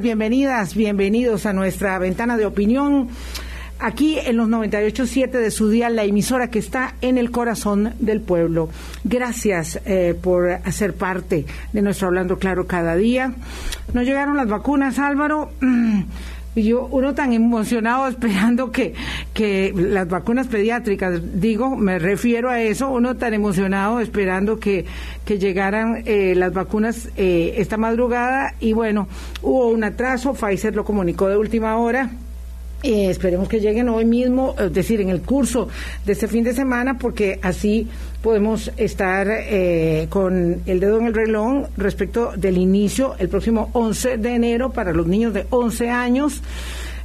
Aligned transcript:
Bienvenidas, 0.00 0.74
bienvenidos 0.74 1.44
a 1.44 1.52
nuestra 1.52 1.98
ventana 1.98 2.38
de 2.38 2.46
opinión. 2.46 3.08
Aquí 3.78 4.18
en 4.18 4.38
los 4.38 4.48
98.7 4.48 5.30
de 5.30 5.50
su 5.50 5.68
día, 5.68 5.90
la 5.90 6.04
emisora 6.04 6.48
que 6.48 6.58
está 6.58 6.94
en 7.02 7.18
el 7.18 7.30
corazón 7.30 7.92
del 7.98 8.22
pueblo. 8.22 8.70
Gracias 9.04 9.80
eh, 9.84 10.18
por 10.20 10.48
hacer 10.48 10.94
parte 10.94 11.44
de 11.72 11.82
nuestro 11.82 12.08
Hablando 12.08 12.38
Claro 12.38 12.66
cada 12.66 12.96
día. 12.96 13.34
Nos 13.92 14.04
llegaron 14.04 14.36
las 14.36 14.48
vacunas, 14.48 14.98
Álvaro. 14.98 15.50
Y 16.54 16.64
yo, 16.64 16.86
uno 16.90 17.14
tan 17.14 17.32
emocionado 17.32 18.08
esperando 18.08 18.70
que, 18.70 18.92
que 19.32 19.72
las 19.74 20.06
vacunas 20.06 20.48
pediátricas, 20.48 21.40
digo, 21.40 21.76
me 21.76 21.98
refiero 21.98 22.50
a 22.50 22.60
eso, 22.60 22.90
uno 22.90 23.16
tan 23.16 23.32
emocionado 23.32 24.00
esperando 24.00 24.60
que, 24.60 24.84
que 25.24 25.38
llegaran 25.38 26.02
eh, 26.04 26.34
las 26.36 26.52
vacunas 26.52 27.08
eh, 27.16 27.54
esta 27.56 27.78
madrugada. 27.78 28.54
Y 28.60 28.74
bueno, 28.74 29.08
hubo 29.40 29.68
un 29.68 29.82
atraso, 29.82 30.34
Pfizer 30.34 30.76
lo 30.76 30.84
comunicó 30.84 31.28
de 31.28 31.38
última 31.38 31.76
hora. 31.78 32.10
Eh, 32.82 33.08
esperemos 33.08 33.48
que 33.48 33.60
lleguen 33.60 33.88
hoy 33.88 34.04
mismo, 34.04 34.54
es 34.58 34.74
decir, 34.74 35.00
en 35.00 35.08
el 35.08 35.22
curso 35.22 35.68
de 36.04 36.12
este 36.12 36.26
fin 36.26 36.42
de 36.44 36.52
semana, 36.52 36.98
porque 36.98 37.38
así 37.40 37.88
podemos 38.22 38.70
estar 38.76 39.26
eh, 39.30 40.06
con 40.08 40.62
el 40.66 40.80
dedo 40.80 40.98
en 40.98 41.06
el 41.06 41.14
reloj 41.14 41.68
respecto 41.76 42.32
del 42.36 42.56
inicio 42.56 43.14
el 43.18 43.28
próximo 43.28 43.70
11 43.72 44.18
de 44.18 44.34
enero 44.34 44.70
para 44.70 44.92
los 44.92 45.06
niños 45.06 45.34
de 45.34 45.46
11 45.50 45.90
años. 45.90 46.42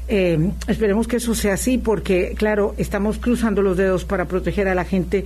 Eh, 0.10 0.52
esperemos 0.68 1.08
que 1.08 1.18
eso 1.18 1.36
sea 1.36 1.56
así 1.56 1.78
porque, 1.78 2.34
claro, 2.38 2.76
estamos 2.78 3.18
cruzando 3.18 3.62
los 3.62 3.76
dedos 3.76 4.06
para 4.06 4.26
proteger 4.26 4.68
a 4.70 4.76
la 4.76 4.86
gente 4.86 5.26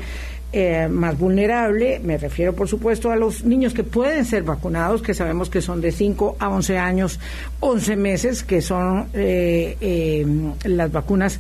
eh, 0.53 0.89
más 0.89 1.17
vulnerable, 1.17 2.01
me 2.03 2.17
refiero 2.17 2.53
por 2.53 2.67
supuesto 2.67 3.09
a 3.09 3.15
los 3.15 3.45
niños 3.45 3.73
que 3.73 3.85
pueden 3.85 4.25
ser 4.25 4.43
vacunados, 4.43 5.01
que 5.01 5.13
sabemos 5.13 5.49
que 5.49 5.61
son 5.61 5.79
de 5.79 5.93
5 5.93 6.35
a 6.39 6.49
11 6.49 6.77
años, 6.77 7.21
11 7.61 7.95
meses, 7.95 8.43
que 8.43 8.61
son 8.61 9.07
eh, 9.13 9.77
eh, 9.79 10.25
las 10.65 10.91
vacunas 10.91 11.39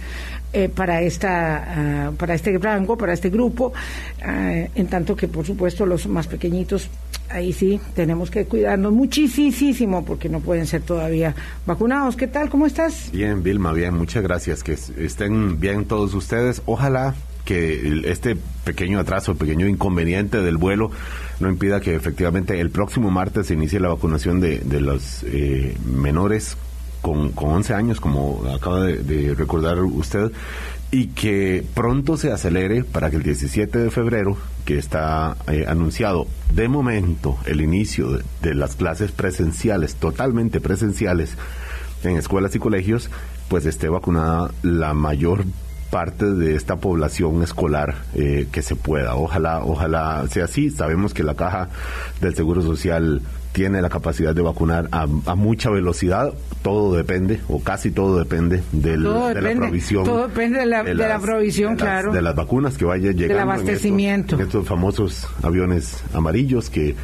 para 0.73 1.01
esta 1.01 2.07
ah, 2.07 2.11
para 2.17 2.33
este 2.33 2.57
rango, 2.57 2.97
para 2.97 3.13
este 3.13 3.29
grupo, 3.29 3.73
ah, 4.23 4.65
en 4.75 4.87
tanto 4.87 5.15
que 5.15 5.27
por 5.27 5.45
supuesto 5.45 5.85
los 5.85 6.07
más 6.07 6.27
pequeñitos 6.27 6.89
ahí 7.29 7.53
sí 7.53 7.79
tenemos 7.95 8.29
que 8.29 8.45
cuidarnos 8.45 8.91
muchísimo 8.91 10.03
porque 10.05 10.29
no 10.29 10.39
pueden 10.39 10.67
ser 10.67 10.81
todavía 10.81 11.35
vacunados. 11.65 12.15
¿Qué 12.15 12.27
tal? 12.27 12.49
¿Cómo 12.49 12.65
estás? 12.65 13.09
Bien, 13.11 13.41
Vilma, 13.43 13.73
bien, 13.73 13.95
muchas 13.95 14.23
gracias. 14.23 14.63
Que 14.63 14.73
estén 14.73 15.59
bien 15.59 15.85
todos 15.85 16.13
ustedes. 16.13 16.61
Ojalá 16.65 17.15
que 17.45 18.01
este 18.05 18.37
pequeño 18.63 18.99
atraso, 18.99 19.35
pequeño 19.35 19.67
inconveniente 19.67 20.41
del 20.41 20.57
vuelo 20.57 20.91
no 21.39 21.49
impida 21.49 21.81
que 21.81 21.95
efectivamente 21.95 22.59
el 22.59 22.69
próximo 22.69 23.09
martes 23.09 23.47
se 23.47 23.55
inicie 23.55 23.79
la 23.79 23.89
vacunación 23.89 24.39
de, 24.39 24.59
de 24.59 24.79
los 24.79 25.23
eh, 25.23 25.75
menores 25.85 26.55
con, 27.01 27.31
con 27.31 27.51
11 27.51 27.73
años, 27.73 27.99
como 27.99 28.43
acaba 28.53 28.83
de, 28.85 29.33
recordar 29.35 29.79
usted, 29.79 30.31
y 30.91 31.07
que 31.07 31.65
pronto 31.73 32.17
se 32.17 32.31
acelere 32.31 32.83
para 32.83 33.09
que 33.09 33.17
el 33.17 33.23
17 33.23 33.77
de 33.77 33.91
febrero, 33.91 34.37
que 34.65 34.77
está 34.77 35.37
eh, 35.47 35.65
anunciado 35.67 36.27
de 36.53 36.67
momento 36.67 37.37
el 37.45 37.61
inicio 37.61 38.11
de, 38.11 38.23
de 38.41 38.55
las 38.55 38.75
clases 38.75 39.11
presenciales, 39.11 39.95
totalmente 39.95 40.59
presenciales, 40.59 41.37
en 42.03 42.17
escuelas 42.17 42.55
y 42.55 42.59
colegios, 42.59 43.09
pues 43.47 43.65
esté 43.65 43.89
vacunada 43.89 44.51
la 44.63 44.93
mayor 44.93 45.45
parte 45.91 46.25
de 46.25 46.55
esta 46.55 46.77
población 46.77 47.43
escolar 47.43 47.95
eh, 48.15 48.47
que 48.51 48.63
se 48.63 48.75
pueda. 48.75 49.15
Ojalá, 49.15 49.63
ojalá 49.63 50.25
sea 50.29 50.45
así. 50.45 50.71
Sabemos 50.71 51.13
que 51.13 51.23
la 51.23 51.35
caja 51.35 51.69
del 52.21 52.33
Seguro 52.33 52.63
Social 52.63 53.21
tiene 53.51 53.81
la 53.81 53.89
capacidad 53.89 54.33
de 54.33 54.41
vacunar 54.41 54.87
a, 54.91 55.05
mucha 55.35 55.69
velocidad. 55.69 56.33
Todo 56.61 56.95
depende, 56.95 57.41
o 57.49 57.61
casi 57.61 57.91
todo 57.91 58.17
depende 58.17 58.63
del, 58.71 59.03
de 59.03 59.41
la 59.41 59.55
provisión. 59.55 60.03
Todo 60.03 60.27
depende 60.27 60.59
de 60.59 60.65
la, 60.65 60.83
de 60.83 60.95
la 60.95 61.19
provisión, 61.19 61.75
claro. 61.75 62.11
de 62.11 62.21
las 62.21 62.35
vacunas 62.35 62.77
que 62.77 62.85
vaya 62.85 63.11
llegando. 63.11 63.33
Del 63.33 63.39
abastecimiento. 63.39 64.35
En 64.35 64.41
estos, 64.41 64.67
famosos 64.67 65.27
aviones 65.41 66.03
amarillos 66.13 66.69
que, 66.69 66.95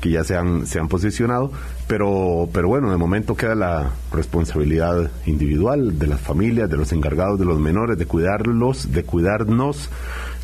que 0.00 0.10
ya 0.10 0.24
se 0.24 0.36
han, 0.36 0.66
se 0.66 0.78
han 0.78 0.88
posicionado. 0.88 1.52
Pero, 1.86 2.48
pero 2.52 2.68
bueno, 2.68 2.90
de 2.90 2.96
momento 2.96 3.36
queda 3.36 3.54
la 3.54 3.90
responsabilidad 4.12 5.10
individual 5.26 5.98
de 5.98 6.06
las 6.06 6.20
familias, 6.20 6.68
de 6.68 6.76
los 6.76 6.92
encargados 6.92 7.38
de 7.38 7.44
los 7.44 7.58
menores, 7.58 7.98
de 7.98 8.06
cuidarlos, 8.06 8.92
de 8.92 9.04
cuidarnos, 9.04 9.90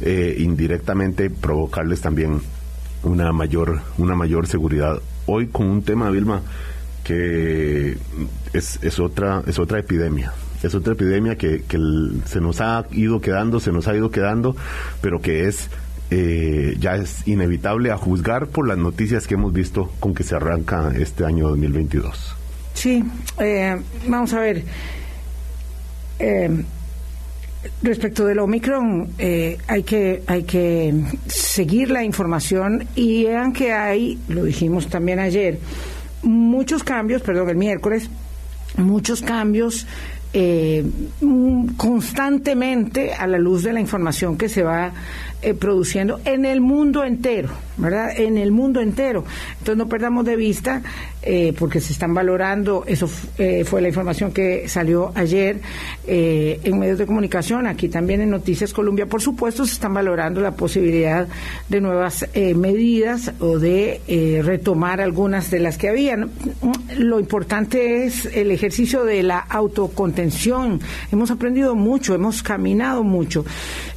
eh, 0.01 0.37
indirectamente 0.39 1.29
provocarles 1.29 2.01
también 2.01 2.41
una 3.03 3.33
mayor, 3.33 3.81
una 3.99 4.15
mayor 4.15 4.47
seguridad. 4.47 5.01
Hoy 5.27 5.49
con 5.49 5.67
un 5.67 5.83
tema, 5.83 6.11
Vilma, 6.11 6.43
que 7.05 7.97
es, 8.53 8.79
es 8.83 8.99
otra, 8.99 9.43
es 9.47 9.59
otra 9.59 9.79
epidemia 9.79 10.33
es 10.63 10.75
otra 10.75 10.93
epidemia 10.93 11.37
que, 11.37 11.63
que 11.63 11.79
se 12.27 12.41
nos 12.41 12.61
ha 12.61 12.85
ido 12.93 13.23
quedando, 13.23 13.61
se 13.61 13.73
nos 13.73 13.89
ha 13.89 13.97
ido 13.97 14.11
quedando, 14.11 14.55
pero 15.01 15.21
que 15.23 15.49
es 15.49 15.71
eh, 16.11 16.77
ya 16.81 16.97
es 16.97 17.27
inevitable 17.29 17.93
a 17.93 17.97
juzgar 17.97 18.49
por 18.49 18.67
las 18.67 18.77
noticias 18.77 19.27
que 19.27 19.35
hemos 19.35 19.53
visto 19.53 19.93
con 20.01 20.13
que 20.13 20.25
se 20.25 20.35
arranca 20.35 20.93
este 20.99 21.25
año 21.25 21.49
2022. 21.49 22.37
Sí, 22.75 23.05
eh, 23.39 23.81
vamos 24.09 24.33
a 24.33 24.41
ver. 24.41 24.65
Eh, 26.19 26.65
respecto 27.83 28.27
del 28.27 28.39
Omicron, 28.39 29.09
hay 29.19 29.83
que 29.83 30.23
hay 30.27 30.45
que 30.45 30.95
seguir 31.27 31.91
la 31.91 32.05
información 32.05 32.87
y 32.95 33.25
vean 33.25 33.53
que 33.53 33.73
hay, 33.73 34.19
lo 34.29 34.45
dijimos 34.45 34.89
también 34.89 35.19
ayer, 35.19 35.59
muchos 36.23 36.83
cambios, 36.83 37.23
perdón, 37.23 37.51
el 37.51 37.57
miércoles, 37.57 38.09
muchos 38.77 39.21
cambios 39.23 39.87
constantemente 41.77 43.15
a 43.15 43.27
la 43.27 43.39
luz 43.39 43.65
de 43.65 43.73
la 43.73 43.81
información 43.81 44.39
que 44.39 44.49
se 44.49 44.63
va 44.63 44.93
eh, 45.43 45.55
produciendo 45.55 46.21
en 46.27 46.45
el 46.45 46.61
mundo 46.61 47.03
entero, 47.03 47.49
¿verdad? 47.81 48.11
En 48.17 48.39
el 48.39 48.53
mundo 48.53 48.81
entero. 48.81 49.25
Entonces 49.53 49.77
no 49.77 49.89
perdamos 49.89 50.25
de 50.25 50.37
vista, 50.37 50.83
eh, 51.23 51.55
porque 51.59 51.81
se 51.81 51.93
están 51.93 52.15
valorando, 52.15 52.85
eso 52.87 53.09
eh, 53.39 53.65
fue 53.65 53.83
la 53.83 53.89
información 53.89 54.33
que 54.33 54.69
salió 54.69 55.13
ayer 55.15 55.61
en 56.07 56.79
medios 56.79 56.99
de 56.99 57.07
comunicación, 57.07 57.67
aquí 57.67 57.89
también 57.89 58.21
en 58.21 58.31
Noticias 58.31 58.73
Colombia, 58.73 59.07
por 59.07 59.23
supuesto, 59.23 59.65
se 59.65 59.75
están 59.75 59.95
valorando 59.95 60.41
la 60.41 60.53
posibilidad 60.53 61.29
de 61.69 61.81
nuevas 61.81 62.27
medidas 62.57 63.33
o 63.39 63.59
de 63.59 64.01
retomar 64.45 65.01
algunas 65.01 65.51
de 65.51 65.61
las 65.61 65.79
que 65.79 65.89
habían. 65.89 66.31
Lo 66.99 67.21
importante 67.21 68.07
es 68.07 68.27
el 68.27 68.51
ejercicio 68.51 69.05
de 69.05 69.23
la 69.23 69.39
autocontención. 69.39 70.81
Hemos 71.13 71.31
aprendido 71.31 71.77
mucho, 71.77 72.15
hemos 72.15 72.43
caminado 72.43 73.05
mucho. 73.05 73.45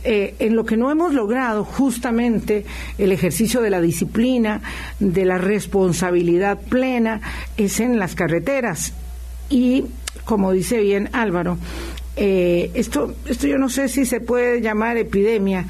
en 0.04 0.56
lo 0.56 0.66
que 0.66 0.78
no 0.78 0.92
hemos 0.92 1.14
logrado 1.14 1.64
justamente 1.64 2.66
el 2.98 3.12
ejercicio 3.12 3.62
de 3.62 3.70
la 3.74 3.82
disciplina, 3.82 4.62
de 5.00 5.26
la 5.26 5.40
responsabilidad 5.40 6.60
plena, 6.62 7.22
es 7.58 7.80
en 7.80 7.98
las 7.98 8.14
carreteras. 8.14 8.94
Y, 9.50 9.86
como 10.26 10.52
dice 10.52 10.80
bien 10.80 11.10
Álvaro, 11.12 11.58
eh, 12.16 12.70
esto, 12.76 13.16
esto 13.26 13.48
yo 13.48 13.58
no 13.58 13.70
sé 13.70 13.90
si 13.90 14.06
se 14.06 14.22
puede 14.22 14.62
llamar 14.62 14.98
epidemia, 14.98 15.66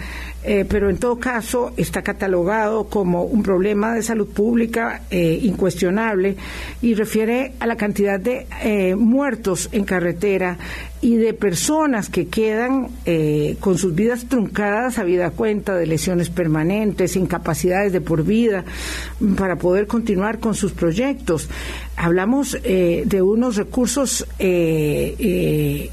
eh, 0.45 0.65
pero 0.67 0.89
en 0.89 0.97
todo 0.97 1.19
caso 1.19 1.71
está 1.77 2.01
catalogado 2.01 2.85
como 2.85 3.23
un 3.23 3.43
problema 3.43 3.93
de 3.93 4.03
salud 4.03 4.27
pública 4.27 5.03
eh, 5.09 5.39
incuestionable 5.41 6.35
y 6.81 6.95
refiere 6.95 7.53
a 7.61 7.67
la 7.67 7.77
cantidad 7.77 8.19
de 8.19 8.45
eh, 8.61 8.93
muertos 8.95 9.69
en 9.71 9.85
carretera 9.85 10.57
y 10.99 11.15
de 11.15 11.33
personas 11.33 12.09
que 12.09 12.27
quedan 12.27 12.87
con 13.59 13.77
sus 13.77 13.93
vidas 13.93 14.25
truncadas 14.29 14.97
a 14.97 15.03
vida 15.03 15.31
cuenta 15.31 15.75
de 15.75 15.85
lesiones 15.85 16.29
permanentes, 16.29 17.17
incapacidades 17.17 17.91
de 17.91 17.99
por 17.99 18.23
vida 18.23 18.63
para 19.35 19.57
poder 19.57 19.85
continuar 19.85 20.39
con 20.39 20.55
sus 20.55 20.71
proyectos. 20.71 21.49
Hablamos 21.97 22.57
de 22.63 23.21
unos 23.21 23.57
recursos 23.57 24.25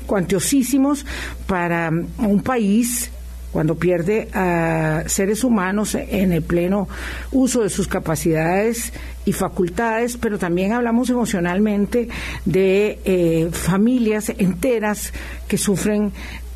cuantiosísimos 0.07 1.05
para 1.49 1.91
un 1.91 2.43
país 2.45 3.11
cuando 3.53 3.75
pierde 3.75 4.29
a 4.33 5.05
seres 5.07 5.45
humanos 5.45 5.95
en 5.95 6.33
el 6.33 6.43
pleno 6.43 6.89
uso 7.33 7.63
de 7.63 7.71
sus 7.71 7.89
capacidades 7.89 8.93
y 9.25 9.33
facultades, 9.33 10.17
pero 10.17 10.39
también 10.39 10.73
hablamos 10.73 11.11
emocionalmente 11.11 12.09
de 12.45 12.99
eh, 13.05 13.49
familias 13.53 14.33
enteras 14.39 15.13
que 15.49 15.59
sufren 15.59 16.13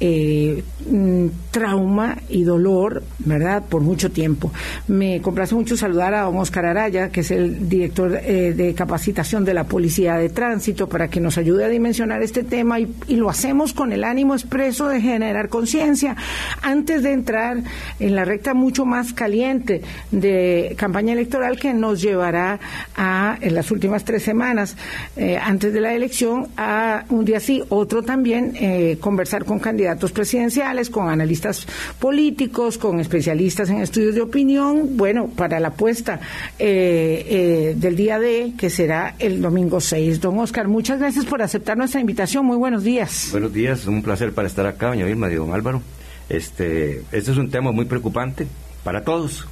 eh, 0.06 0.62
mm, 0.90 1.28
trauma 1.50 2.18
y 2.28 2.42
dolor, 2.42 3.02
¿verdad?, 3.20 3.62
por 3.66 3.80
mucho 3.80 4.10
tiempo. 4.10 4.52
Me 4.86 5.22
complace 5.22 5.54
mucho 5.54 5.78
saludar 5.78 6.12
a 6.12 6.24
don 6.24 6.36
Oscar 6.36 6.66
Araya, 6.66 7.08
que 7.08 7.20
es 7.20 7.30
el 7.30 7.70
director 7.70 8.20
eh, 8.22 8.52
de 8.54 8.74
capacitación 8.74 9.46
de 9.46 9.54
la 9.54 9.64
Policía 9.64 10.16
de 10.16 10.28
Tránsito, 10.28 10.90
para 10.90 11.08
que 11.08 11.20
nos 11.20 11.38
ayude 11.38 11.64
a 11.64 11.68
dimensionar 11.68 12.22
este 12.22 12.42
tema 12.42 12.80
y, 12.80 12.86
lo 13.14 13.30
hacemos 13.30 13.72
con 13.72 13.92
el 13.92 14.04
ánimo 14.04 14.34
expreso 14.34 14.88
de 14.88 15.00
generar 15.00 15.48
conciencia 15.48 16.16
antes 16.60 17.02
de 17.02 17.12
entrar 17.12 17.62
en 17.98 18.14
la 18.14 18.26
recta 18.26 18.52
mucho 18.52 18.84
más 18.84 19.14
caliente 19.14 19.80
de 20.10 20.74
campaña 20.76 21.14
electoral 21.14 21.58
que 21.58 21.72
nos 21.72 22.02
llevará 22.02 22.58
a, 22.96 23.38
en 23.40 23.54
las 23.54 23.70
últimas 23.70 24.04
tres 24.04 24.22
semanas 24.22 24.76
eh, 25.16 25.38
antes 25.40 25.72
de 25.72 25.80
la 25.80 25.94
elección, 25.94 26.48
a 26.58 27.04
un 27.08 27.24
día 27.24 27.40
sí, 27.40 27.62
otro 27.70 28.02
también, 28.02 28.52
conversar 29.00 29.44
con 29.44 29.58
candidatos 29.60 29.93
presidenciales, 30.12 30.90
con 30.90 31.08
analistas 31.08 31.66
políticos, 31.98 32.78
con 32.78 33.00
especialistas 33.00 33.70
en 33.70 33.80
estudios 33.80 34.14
de 34.14 34.22
opinión, 34.22 34.96
bueno, 34.96 35.28
para 35.28 35.60
la 35.60 35.68
apuesta 35.68 36.20
eh, 36.58 37.74
del 37.76 37.96
día 37.96 38.18
de, 38.18 38.52
que 38.58 38.70
será 38.70 39.14
el 39.18 39.40
domingo 39.40 39.80
6. 39.80 40.20
Don 40.20 40.38
Oscar, 40.38 40.68
muchas 40.68 40.98
gracias 40.98 41.24
por 41.24 41.42
aceptar 41.42 41.76
nuestra 41.76 42.00
invitación. 42.00 42.46
Muy 42.46 42.56
buenos 42.56 42.84
días. 42.84 43.28
Buenos 43.30 43.52
días, 43.52 43.86
un 43.86 44.02
placer 44.02 44.32
para 44.32 44.48
estar 44.48 44.66
acá, 44.66 44.88
doña 44.88 45.04
Vilma 45.04 45.30
y 45.30 45.34
don 45.34 45.52
Álvaro. 45.52 45.82
Este, 46.28 47.02
este 47.12 47.32
es 47.32 47.36
un 47.36 47.50
tema 47.50 47.72
muy 47.72 47.84
preocupante 47.84 48.46
para 48.82 49.04
todos, 49.04 49.46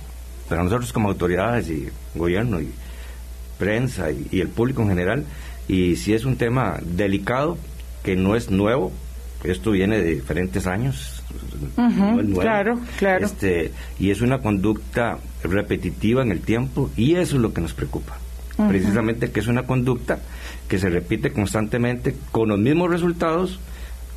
para 0.49 0.63
nosotros 0.63 0.93
como 0.93 1.09
autoridades 1.09 1.69
y 1.69 1.89
gobierno 2.15 2.61
y 2.61 2.71
prensa 3.59 4.11
y, 4.11 4.41
el 4.41 4.49
público 4.49 4.83
en 4.83 4.89
general. 4.89 5.25
Y 5.69 5.97
si 5.97 6.15
es 6.15 6.25
un 6.25 6.37
tema 6.37 6.79
delicado, 6.83 7.57
que 8.03 8.17
no 8.17 8.35
es 8.35 8.51
nuevo, 8.51 8.91
esto 9.45 9.73
viene 9.73 9.99
de 9.99 10.15
diferentes 10.15 10.67
años. 10.67 11.23
Claro, 12.39 12.79
claro. 12.99 13.27
Este, 13.27 13.73
y 13.99 14.11
es 14.11 14.21
una 14.21 14.39
conducta 14.39 15.19
repetitiva 15.43 16.23
en 16.23 16.33
el 16.33 16.41
tiempo 16.41 16.91
y 16.97 17.15
eso 17.15 17.37
es 17.37 17.43
lo 17.43 17.53
que 17.53 17.61
nos 17.61 17.75
preocupa. 17.75 18.19
Precisamente 18.69 19.31
que 19.31 19.41
es 19.41 19.49
una 19.49 19.65
conducta 19.65 20.21
que 20.69 20.79
se 20.79 20.89
repite 20.89 21.33
constantemente 21.33 22.15
con 22.31 22.51
los 22.51 22.59
mismos 22.59 22.91
resultados 22.91 23.59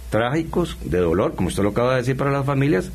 trágicos, 0.09 0.77
de 0.83 0.99
dolor, 0.99 1.35
como 1.35 1.47
usted 1.47 1.63
lo 1.63 1.69
acaba 1.69 1.91
de 1.91 2.01
decir 2.01 2.15
para 2.15 2.31
las 2.31 2.45
familias, 2.45 2.91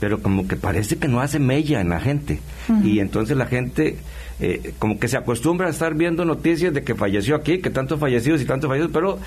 pero 0.00 0.22
como 0.22 0.48
que 0.48 0.56
parece 0.56 0.96
que 0.96 1.08
no 1.08 1.20
hace 1.20 1.38
mella 1.38 1.80
en 1.80 1.90
la 1.90 2.00
gente. 2.00 2.40
Y 2.82 3.00
entonces 3.00 3.36
la 3.36 3.46
gente 3.46 3.98
eh, 4.38 4.74
como 4.78 4.98
que 4.98 5.08
se 5.08 5.16
acostumbra 5.16 5.68
a 5.68 5.70
estar 5.70 5.94
viendo 5.94 6.24
noticias 6.24 6.74
de 6.74 6.82
que 6.82 6.94
falleció 6.94 7.36
aquí, 7.36 7.58
que 7.58 7.70
tantos 7.70 7.98
fallecidos 7.98 8.42
y 8.42 8.44
tantos 8.44 8.68
fallecidos, 8.68 8.92
pero 8.92 9.18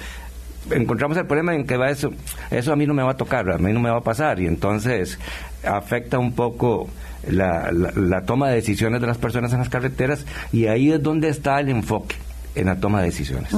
encontramos 0.71 1.17
el 1.17 1.25
problema 1.25 1.55
en 1.55 1.65
que 1.65 1.77
va 1.77 1.89
eso, 1.89 2.11
eso 2.51 2.73
a 2.73 2.75
mí 2.75 2.85
no 2.85 2.93
me 2.93 3.03
va 3.03 3.11
a 3.11 3.17
tocar, 3.17 3.49
a 3.49 3.57
mí 3.57 3.73
no 3.73 3.79
me 3.79 3.89
va 3.89 3.97
a 3.97 4.03
pasar, 4.03 4.39
y 4.39 4.47
entonces 4.47 5.19
afecta 5.63 6.19
un 6.19 6.33
poco 6.33 6.89
la, 7.29 7.71
la 7.71 8.21
toma 8.21 8.49
de 8.49 8.55
decisiones 8.55 9.01
de 9.01 9.07
las 9.07 9.17
personas 9.17 9.51
en 9.53 9.59
las 9.59 9.69
carreteras, 9.69 10.25
y 10.51 10.67
ahí 10.67 10.91
es 10.91 11.01
donde 11.01 11.29
está 11.29 11.59
el 11.59 11.69
enfoque 11.69 12.15
en 12.55 12.65
la 12.65 12.75
toma 12.75 12.99
de 12.99 13.07
decisiones. 13.07 13.49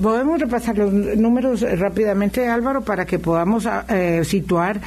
Podemos 0.00 0.40
repasar 0.40 0.76
los 0.78 0.92
números 0.92 1.62
eh, 1.62 1.76
rápidamente, 1.76 2.46
Álvaro, 2.48 2.82
para 2.82 3.06
que 3.06 3.18
podamos 3.18 3.66
ah, 3.66 3.84
eh, 3.88 4.22
situar 4.24 4.80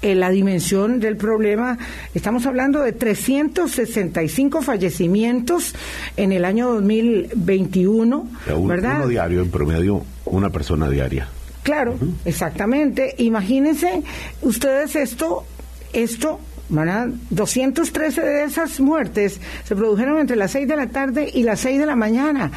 eh, 0.00 0.14
la 0.14 0.30
dimensión 0.30 1.00
del 1.00 1.16
problema. 1.16 1.78
Estamos 2.14 2.46
hablando 2.46 2.80
de 2.80 2.92
365 2.92 4.62
fallecimientos 4.62 5.74
en 6.16 6.32
el 6.32 6.44
año 6.44 6.72
2021, 6.74 8.28
¿verdad? 8.66 8.96
Uno 8.96 9.08
diario, 9.08 9.42
en 9.42 9.50
promedio, 9.50 10.02
una 10.32 10.50
persona 10.50 10.88
diaria. 10.88 11.28
Claro, 11.62 11.96
exactamente. 12.24 13.14
Imagínense 13.18 14.02
ustedes 14.42 14.96
esto, 14.96 15.44
esto 15.92 16.40
213 16.68 18.20
de 18.20 18.44
esas 18.44 18.80
muertes 18.80 19.40
se 19.64 19.76
produjeron 19.76 20.18
entre 20.18 20.36
las 20.36 20.52
6 20.52 20.66
de 20.66 20.76
la 20.76 20.88
tarde 20.88 21.30
y 21.32 21.42
las 21.42 21.60
6 21.60 21.78
de 21.78 21.86
la 21.86 21.96
mañana. 21.96 22.50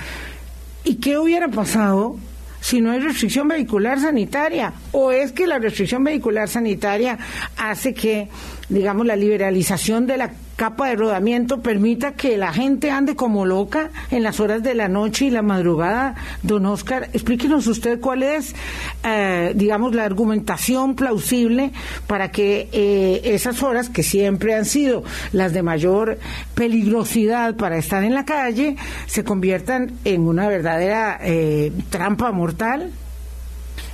¿Y 0.84 0.96
qué 0.96 1.18
hubiera 1.18 1.50
pasado 1.50 2.16
si 2.62 2.80
no 2.80 2.92
hay 2.92 3.00
restricción 3.00 3.48
vehicular 3.48 4.00
sanitaria? 4.00 4.74
¿O 4.92 5.12
es 5.12 5.32
que 5.32 5.48
la 5.48 5.60
restricción 5.60 6.04
vehicular 6.04 6.48
sanitaria 6.48 7.18
hace 7.58 7.94
que, 7.94 8.30
digamos, 8.70 9.06
la 9.06 9.16
liberalización 9.16 10.08
de 10.08 10.18
la 10.18 10.32
capa 10.56 10.88
de 10.88 10.96
rodamiento 10.96 11.62
permita 11.62 12.14
que 12.14 12.38
la 12.38 12.54
gente 12.54 12.90
ande 12.90 13.16
como 13.16 13.46
loca 13.46 13.90
en 14.10 14.24
las 14.24 14.40
horas 14.40 14.64
de 14.64 14.74
la 14.74 14.88
noche 14.88 15.26
y 15.26 15.30
la 15.30 15.42
madrugada. 15.42 16.16
Don 16.44 16.66
Oscar, 16.66 17.10
explíquenos 17.14 17.68
usted 17.68 18.00
cuál 18.00 18.24
es, 18.24 18.56
eh, 19.04 19.52
digamos, 19.56 19.94
la 19.94 20.06
argumentación 20.06 20.96
plausible 20.96 21.72
para 22.08 22.32
que 22.32 22.70
eh, 22.72 23.22
esas 23.26 23.62
horas, 23.64 23.90
que 23.90 24.04
siempre 24.04 24.56
han 24.56 24.66
sido 24.66 25.04
las 25.32 25.54
de 25.54 25.62
mayor 25.62 26.18
peligrosidad 26.56 27.56
para 27.56 27.78
estar 27.78 28.04
en 28.04 28.14
la 28.14 28.26
calle, 28.26 28.78
se 29.08 29.24
conviertan 29.24 29.92
en 30.06 30.22
una 30.22 30.48
verdadera 30.48 31.20
eh, 31.22 31.72
trampa 31.90 32.32
mortal. 32.32 32.92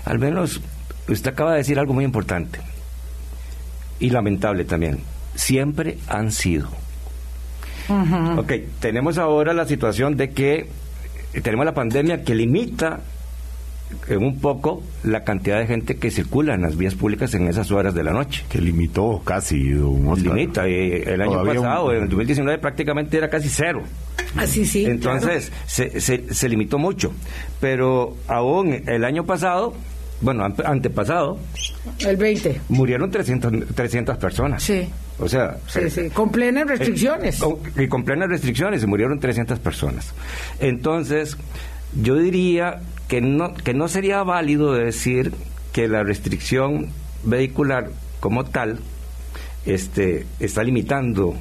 Al 0.06 0.20
menos 0.20 0.62
usted 1.08 1.32
acaba 1.32 1.52
de 1.52 1.58
decir 1.58 1.80
algo 1.80 1.94
muy 1.94 2.06
importante 2.06 2.71
y 4.02 4.10
lamentable 4.10 4.66
también 4.66 5.00
siempre 5.36 5.98
han 6.08 6.32
sido. 6.32 6.68
Ok, 8.38 8.54
tenemos 8.80 9.18
ahora 9.18 9.54
la 9.54 9.66
situación 9.66 10.16
de 10.16 10.30
que 10.30 10.68
tenemos 11.44 11.66
la 11.66 11.74
pandemia 11.74 12.24
que 12.24 12.36
limita 12.36 13.02
en 14.08 14.24
un 14.24 14.40
poco 14.40 14.82
la 15.04 15.26
cantidad 15.26 15.60
de 15.60 15.68
gente 15.68 15.98
que 15.98 16.10
circula 16.10 16.54
en 16.54 16.62
las 16.62 16.78
vías 16.78 16.96
públicas 16.96 17.34
en 17.34 17.48
esas 17.48 17.70
horas 17.72 17.94
de 17.94 18.04
la 18.04 18.12
noche. 18.12 18.46
Que 18.50 18.60
limitó 18.60 19.22
casi, 19.26 19.58
Limita, 19.58 20.68
eh, 20.68 21.04
el 21.14 21.22
año 21.22 21.44
pasado, 21.44 21.92
en 21.92 22.04
el 22.04 22.10
2019 22.10 22.60
prácticamente 22.60 23.18
era 23.18 23.30
casi 23.30 23.50
cero. 23.50 23.84
Así 24.38 24.66
sí. 24.66 24.86
Entonces, 24.86 25.52
se, 25.66 26.00
se, 26.00 26.34
se, 26.34 26.50
limitó 26.50 26.78
mucho. 26.78 27.12
Pero 27.60 28.16
aún 28.28 28.84
el 28.88 29.04
año 29.04 29.26
pasado 29.26 29.74
bueno, 30.22 30.46
antepasado. 30.66 31.38
El 32.00 32.18
20. 32.18 32.62
Murieron 32.70 33.10
300, 33.10 33.76
300 33.76 34.18
personas. 34.18 34.64
Sí. 34.64 34.88
O 35.20 35.28
sea. 35.28 35.58
Sí, 35.68 35.90
sí. 35.90 36.10
Con 36.10 36.32
plenas 36.32 36.68
restricciones. 36.68 37.44
y 37.78 37.88
con 37.88 38.04
plenas 38.04 38.30
restricciones, 38.30 38.82
se 38.82 38.88
murieron 38.88 39.20
300 39.20 39.60
personas. 39.60 40.14
Entonces, 40.60 41.38
yo 42.02 42.16
diría 42.16 42.82
que 43.08 43.22
no, 43.22 43.54
que 43.54 43.74
no 43.74 43.88
sería 43.88 44.24
válido 44.24 44.74
decir 44.74 45.34
que 45.74 45.88
la 45.88 46.04
restricción 46.04 46.90
vehicular 47.24 47.90
como 48.20 48.46
tal 48.46 48.80
este, 49.66 50.26
está 50.40 50.64
limitando 50.64 51.36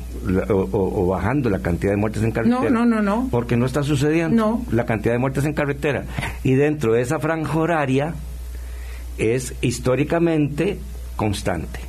o, 0.49 1.07
bajando 1.07 1.49
la 1.49 1.61
cantidad 1.61 1.93
de 1.93 1.97
muertes 1.97 2.23
en 2.23 2.33
carretera. 2.33 2.71
No, 2.71 2.85
no, 2.85 2.85
no, 2.85 3.03
no. 3.03 3.29
Porque 3.31 3.57
no 3.57 3.67
está 3.67 3.83
sucediendo 3.83 4.37
no. 4.37 4.65
la 4.71 4.85
cantidad 4.85 5.15
de 5.15 5.19
muertes 5.19 5.45
en 5.45 5.55
carretera. 5.55 6.05
Y 6.45 6.55
dentro 6.55 6.93
de 6.93 7.03
esa 7.03 7.19
franja 7.19 7.59
horaria 7.59 8.15
es 9.21 9.55
históricamente 9.61 10.79
constante. 11.17 11.81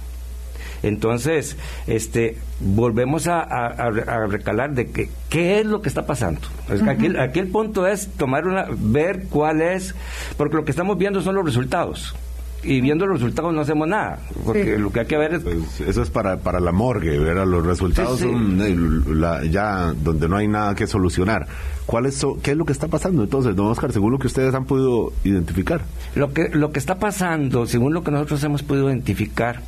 Entonces, 0.84 1.58
este, 1.86 2.38
volvemos 2.60 3.28
a, 3.28 3.92
recalar 4.28 4.74
de 4.74 4.90
que 4.92 5.10
qué 5.30 5.60
es 5.60 5.66
lo 5.66 5.82
que 5.82 5.90
está 5.90 6.06
pasando. 6.06 6.42
aquí, 6.88 7.40
el 7.40 7.48
punto 7.50 7.86
es 7.86 8.08
tomar 8.18 8.48
una, 8.48 8.66
ver 8.70 9.26
cuál 9.30 9.62
es, 9.62 9.94
porque 10.38 10.56
lo 10.56 10.66
que 10.66 10.72
estamos 10.72 10.98
viendo 10.98 11.22
son 11.22 11.36
los 11.36 11.46
resultados 11.46 12.16
y 12.64 12.82
viendo 12.82 13.08
los 13.08 13.20
resultados 13.20 13.54
no 13.54 13.62
hacemos 13.62 13.88
nada, 13.88 14.20
porque 14.46 14.78
lo 14.78 14.92
que 14.92 15.02
hay 15.02 15.06
que 15.08 15.18
ver 15.18 15.34
es... 15.34 15.44
Pues 15.44 15.82
eso 15.82 16.04
es 16.04 16.10
para, 16.10 16.38
para 16.38 16.60
la 16.60 16.72
morgue, 16.72 17.18
ver 17.18 17.36
los 17.48 17.66
resultados 17.66 18.20
son 18.20 18.62
eh, 18.62 19.50
ya 19.50 19.94
donde 19.94 20.30
no 20.30 20.38
hay 20.38 20.48
nada 20.48 20.76
que 20.76 20.86
solucionar. 20.86 21.48
¿Cuál 21.86 22.06
es, 22.06 22.24
¿Qué 22.44 22.52
es 22.52 22.58
lo 22.58 22.66
que 22.66 22.74
está 22.74 22.88
pasando 22.88 23.24
entonces, 23.24 23.56
don 23.56 23.68
Oscar, 23.68 23.92
según 23.92 24.12
lo 24.12 24.20
que 24.20 24.28
ustedes 24.28 24.54
han 24.54 24.66
podido 24.66 25.12
identificar? 25.24 25.82
Lo 26.16 26.34
que, 26.34 26.50
lo 26.50 26.72
que 26.72 26.80
está 26.80 27.00
pasando, 27.00 27.66
según 27.66 27.94
lo 27.94 28.04
que 28.04 28.12
nosotros 28.12 28.44
hemos 28.44 28.62
podido 28.62 28.90
identificar, 28.90 29.62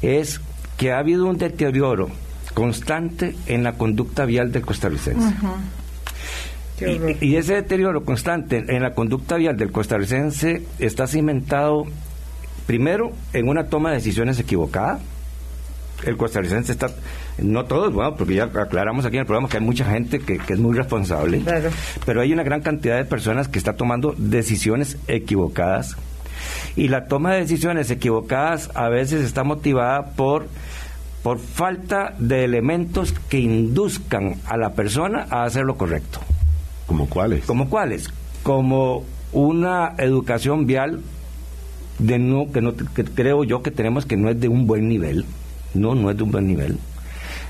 es 0.00 0.40
que 0.78 0.92
ha 0.92 0.98
habido 0.98 1.26
un 1.26 1.36
deterioro 1.36 2.08
constante 2.54 3.36
en 3.46 3.62
la 3.62 3.74
conducta 3.74 4.24
vial 4.24 4.50
del 4.50 4.62
costarricense. 4.62 5.34
Y, 6.80 7.26
y, 7.26 7.36
ese 7.36 7.54
deterioro 7.56 8.06
constante 8.06 8.64
en 8.66 8.82
la 8.82 8.94
conducta 8.94 9.36
vial 9.36 9.58
del 9.58 9.70
costarricense 9.70 10.64
está 10.78 11.06
cimentado 11.06 11.84
primero 12.70 13.10
en 13.32 13.48
una 13.48 13.64
toma 13.64 13.88
de 13.88 13.96
decisiones 13.96 14.38
equivocada. 14.38 15.00
El 16.06 16.16
costarricense 16.16 16.70
está, 16.70 16.88
no 17.38 17.64
todos, 17.64 17.92
bueno, 17.92 18.14
porque 18.14 18.34
ya 18.34 18.44
aclaramos 18.44 19.04
aquí 19.04 19.16
en 19.16 19.22
el 19.22 19.26
programa 19.26 19.48
que 19.48 19.56
hay 19.56 19.62
mucha 19.64 19.84
gente 19.86 20.20
que, 20.20 20.38
es 20.48 20.58
muy 20.60 20.76
responsable, 20.76 21.42
pero 22.06 22.20
hay 22.20 22.32
una 22.32 22.44
gran 22.44 22.60
cantidad 22.60 22.96
de 22.96 23.04
personas 23.04 23.48
que 23.48 23.58
está 23.58 23.72
tomando 23.72 24.14
decisiones 24.16 24.98
equivocadas 25.08 25.96
y 26.76 26.86
la 26.86 27.06
toma 27.08 27.32
de 27.32 27.40
decisiones 27.40 27.90
equivocadas 27.90 28.70
a 28.74 28.88
veces 28.88 29.24
está 29.24 29.42
motivada 29.42 30.12
por 30.12 30.46
por 31.24 31.40
falta 31.40 32.14
de 32.20 32.44
elementos 32.44 33.12
que 33.28 33.40
induzcan 33.40 34.36
a 34.46 34.56
la 34.56 34.74
persona 34.74 35.26
a 35.28 35.42
hacer 35.42 35.64
lo 35.64 35.76
correcto. 35.76 36.20
¿Como 36.86 37.08
cuáles? 37.08 37.44
Como 37.46 37.68
cuáles? 37.68 38.08
Como 38.44 39.04
una 39.32 39.96
educación 39.98 40.66
vial 40.66 41.00
de 42.00 42.18
no 42.18 42.50
que 42.52 42.60
no 42.60 42.74
que 42.74 43.04
creo 43.04 43.44
yo 43.44 43.62
que 43.62 43.70
tenemos 43.70 44.06
que 44.06 44.16
no 44.16 44.30
es 44.30 44.40
de 44.40 44.48
un 44.48 44.66
buen 44.66 44.88
nivel. 44.88 45.24
No, 45.74 45.94
no 45.94 46.10
es 46.10 46.16
de 46.16 46.22
un 46.22 46.30
buen 46.30 46.46
nivel. 46.46 46.78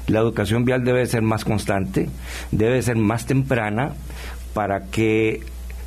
La 0.09 0.21
educación 0.21 0.65
vial 0.65 0.85
debe 0.85 1.07
ser 1.07 1.23
más 1.23 1.45
constante, 1.45 2.09
debe 2.51 2.83
ser 2.83 2.97
más 2.97 3.27
temprana 3.27 3.93
para 4.53 4.87
que 4.87 5.41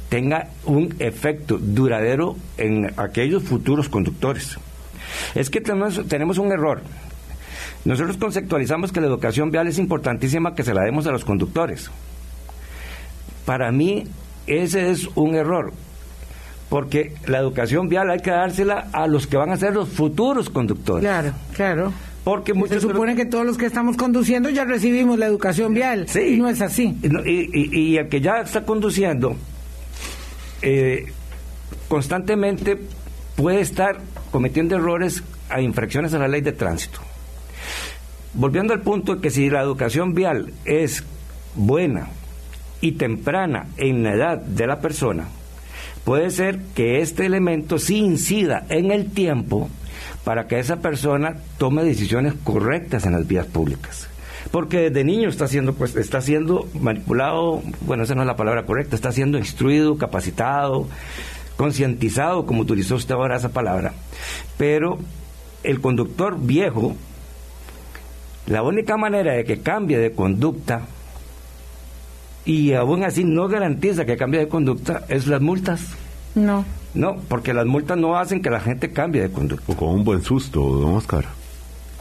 tenga 0.10 0.48
un 0.66 0.96
efecto 1.00 1.58
duradero 1.58 2.36
en 2.58 2.92
aquellos 2.98 3.44
futuros 3.44 3.90
conductores. 3.90 4.58
Es 5.36 5.50
que 5.50 5.60
tenemos, 5.60 6.08
tenemos 6.08 6.38
un 6.38 6.52
error. 6.52 6.82
Nosotros 7.86 8.18
conceptualizamos 8.18 8.92
que 8.92 9.02
la 9.02 9.08
educación 9.08 9.52
vial 9.52 9.68
es 9.68 9.78
importantísima 9.78 10.56
que 10.56 10.64
se 10.64 10.74
la 10.74 10.84
demos 10.84 11.06
a 11.06 11.12
los 11.12 11.26
conductores. 11.26 11.92
Para 13.46 13.72
mí, 13.72 14.06
ese 14.48 14.90
es 14.90 15.10
un 15.16 15.36
error, 15.36 15.74
porque 16.74 17.14
la 17.28 17.38
educación 17.38 17.88
vial 17.88 18.10
hay 18.10 18.20
que 18.22 18.32
dársela 18.32 18.88
a 18.94 19.06
los 19.06 19.28
que 19.28 19.38
van 19.38 19.52
a 19.52 19.58
ser 19.58 19.76
los 19.76 19.90
futuros 19.90 20.50
conductores. 20.50 21.04
Claro, 21.04 21.32
claro. 21.56 21.94
Porque 22.24 22.52
se 22.68 22.80
supone 22.80 23.16
que 23.16 23.28
todos 23.28 23.46
los 23.46 23.60
que 23.60 23.68
estamos 23.68 23.96
conduciendo 23.96 24.50
ya 24.50 24.66
recibimos 24.66 25.20
la 25.20 25.28
educación 25.28 25.76
vial. 25.76 26.08
Sí. 26.10 26.22
Y 26.22 26.38
no 26.38 26.50
es 26.50 26.62
así. 26.62 26.98
Y, 27.04 27.80
y, 27.80 27.98
el 27.98 28.10
que 28.10 28.22
ya 28.22 28.40
está 28.40 28.66
conduciendo 28.66 29.36
eh, 30.64 31.14
constantemente 31.90 32.80
puede 33.36 33.62
estar 33.62 34.00
cometiendo 34.32 34.76
errores 34.76 35.22
a 35.50 35.62
infracciones 35.62 36.16
a 36.16 36.18
la 36.18 36.28
ley 36.28 36.42
de 36.42 36.54
tránsito. 36.54 37.02
Volviendo 38.34 38.74
al 38.74 38.82
punto 38.82 39.14
de 39.14 39.22
que 39.22 39.30
si 39.30 39.48
la 39.48 39.62
educación 39.62 40.16
vial 40.16 40.52
es 40.66 41.04
buena 41.54 42.08
y 42.82 42.94
temprana 42.94 43.68
en 43.78 44.02
la 44.02 44.16
edad 44.16 44.38
de 44.40 44.66
la 44.66 44.80
persona, 44.80 45.28
puede 46.04 46.30
ser 46.32 46.60
que 46.76 47.02
este 47.02 47.26
elemento 47.26 47.80
sí 47.80 47.98
incida 47.98 48.66
en 48.70 48.92
el 48.92 49.12
tiempo 49.12 49.70
para 50.24 50.48
que 50.48 50.60
esa 50.60 50.78
persona 50.78 51.38
tome 51.58 51.84
decisiones 51.84 52.34
correctas 52.44 53.06
en 53.06 53.14
las 53.14 53.28
vías 53.28 53.46
públicas. 53.46 54.08
Porque 54.52 54.90
desde 54.90 55.04
niño 55.04 55.30
está 55.30 55.48
siendo, 55.48 55.74
pues, 55.74 55.96
está 55.96 56.22
siendo 56.22 56.68
manipulado, 56.80 57.62
bueno, 57.82 58.04
esa 58.04 58.16
no 58.16 58.22
es 58.22 58.28
la 58.28 58.36
palabra 58.36 58.66
correcta, 58.66 58.96
está 58.96 59.12
siendo 59.12 59.38
instruido, 59.38 59.98
capacitado, 59.98 60.88
concientizado, 61.56 62.46
como 62.46 62.62
utilizó 62.62 62.96
usted 62.96 63.16
ahora 63.16 63.38
esa 63.38 63.50
palabra. 63.50 63.94
Pero 64.58 65.00
el 65.64 65.82
conductor 65.82 66.38
viejo, 66.40 66.96
la 68.46 68.64
única 68.64 68.98
manera 68.98 69.34
de 69.34 69.46
que 69.46 69.62
cambie 69.62 69.98
de 69.98 70.14
conducta 70.14 70.82
y 72.46 72.74
aún 72.74 73.04
así 73.04 73.24
no 73.24 73.48
garantiza 73.48 74.06
que 74.06 74.18
cambie 74.18 74.40
de 74.40 74.48
conducta 74.48 75.04
es 75.10 75.28
las 75.28 75.42
multas. 75.42 75.82
No. 76.36 76.66
No, 76.94 77.18
porque 77.28 77.54
las 77.54 77.66
multas 77.66 77.98
no 77.98 78.18
hacen 78.18 78.42
que 78.42 78.50
la 78.50 78.60
gente 78.60 78.92
cambie 78.92 79.22
de 79.22 79.32
conducta. 79.32 79.72
O 79.72 79.76
con 79.76 79.90
un 79.90 80.04
buen 80.04 80.22
susto, 80.22 80.60
don 80.62 80.96
Oscar. 80.96 81.26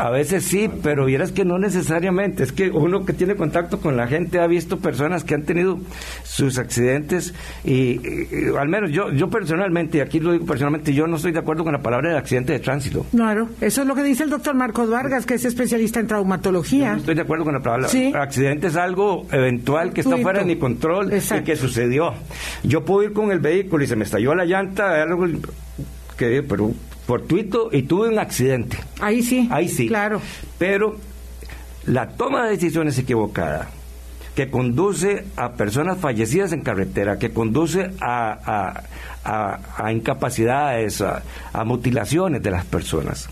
A 0.02 0.10
veces 0.10 0.42
sí, 0.42 0.68
pero 0.82 1.04
vieras 1.04 1.30
que 1.30 1.44
no 1.44 1.60
necesariamente. 1.60 2.42
Es 2.42 2.50
que 2.50 2.70
uno 2.70 3.04
que 3.04 3.12
tiene 3.12 3.36
contacto 3.36 3.78
con 3.78 3.96
la 3.96 4.08
gente 4.08 4.40
ha 4.40 4.48
visto 4.48 4.78
personas 4.78 5.22
que 5.22 5.34
han 5.36 5.44
tenido 5.44 5.78
sus 6.24 6.58
accidentes 6.58 7.32
y, 7.64 8.00
al 8.58 8.68
menos 8.68 8.90
yo 8.90 9.12
yo 9.12 9.30
personalmente, 9.30 9.98
y 9.98 10.00
aquí 10.00 10.18
lo 10.18 10.32
digo 10.32 10.44
personalmente, 10.44 10.92
yo 10.92 11.06
no 11.06 11.14
estoy 11.14 11.30
de 11.30 11.38
acuerdo 11.38 11.62
con 11.62 11.72
la 11.72 11.82
palabra 11.82 12.10
de 12.10 12.18
accidente 12.18 12.52
de 12.52 12.58
tránsito. 12.58 13.06
Claro, 13.12 13.48
eso 13.60 13.82
es 13.82 13.86
lo 13.86 13.94
que 13.94 14.02
dice 14.02 14.24
el 14.24 14.30
doctor 14.30 14.56
Marcos 14.56 14.90
Vargas, 14.90 15.24
que 15.24 15.34
es 15.34 15.44
especialista 15.44 16.00
en 16.00 16.08
traumatología. 16.08 16.94
no 16.94 16.98
estoy 16.98 17.14
de 17.14 17.22
acuerdo 17.22 17.44
con 17.44 17.54
la 17.54 17.60
palabra. 17.60 17.88
Accidente 18.20 18.66
es 18.66 18.76
algo 18.76 19.28
eventual 19.30 19.92
que 19.92 20.00
está 20.00 20.16
fuera 20.16 20.40
de 20.40 20.46
mi 20.46 20.56
control 20.56 21.12
y 21.14 21.42
que 21.44 21.54
sucedió. 21.54 22.12
Yo 22.64 22.84
puedo 22.84 23.04
ir 23.04 23.12
con 23.12 23.30
el 23.30 23.38
vehículo 23.38 23.84
y 23.84 23.86
se 23.86 23.94
me 23.94 24.02
estalló 24.02 24.34
la 24.34 24.46
llanta, 24.46 25.00
algo 25.00 25.28
que, 26.16 26.42
pero 26.42 26.72
fortuito 27.12 27.68
y 27.70 27.82
tuve 27.82 28.08
un 28.08 28.18
accidente. 28.18 28.78
Ahí 28.98 29.22
sí. 29.22 29.46
Ahí 29.50 29.68
sí. 29.68 29.86
Claro. 29.86 30.22
Pero 30.56 30.96
la 31.84 32.08
toma 32.08 32.44
de 32.44 32.52
decisiones 32.52 32.96
equivocada, 32.96 33.68
que 34.34 34.48
conduce 34.48 35.26
a 35.36 35.52
personas 35.52 35.98
fallecidas 35.98 36.54
en 36.54 36.62
carretera, 36.62 37.18
que 37.18 37.30
conduce 37.30 37.90
a, 38.00 38.80
a, 39.24 39.92
incapacidades, 39.92 41.02
a, 41.02 41.22
mutilaciones 41.66 42.42
de 42.42 42.50
las 42.50 42.64
personas. 42.64 43.28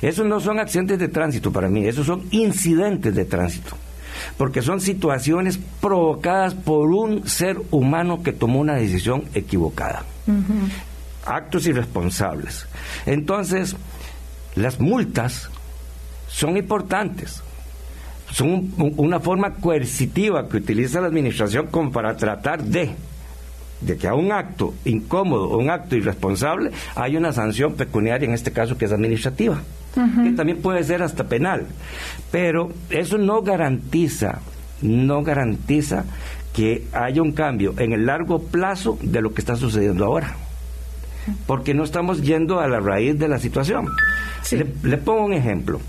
Esos 0.00 0.24
no 0.24 0.40
son 0.40 0.58
accidentes 0.58 0.98
de 0.98 1.08
tránsito 1.08 1.52
para 1.52 1.68
mí, 1.68 1.86
esos 1.86 2.06
son 2.06 2.22
incidentes 2.30 3.14
de 3.14 3.26
tránsito, 3.26 3.76
porque 4.38 4.62
son 4.62 4.80
situaciones 4.80 5.60
provocadas 5.82 6.54
por 6.54 6.90
un 6.90 7.28
ser 7.28 7.60
humano 7.70 8.22
que 8.22 8.32
tomó 8.32 8.60
una 8.60 8.76
decisión 8.76 9.24
equivocada 9.34 10.02
actos 11.24 11.66
irresponsables. 11.66 12.66
Entonces, 13.06 13.76
las 14.54 14.80
multas 14.80 15.50
son 16.28 16.56
importantes. 16.56 17.42
Son 18.30 18.72
una 18.78 19.20
forma 19.20 19.54
coercitiva 19.54 20.48
que 20.48 20.56
utiliza 20.56 21.00
la 21.00 21.08
administración 21.08 21.66
como 21.66 21.92
para 21.92 22.16
tratar 22.16 22.64
de, 22.64 22.90
de 23.82 23.96
que 23.98 24.08
a 24.08 24.14
un 24.14 24.32
acto 24.32 24.72
incómodo 24.86 25.50
o 25.50 25.58
un 25.58 25.68
acto 25.68 25.96
irresponsable 25.96 26.70
hay 26.94 27.16
una 27.16 27.32
sanción 27.32 27.74
pecuniaria, 27.74 28.26
en 28.26 28.34
este 28.34 28.50
caso 28.50 28.78
que 28.78 28.86
es 28.86 28.92
administrativa, 28.92 29.60
que 29.94 30.30
también 30.30 30.62
puede 30.62 30.82
ser 30.82 31.02
hasta 31.02 31.24
penal. 31.24 31.66
Pero 32.30 32.72
eso 32.88 33.18
no 33.18 33.42
garantiza, 33.42 34.40
no 34.80 35.22
garantiza 35.22 36.04
que 36.54 36.86
haya 36.92 37.20
un 37.20 37.32
cambio 37.32 37.74
en 37.78 37.92
el 37.92 38.06
largo 38.06 38.38
plazo 38.38 38.98
de 39.02 39.20
lo 39.20 39.34
que 39.34 39.42
está 39.42 39.56
sucediendo 39.56 40.06
ahora 40.06 40.36
porque 41.46 41.74
no 41.74 41.84
estamos 41.84 42.22
yendo 42.22 42.60
a 42.60 42.68
la 42.68 42.80
raíz 42.80 43.18
de 43.18 43.28
la 43.28 43.38
situación. 43.38 43.88
Le, 44.82 44.96
pongo 44.96 45.24
un 45.24 45.32
ejemplo. 45.32 45.80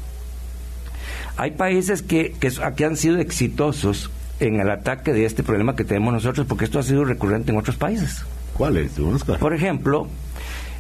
Hay 1.38 1.52
países 1.52 2.02
que, 2.02 2.34
que, 2.40 2.86
han 2.86 2.98
sido 2.98 3.18
exitosos 3.18 4.12
en 4.40 4.60
el 4.60 4.70
ataque 4.70 5.14
de 5.14 5.26
este 5.26 5.44
problema 5.44 5.76
que 5.76 5.84
tenemos 5.84 6.14
nosotros, 6.14 6.46
porque 6.48 6.66
esto 6.66 6.80
ha 6.80 6.84
sido 6.84 7.06
recurrente 7.06 7.52
en 7.52 7.58
otros 7.58 7.76
países. 7.76 8.24
¿Cuáles? 8.54 8.92
Por 9.40 9.54
ejemplo, 9.54 10.08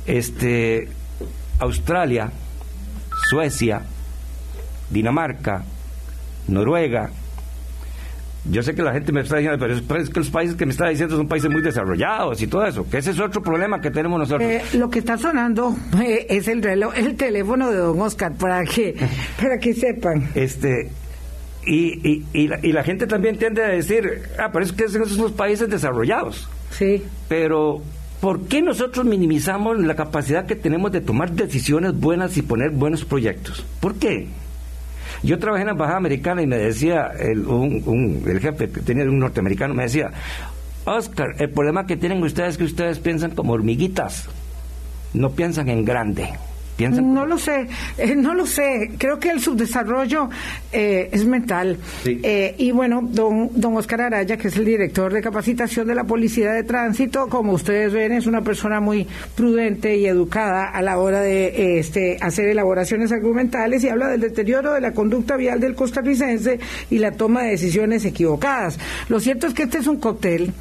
este, 0.05 0.89
Australia, 1.59 2.31
Suecia, 3.29 3.81
Dinamarca, 4.91 5.63
Noruega, 6.47 7.09
yo 8.49 8.61
sé 8.61 8.75
que 8.75 8.81
la 8.81 8.91
gente 8.91 9.11
me 9.11 9.21
está 9.21 9.37
diciendo, 9.37 9.65
pero 9.87 10.01
es 10.01 10.09
que 10.09 10.19
los 10.19 10.29
países 10.29 10.55
que 10.55 10.65
me 10.65 10.71
está 10.71 10.89
diciendo 10.89 11.15
son 11.15 11.27
países 11.27 11.49
muy 11.49 11.61
desarrollados 11.61 12.41
y 12.41 12.47
todo 12.47 12.65
eso, 12.65 12.87
que 12.89 12.97
ese 12.97 13.11
es 13.11 13.19
otro 13.19 13.41
problema 13.41 13.79
que 13.79 13.89
tenemos 13.89 14.19
nosotros. 14.19 14.49
Eh, 14.49 14.61
lo 14.73 14.89
que 14.89 14.99
está 14.99 15.17
sonando 15.17 15.75
eh, 16.03 16.25
es 16.29 16.47
el 16.47 16.61
reloj, 16.61 16.93
el 16.95 17.15
teléfono 17.15 17.71
de 17.71 17.77
don 17.77 17.99
Oscar, 18.01 18.33
para 18.33 18.63
que, 18.65 18.95
para 19.41 19.57
que 19.57 19.73
sepan. 19.73 20.29
Este, 20.35 20.89
y, 21.65 22.23
y, 22.33 22.47
la, 22.47 22.59
y 22.61 22.73
la 22.73 22.83
gente 22.83 23.07
también 23.07 23.37
tiende 23.37 23.63
a 23.63 23.69
decir, 23.69 24.23
ah, 24.37 24.49
pero 24.51 24.65
es 24.65 24.73
que 24.73 24.83
esos 24.83 25.09
son 25.09 25.21
los 25.21 25.31
países 25.31 25.69
desarrollados. 25.69 26.49
Sí. 26.71 27.01
Pero, 27.29 27.81
¿por 28.19 28.47
qué 28.47 28.61
nosotros 28.61 29.05
minimizamos 29.05 29.79
la 29.79 29.95
capacidad 29.95 30.45
que 30.45 30.55
tenemos 30.55 30.91
de 30.91 30.99
tomar 30.99 31.31
decisiones 31.31 31.97
buenas 31.97 32.35
y 32.35 32.41
poner 32.41 32.71
buenos 32.71 33.05
proyectos? 33.05 33.65
¿Por 33.79 33.95
qué? 33.95 34.27
Yo 35.23 35.39
trabajé 35.39 35.61
en 35.61 35.67
la 35.67 35.71
embajada 35.71 35.97
americana 35.97 36.41
y 36.41 36.47
me 36.47 36.57
decía 36.57 37.11
el, 37.17 37.45
jefe 38.41 38.69
que 38.69 38.81
tenía 38.81 39.05
un 39.05 39.19
norteamericano, 39.19 39.73
me 39.73 39.83
decía, 39.83 40.11
Oscar, 40.85 41.35
el 41.39 41.49
problema 41.49 41.85
que 41.85 41.95
tienen 41.95 42.21
ustedes 42.21 42.49
es 42.49 42.57
que 42.57 42.65
ustedes 42.65 42.99
piensan 42.99 43.31
como 43.31 43.53
hormiguitas, 43.53 44.27
no 45.13 45.31
piensan 45.31 45.69
en 45.69 45.85
grande. 45.85 46.29
No 46.79 47.25
lo 47.25 47.37
sé, 47.37 47.67
eh, 47.97 48.15
no 48.15 48.33
lo 48.33 48.45
sé. 48.45 48.91
Creo 48.97 49.19
que 49.19 49.29
el 49.29 49.39
subdesarrollo 49.39 50.29
eh, 50.71 51.09
es 51.11 51.25
mental. 51.25 51.77
Eh, 52.05 52.55
y 52.57 52.71
bueno, 52.71 53.01
don, 53.03 53.49
don 53.53 53.77
Oscar 53.77 54.01
Araya, 54.01 54.37
que 54.37 54.47
es 54.47 54.57
el 54.57 54.65
director 54.65 55.13
de 55.13 55.21
capacitación 55.21 55.87
de 55.87 55.95
la 55.95 56.03
Policía 56.03 56.51
de 56.51 56.63
Tránsito, 56.63 57.27
como 57.27 57.53
ustedes 57.53 57.93
ven, 57.93 58.13
es 58.13 58.25
una 58.25 58.41
persona 58.41 58.79
muy 58.79 59.07
prudente 59.35 59.95
y 59.95 60.07
educada 60.07 60.69
a 60.69 60.81
la 60.81 60.97
hora 60.97 61.21
de 61.21 61.79
este, 61.79 62.17
hacer 62.21 62.47
elaboraciones 62.47 63.11
argumentales 63.11 63.83
y 63.83 63.89
habla 63.89 64.07
del 64.07 64.21
deterioro 64.21 64.73
de 64.73 64.81
la 64.81 64.91
conducta 64.93 65.37
vial 65.37 65.59
del 65.59 65.75
costarricense 65.75 66.59
y 66.89 66.97
la 66.97 67.11
toma 67.11 67.43
de 67.43 67.51
decisiones 67.51 68.03
equivocadas. 68.05 68.79
Lo 69.09 69.19
cierto 69.19 69.47
es 69.47 69.53
que 69.53 69.63
este 69.63 69.77
es 69.77 69.87
un 69.87 69.97
cóctel 69.97 70.51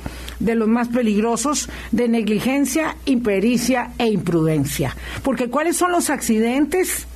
de 0.45 0.55
los 0.55 0.69
más 0.69 0.89
peligrosos 0.89 1.69
de 1.91 2.09
negligencia, 2.09 2.97
impericia 3.07 3.93
e 3.99 4.09
imprudencia. 4.09 4.97
Porque 5.23 5.49
¿cuáles 5.49 5.77
son 5.77 5.93
los 5.93 6.11
accidentes? 6.11 7.07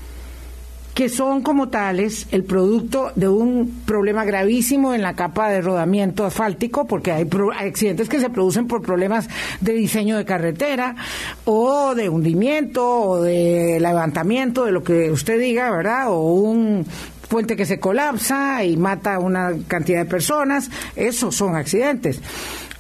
que 0.97 1.11
son 1.11 1.42
como 1.42 1.68
tales 1.68 2.26
el 2.30 2.45
producto 2.45 3.12
de 3.16 3.28
un 3.28 3.83
problema 3.85 4.25
gravísimo 4.25 4.95
en 4.95 5.02
la 5.02 5.12
capa 5.12 5.50
de 5.50 5.61
rodamiento 5.61 6.25
asfáltico, 6.25 6.87
porque 6.87 7.12
hay, 7.12 7.28
accidentes 7.59 8.09
que 8.09 8.18
se 8.18 8.30
producen 8.30 8.66
por 8.66 8.80
problemas 8.80 9.28
de 9.61 9.75
diseño 9.75 10.16
de 10.16 10.25
carretera 10.25 10.97
o 11.45 11.95
de 11.95 12.09
hundimiento 12.09 12.83
o 12.83 13.21
de 13.21 13.78
levantamiento, 13.78 14.64
de 14.64 14.73
lo 14.73 14.83
que 14.83 15.11
usted 15.11 15.38
diga, 15.38 15.71
¿verdad? 15.71 16.06
O 16.09 16.33
un 16.33 16.87
puente 17.28 17.56
que 17.56 17.66
se 17.66 17.78
colapsa 17.78 18.64
y 18.64 18.78
mata 18.78 19.16
a 19.16 19.18
una 19.18 19.52
cantidad 19.68 19.99
de 19.99 20.06
personas, 20.06 20.71
esos 20.95 21.35
son 21.35 21.56
accidentes. 21.56 22.23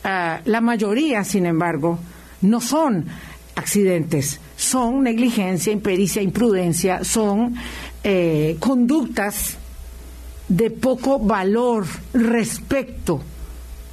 Ah, 0.06 0.40
la 0.44 0.60
mayoría, 0.60 1.24
sin 1.24 1.46
embargo, 1.46 1.98
no 2.40 2.60
son 2.60 3.06
accidentes 3.56 4.40
son 4.56 5.02
negligencia, 5.02 5.72
impericia, 5.72 6.22
imprudencia, 6.22 7.04
son 7.04 7.54
eh, 8.02 8.56
conductas 8.58 9.56
de 10.48 10.70
poco 10.70 11.18
valor 11.18 11.86
respecto 12.14 13.20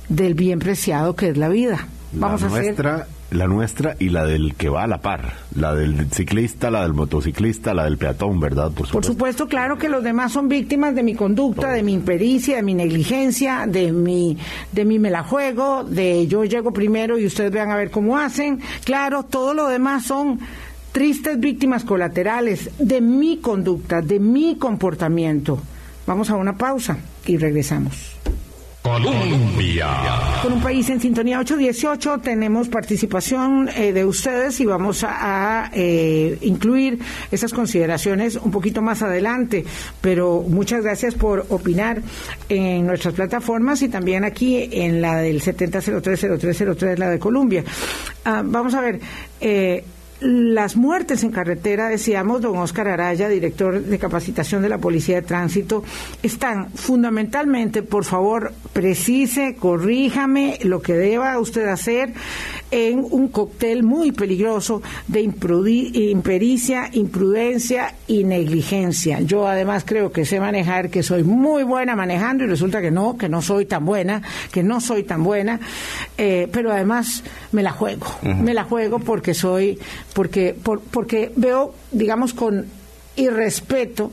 del 0.07 0.33
bien 0.35 0.59
preciado 0.59 1.15
que 1.15 1.29
es 1.29 1.37
la 1.37 1.49
vida. 1.49 1.87
Vamos 2.13 2.43
a 2.43 2.49
nuestra, 2.49 3.07
la 3.33 3.47
nuestra 3.47 3.95
y 3.99 4.09
la 4.09 4.25
del 4.25 4.55
que 4.55 4.69
va 4.69 4.83
a 4.83 4.87
la 4.87 4.99
par, 4.99 5.33
la 5.55 5.73
del 5.73 6.09
ciclista, 6.11 6.71
la 6.71 6.83
del 6.83 6.93
motociclista, 6.93 7.73
la 7.73 7.85
del 7.85 7.97
peatón, 7.97 8.39
¿verdad? 8.39 8.71
Por 8.71 8.87
supuesto. 8.87 8.97
Por 8.97 9.05
supuesto, 9.05 9.47
claro 9.47 9.77
que 9.77 9.89
los 9.89 10.03
demás 10.03 10.31
son 10.31 10.47
víctimas 10.47 10.95
de 10.95 11.03
mi 11.03 11.15
conducta, 11.15 11.71
de 11.71 11.83
mi 11.83 11.93
impericia, 11.93 12.57
de 12.57 12.63
mi 12.63 12.73
negligencia, 12.73 13.65
de 13.67 13.91
mi 13.91 14.37
de 14.71 14.85
mi 14.85 14.99
me 14.99 15.09
la 15.09 15.23
juego, 15.23 15.83
de 15.83 16.27
yo 16.27 16.43
llego 16.43 16.71
primero 16.71 17.17
y 17.17 17.25
ustedes 17.25 17.51
vean 17.51 17.71
a 17.71 17.75
ver 17.75 17.91
cómo 17.91 18.17
hacen. 18.17 18.61
Claro, 18.85 19.23
todo 19.23 19.53
lo 19.53 19.67
demás 19.67 20.05
son 20.05 20.39
tristes 20.91 21.39
víctimas 21.39 21.83
colaterales 21.83 22.69
de 22.77 23.01
mi 23.01 23.37
conducta, 23.37 24.01
de 24.01 24.19
mi 24.19 24.55
comportamiento. 24.57 25.59
Vamos 26.05 26.29
a 26.29 26.35
una 26.35 26.57
pausa 26.57 26.97
y 27.25 27.37
regresamos. 27.37 28.13
Colombia. 28.83 29.87
Con 30.41 30.53
un 30.53 30.61
país 30.61 30.89
en 30.89 30.99
sintonía 30.99 31.39
818 31.39 32.19
tenemos 32.19 32.67
participación 32.67 33.69
eh, 33.69 33.93
de 33.93 34.03
ustedes 34.03 34.59
y 34.59 34.65
vamos 34.65 35.05
a, 35.07 35.71
eh, 35.73 36.37
incluir 36.41 36.99
esas 37.31 37.53
consideraciones 37.53 38.35
un 38.35 38.51
poquito 38.51 38.81
más 38.81 39.01
adelante. 39.01 39.63
Pero 40.01 40.43
muchas 40.45 40.83
gracias 40.83 41.15
por 41.15 41.45
opinar 41.47 42.01
en 42.49 42.85
nuestras 42.85 43.13
plataformas 43.13 43.81
y 43.83 43.87
también 43.87 44.25
aquí 44.25 44.69
en 44.69 45.01
la 45.01 45.15
del 45.15 45.41
70030303, 45.41 46.97
la 46.97 47.09
de 47.09 47.19
Colombia. 47.19 47.63
Ah, 48.25 48.41
vamos 48.43 48.73
a 48.73 48.81
ver. 48.81 48.99
Eh, 49.39 49.83
las 50.23 50.75
muertes 50.75 51.23
en 51.23 51.31
carretera, 51.31 51.89
decíamos, 51.89 52.41
don 52.41 52.57
Oscar 52.57 52.87
Araya, 52.87 53.27
director 53.27 53.81
de 53.81 53.99
capacitación 53.99 54.61
de 54.61 54.69
la 54.69 54.77
Policía 54.77 55.15
de 55.15 55.21
Tránsito, 55.23 55.83
están 56.21 56.71
fundamentalmente, 56.71 57.83
por 57.83 58.05
favor, 58.05 58.53
precise, 58.71 59.55
corríjame 59.55 60.59
lo 60.63 60.81
que 60.81 60.93
deba 60.93 61.37
usted 61.39 61.67
hacer 61.67 62.13
en 62.73 63.05
un 63.07 63.27
cóctel 63.27 63.83
muy 63.83 64.11
peligroso 64.11 64.81
de 65.07 65.21
impericia, 65.21 66.89
imprudencia 66.91 67.93
y 68.07 68.23
negligencia. 68.23 69.21
Yo 69.21 69.47
además 69.47 69.83
creo 69.85 70.11
que 70.11 70.25
sé 70.25 70.39
manejar, 70.39 70.89
que 70.89 71.03
soy 71.03 71.23
muy 71.23 71.61
buena 71.61 71.95
manejando 71.95 72.45
y 72.45 72.47
resulta 72.47 72.81
que 72.81 72.89
no, 72.89 73.15
que 73.15 73.29
no 73.29 73.43
soy 73.43 73.67
tan 73.67 73.85
buena, 73.85 74.23
que 74.51 74.63
no 74.63 74.81
soy 74.81 75.03
tan 75.03 75.23
buena, 75.23 75.59
eh, 76.17 76.49
pero 76.51 76.71
además 76.71 77.23
me 77.51 77.61
la 77.61 77.73
juego, 77.73 78.07
me 78.23 78.55
la 78.55 78.63
juego 78.63 78.97
porque 78.97 79.35
soy 79.35 79.77
porque, 80.13 80.55
porque 80.89 81.31
veo, 81.35 81.75
digamos, 81.91 82.33
con 82.33 82.65
irrespeto 83.15 84.11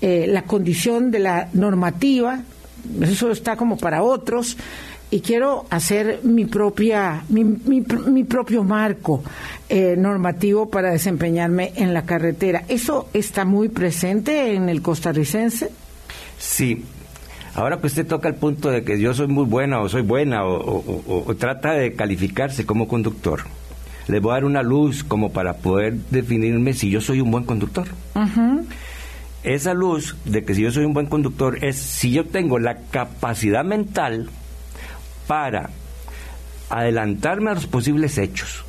eh, 0.00 0.26
la 0.28 0.42
condición 0.42 1.12
de 1.12 1.20
la 1.20 1.48
normativa, 1.52 2.42
eso 3.00 3.30
está 3.30 3.54
como 3.56 3.76
para 3.76 4.02
otros, 4.02 4.56
y 5.10 5.20
quiero 5.20 5.66
hacer 5.70 6.20
mi 6.24 6.44
propia 6.44 7.22
mi, 7.28 7.44
mi, 7.44 8.24
propio 8.24 8.64
marco 8.64 9.22
eh, 9.68 9.94
normativo 9.96 10.68
para 10.68 10.90
desempeñarme 10.90 11.72
en 11.76 11.94
la 11.94 12.02
carretera. 12.02 12.64
¿Eso 12.68 13.08
está 13.12 13.44
muy 13.44 13.68
presente 13.68 14.54
en 14.54 14.68
el 14.68 14.82
costarricense? 14.82 15.70
Sí. 16.38 16.84
Ahora 17.54 17.78
que 17.78 17.86
usted 17.86 18.06
toca 18.06 18.28
el 18.28 18.34
punto 18.34 18.70
de 18.70 18.82
que 18.82 18.98
yo 18.98 19.14
soy 19.14 19.28
muy 19.28 19.44
buena 19.44 19.80
o 19.80 19.88
soy 19.88 20.02
buena 20.02 20.44
o 20.44 21.34
trata 21.38 21.74
de 21.74 21.94
calificarse 21.94 22.66
como 22.66 22.88
conductor, 22.88 23.44
les 24.06 24.20
voy 24.20 24.32
a 24.32 24.34
dar 24.34 24.44
una 24.44 24.62
luz 24.62 25.02
como 25.02 25.32
para 25.32 25.54
poder 25.54 25.94
definirme 26.10 26.74
si 26.74 26.90
yo 26.90 27.00
soy 27.00 27.20
un 27.20 27.30
buen 27.30 27.44
conductor. 27.44 27.86
Esa 29.42 29.74
luz 29.74 30.16
de 30.24 30.44
que 30.44 30.54
si 30.54 30.62
yo 30.62 30.70
soy 30.70 30.84
un 30.84 30.94
buen 30.94 31.06
conductor 31.06 31.64
es 31.64 31.76
si 31.76 32.10
yo 32.10 32.24
tengo 32.24 32.58
la 32.58 32.78
capacidad 32.90 33.64
mental 33.64 34.30
para 35.26 35.70
adelantarme 36.70 37.50
a 37.50 37.54
los 37.54 37.66
posibles 37.66 38.18
hechos, 38.18 38.64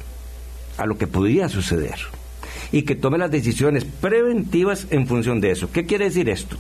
a 0.78 0.86
lo 0.86 0.98
que 0.98 1.08
podría 1.08 1.50
suceder, 1.50 2.00
y 2.72 2.84
que 2.84 2.96
tome 2.96 3.18
las 3.18 3.32
decisiones 3.32 3.86
preventivas 3.86 4.88
en 4.90 5.08
función 5.08 5.42
de 5.42 5.52
eso. 5.52 5.72
¿Qué 5.72 5.86
quiere 5.86 6.06
decir 6.06 6.30
esto? 6.30 6.58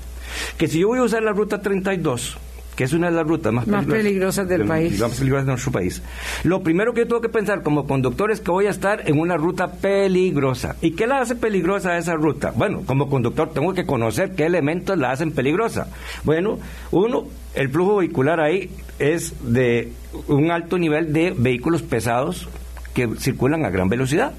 Que 0.58 0.68
si 0.68 0.80
yo 0.80 0.88
voy 0.88 1.00
a 1.00 1.04
usar 1.04 1.24
la 1.24 1.32
ruta 1.32 1.62
32, 1.62 2.38
que 2.76 2.84
es 2.84 2.94
una 2.94 3.10
de 3.10 3.16
las 3.16 3.26
rutas 3.26 3.54
más, 3.54 3.66
peligrosas, 3.86 4.48
del 4.48 4.66
país. 4.66 5.00
Más 5.00 5.18
peligrosas 5.18 5.46
de 5.46 5.52
nuestro 5.52 5.72
país. 5.72 6.02
Lo 6.44 6.62
primero 6.62 6.94
que 6.94 7.02
yo 7.02 7.08
tengo 7.08 7.22
que 7.22 7.30
pensar 7.30 7.64
como 7.64 7.88
conductor 7.88 8.32
es 8.32 8.42
que 8.42 8.52
voy 8.52 8.68
a 8.68 8.70
estar 8.70 9.10
en 9.10 9.20
una 9.20 9.38
ruta 9.38 9.72
peligrosa. 9.72 10.76
¿Y 10.82 10.92
qué 10.92 11.08
la 11.08 11.22
hace 11.22 11.36
peligrosa 11.36 11.98
esa 11.98 12.16
ruta? 12.16 12.52
Bueno, 12.56 12.84
como 12.86 13.10
conductor 13.10 13.52
tengo 13.54 13.74
que 13.74 13.86
conocer 13.86 14.36
qué 14.36 14.46
elementos 14.46 14.98
la 14.98 15.12
hacen 15.12 15.32
peligrosa. 15.32 15.88
Bueno, 16.24 16.60
uno, 16.92 17.26
el 17.54 17.70
flujo 17.70 17.98
vehicular 17.98 18.42
ahí 18.42 18.70
es 19.00 19.34
de 19.42 19.92
un 20.28 20.52
alto 20.52 20.78
nivel 20.78 21.14
de 21.14 21.34
vehículos 21.36 21.82
pesados 21.82 22.48
que 22.94 23.08
circulan 23.18 23.66
a 23.66 23.70
gran 23.70 23.88
velocidad. 23.88 24.34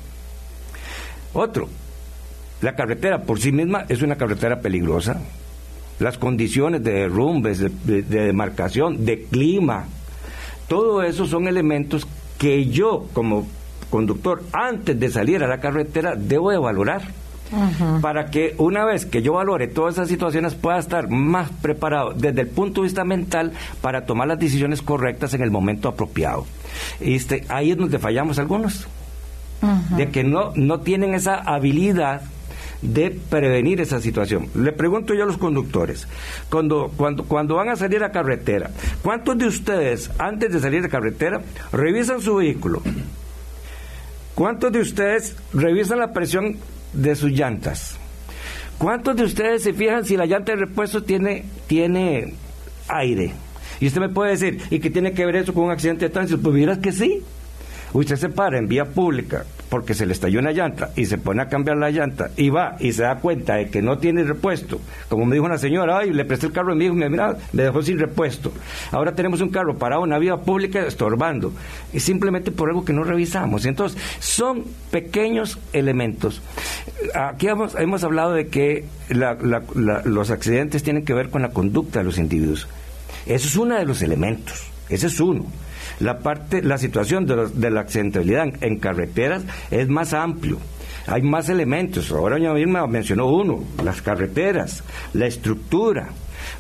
Otro, 1.33 1.69
la 2.61 2.75
carretera 2.75 3.23
por 3.23 3.41
sí 3.41 3.53
misma 3.53 3.85
es 3.89 4.03
una 4.03 4.17
carretera 4.17 4.61
peligrosa 4.61 5.21
las 5.99 6.19
condiciones 6.19 6.83
de 6.83 6.93
derrumbes, 6.93 7.61
de, 7.61 8.03
demarcación, 8.03 9.05
de 9.05 9.25
clima. 9.25 9.85
Todo 10.69 11.03
eso 11.03 11.27
son 11.27 11.49
elementos 11.49 12.07
que 12.39 12.67
yo 12.67 13.07
como 13.13 13.47
conductor, 13.91 14.43
antes 14.53 14.99
de 14.99 15.09
salir 15.11 15.43
a 15.43 15.47
la 15.47 15.59
carretera, 15.59 16.15
debo 16.17 16.51
de 16.51 16.59
valorar. 16.59 17.03
Para 18.03 18.27
que 18.27 18.57
una 18.59 18.85
vez 18.85 19.07
que 19.07 19.23
yo 19.23 19.35
valore 19.35 19.69
todas 19.69 19.95
esas 19.95 20.09
situaciones 20.09 20.57
pueda 20.57 20.79
estar 20.79 21.09
más 21.09 21.49
preparado 21.51 22.13
desde 22.13 22.41
el 22.41 22.49
punto 22.49 22.81
de 22.81 22.87
vista 22.87 23.05
mental 23.05 23.53
para 23.81 24.05
tomar 24.05 24.27
las 24.27 24.41
decisiones 24.41 24.83
correctas 24.83 25.33
en 25.33 25.43
el 25.43 25.53
momento 25.53 25.89
apropiado. 25.89 26.45
Este, 27.01 27.45
ahí 27.49 27.71
es 27.71 27.77
donde 27.77 28.01
fallamos 28.01 28.41
algunos. 28.41 28.89
De 29.97 30.11
que 30.11 30.25
no, 30.25 30.53
no 30.57 30.81
tienen 30.81 31.15
esa 31.15 31.37
habilidad 31.37 32.23
de 32.87 33.11
prevenir 33.11 33.81
esa 33.81 34.01
situación. 34.01 34.49
Le 34.55 34.73
pregunto 34.73 35.15
yo 35.15 35.25
a 35.25 35.27
los 35.27 35.39
conductores, 35.39 36.07
cuando, 36.49 36.93
cuando, 36.97 37.25
cuando 37.25 37.57
van 37.57 37.69
a 37.69 37.77
salir 37.77 38.03
a 38.05 38.13
carretera, 38.13 38.71
¿cuántos 39.03 39.37
de 39.39 39.47
ustedes 39.47 40.11
antes 40.19 40.53
de 40.53 40.61
salir 40.61 40.85
a 40.85 40.89
carretera 40.89 41.43
revisan 41.73 42.21
su 42.21 42.37
vehículo? 42.37 42.83
¿Cuántos 44.35 44.73
de 44.73 44.81
ustedes 44.81 45.37
revisan 45.53 45.99
la 45.99 46.13
presión 46.13 46.57
de 46.93 47.17
sus 47.17 47.31
llantas? 47.31 47.97
¿Cuántos 48.79 49.17
de 49.17 49.25
ustedes 49.25 49.63
se 49.63 49.73
fijan 49.73 50.05
si 50.05 50.17
la 50.17 50.27
llanta 50.27 50.53
de 50.53 50.59
repuesto 50.59 51.03
tiene, 51.03 51.45
tiene 51.67 52.35
aire? 52.89 53.33
Y 53.81 53.87
usted 53.87 54.01
me 54.01 54.09
puede 54.11 54.33
decir, 54.33 54.61
¿y 54.71 54.79
qué 54.79 54.91
tiene 54.91 55.13
que 55.13 55.25
ver 55.25 55.37
eso 55.37 55.55
con 55.55 55.65
un 55.65 55.71
accidente 55.71 56.07
de 56.07 56.11
tránsito? 56.11 56.41
Pues 56.41 56.55
miras 56.55 56.79
que 56.79 56.93
sí. 56.93 57.23
Usted 57.93 58.17
se 58.17 58.29
para 58.29 58.59
en 58.59 58.69
vía 58.69 58.85
pública 58.85 59.47
porque 59.69 59.95
se 59.95 60.07
le 60.07 60.13
estalló 60.13 60.41
una 60.41 60.53
llanta 60.53 60.91
y 60.97 61.07
se 61.07 61.19
pone 61.19 61.43
a 61.43 61.49
cambiar 61.49 61.77
la 61.77 61.91
llanta 61.91 62.31
y 62.37 62.51
va 62.51 62.77
y 62.79 62.93
se 62.93 63.03
da 63.03 63.17
cuenta 63.17 63.57
de 63.57 63.69
que 63.69 63.83
no 63.83 63.99
tiene 63.99 64.25
repuesto, 64.25 64.81
como 65.09 65.25
me 65.27 65.35
dijo 65.35 65.47
una 65.47 65.59
señora, 65.59 65.99
ay, 65.99 66.13
le 66.13 66.25
presté 66.25 66.47
el 66.47 66.53
carro 66.53 66.73
a 66.73 66.75
mi 66.75 66.85
hijo 66.85 66.95
y 66.95 66.99
me, 66.99 67.09
mira, 67.09 67.37
me 67.53 67.65
dejó 67.65 67.83
sin 67.83 67.99
repuesto. 67.99 68.53
Ahora 68.93 69.15
tenemos 69.15 69.41
un 69.41 69.49
carro 69.49 69.77
parado 69.77 70.03
en 70.03 70.09
una 70.09 70.19
vía 70.19 70.37
pública 70.37 70.87
estorbando 70.87 71.53
y 71.93 72.01
simplemente 72.01 72.51
por 72.51 72.69
algo 72.69 72.85
que 72.85 72.93
no 72.93 73.05
revisamos. 73.05 73.67
Entonces, 73.67 74.01
son 74.21 74.65
pequeños 74.91 75.59
elementos. 75.73 76.43
Aquí 77.15 77.49
hemos, 77.49 77.75
hemos 77.75 78.05
hablado 78.05 78.33
de 78.33 78.49
que 78.49 78.85
los 79.11 80.31
accidentes 80.31 80.83
tienen 80.83 81.05
que 81.05 81.15
ver 81.15 81.31
con 81.31 81.43
la 81.43 81.51
conducta 81.51 82.01
de 82.01 82.05
los 82.05 82.19
individuos. 82.19 82.69
Eso 83.27 83.49
es 83.49 83.57
uno 83.57 83.77
de 83.77 83.85
los 83.85 84.03
elementos, 84.03 84.71
ese 84.89 85.09
es 85.09 85.19
uno 85.19 85.47
la 86.01 86.19
parte, 86.19 86.63
la 86.63 86.79
situación 86.79 87.27
de, 87.27 87.71
la 87.71 87.81
accidentalidad 87.81 88.47
en, 88.61 88.79
carreteras 88.79 89.43
es 89.71 89.89
más 89.89 90.13
amplio. 90.13 90.59
Hay 91.07 91.23
más 91.23 91.49
elementos. 91.49 92.11
Ahora 92.11 92.37
doña 92.37 92.53
misma 92.53 92.87
mencionó 92.87 93.27
uno, 93.27 93.63
las 93.83 94.03
carreteras, 94.03 94.83
la 95.13 95.27
estructura. 95.27 96.09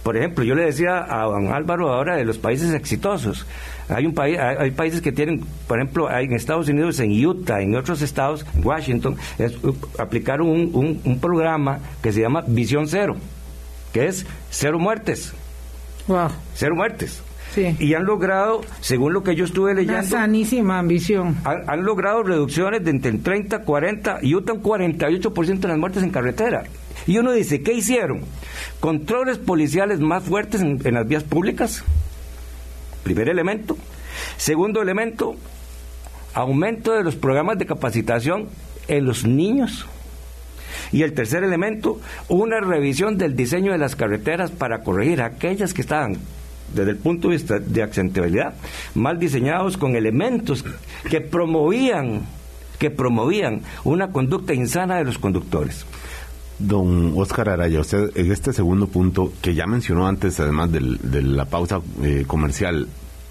Por 0.03 0.17
ejemplo, 0.17 0.45
yo 0.45 0.55
le 0.55 0.65
decía 0.65 1.05
a 1.09 1.25
don 1.25 1.53
Álvaro 1.53 1.93
ahora 1.93 2.17
de 2.17 2.25
los 2.25 2.39
países 2.39 2.73
exitosos. 2.73 3.47
Hay 3.89 4.05
un 4.05 4.15
país, 4.15 4.39
hay, 4.39 4.71
países 4.73 5.01
que 5.01 5.12
tienen, 5.12 5.45
por 5.69 5.79
ejemplo, 5.79 6.11
en 6.11 6.33
Estados 6.33 6.69
Unidos, 6.69 6.99
en 6.99 7.25
Utah, 7.25 7.61
en 7.61 7.77
otros 7.77 8.03
estados, 8.03 8.45
en 8.55 8.67
Washington, 8.67 9.17
aplicaron 9.99 10.49
un, 10.49 11.01
un, 11.05 11.21
programa 11.21 11.79
que 12.03 12.12
se 12.12 12.21
llama 12.21 12.43
Visión 12.47 12.89
Cero, 12.89 13.17
que 13.93 14.07
es 14.07 14.27
cero 14.51 14.79
muertes. 14.81 15.33
Wow. 16.09 16.31
Cero 16.55 16.75
muertes. 16.75 17.23
Y 17.57 17.95
han 17.95 18.05
logrado, 18.05 18.62
según 18.81 19.12
lo 19.12 19.23
que 19.23 19.35
yo 19.35 19.45
estuve 19.45 19.75
leyendo... 19.75 19.95
Una 19.95 20.03
sanísima 20.03 20.79
ambición. 20.79 21.37
Han, 21.45 21.85
logrado 21.85 22.23
reducciones 22.23 22.85
de 22.85 22.90
entre 22.90 23.11
el 23.11 23.23
30, 23.23 23.62
40 23.62 24.19
y 24.23 24.35
un 24.35 24.45
48% 24.45 25.59
de 25.59 25.69
las 25.69 25.79
muertes 25.79 26.03
en 26.03 26.11
carretera. 26.11 26.64
Y 27.07 27.19
uno 27.19 27.33
dice, 27.33 27.62
¿qué 27.62 27.73
hicieron? 27.73 28.23
Controles 28.81 29.38
policiales 29.38 30.01
más 30.01 30.25
fuertes 30.25 30.61
en, 30.61 30.81
en 30.85 30.95
las 30.95 31.07
vías 31.07 31.25
públicas. 31.25 31.85
Primer 33.03 33.29
elemento. 33.29 33.77
Segundo 34.37 34.83
elemento, 34.83 35.37
aumento 36.35 36.92
de 36.92 37.05
los 37.05 37.16
programas 37.16 37.59
de 37.59 37.66
capacitación 37.66 38.49
en 38.88 39.05
los 39.07 39.25
niños. 39.25 39.87
Y 40.92 41.03
el 41.03 41.14
tercer 41.14 41.42
elemento, 41.42 42.01
una 42.29 42.61
revisión 42.61 43.19
del 43.19 43.37
diseño 43.37 43.73
de 43.73 43.79
las 43.79 43.97
carreteras 43.97 44.51
para 44.51 44.83
corregir 44.83 45.23
aquellas 45.23 45.75
que 45.75 45.83
estaban 45.83 46.19
desde 46.74 46.90
el 46.90 46.96
punto 46.96 47.29
de 47.29 47.37
vista 47.37 47.59
de 47.59 47.83
accidentabilidad, 47.83 48.55
mal 48.94 49.18
diseñados 49.18 49.76
con 49.76 49.96
elementos 49.96 50.64
que 51.11 51.20
promovían 51.20 52.22
que 52.79 52.90
promovían 52.90 53.62
una 53.85 54.12
conducta 54.12 54.52
insana 54.52 54.96
de 54.96 55.05
los 55.05 55.18
conductores. 55.18 55.87
Don 56.59 57.12
Oscar 57.16 57.50
Araya, 57.50 57.81
usted 57.81 58.11
en 58.14 58.33
este 58.33 58.52
segundo 58.52 58.87
punto 58.87 59.33
que 59.42 59.55
ya 59.55 59.66
mencionó 59.66 60.07
antes, 60.07 60.40
además 60.40 60.70
de 60.72 61.22
la 61.22 61.44
pausa 61.44 61.81
eh, 62.02 62.24
comercial, 62.26 62.88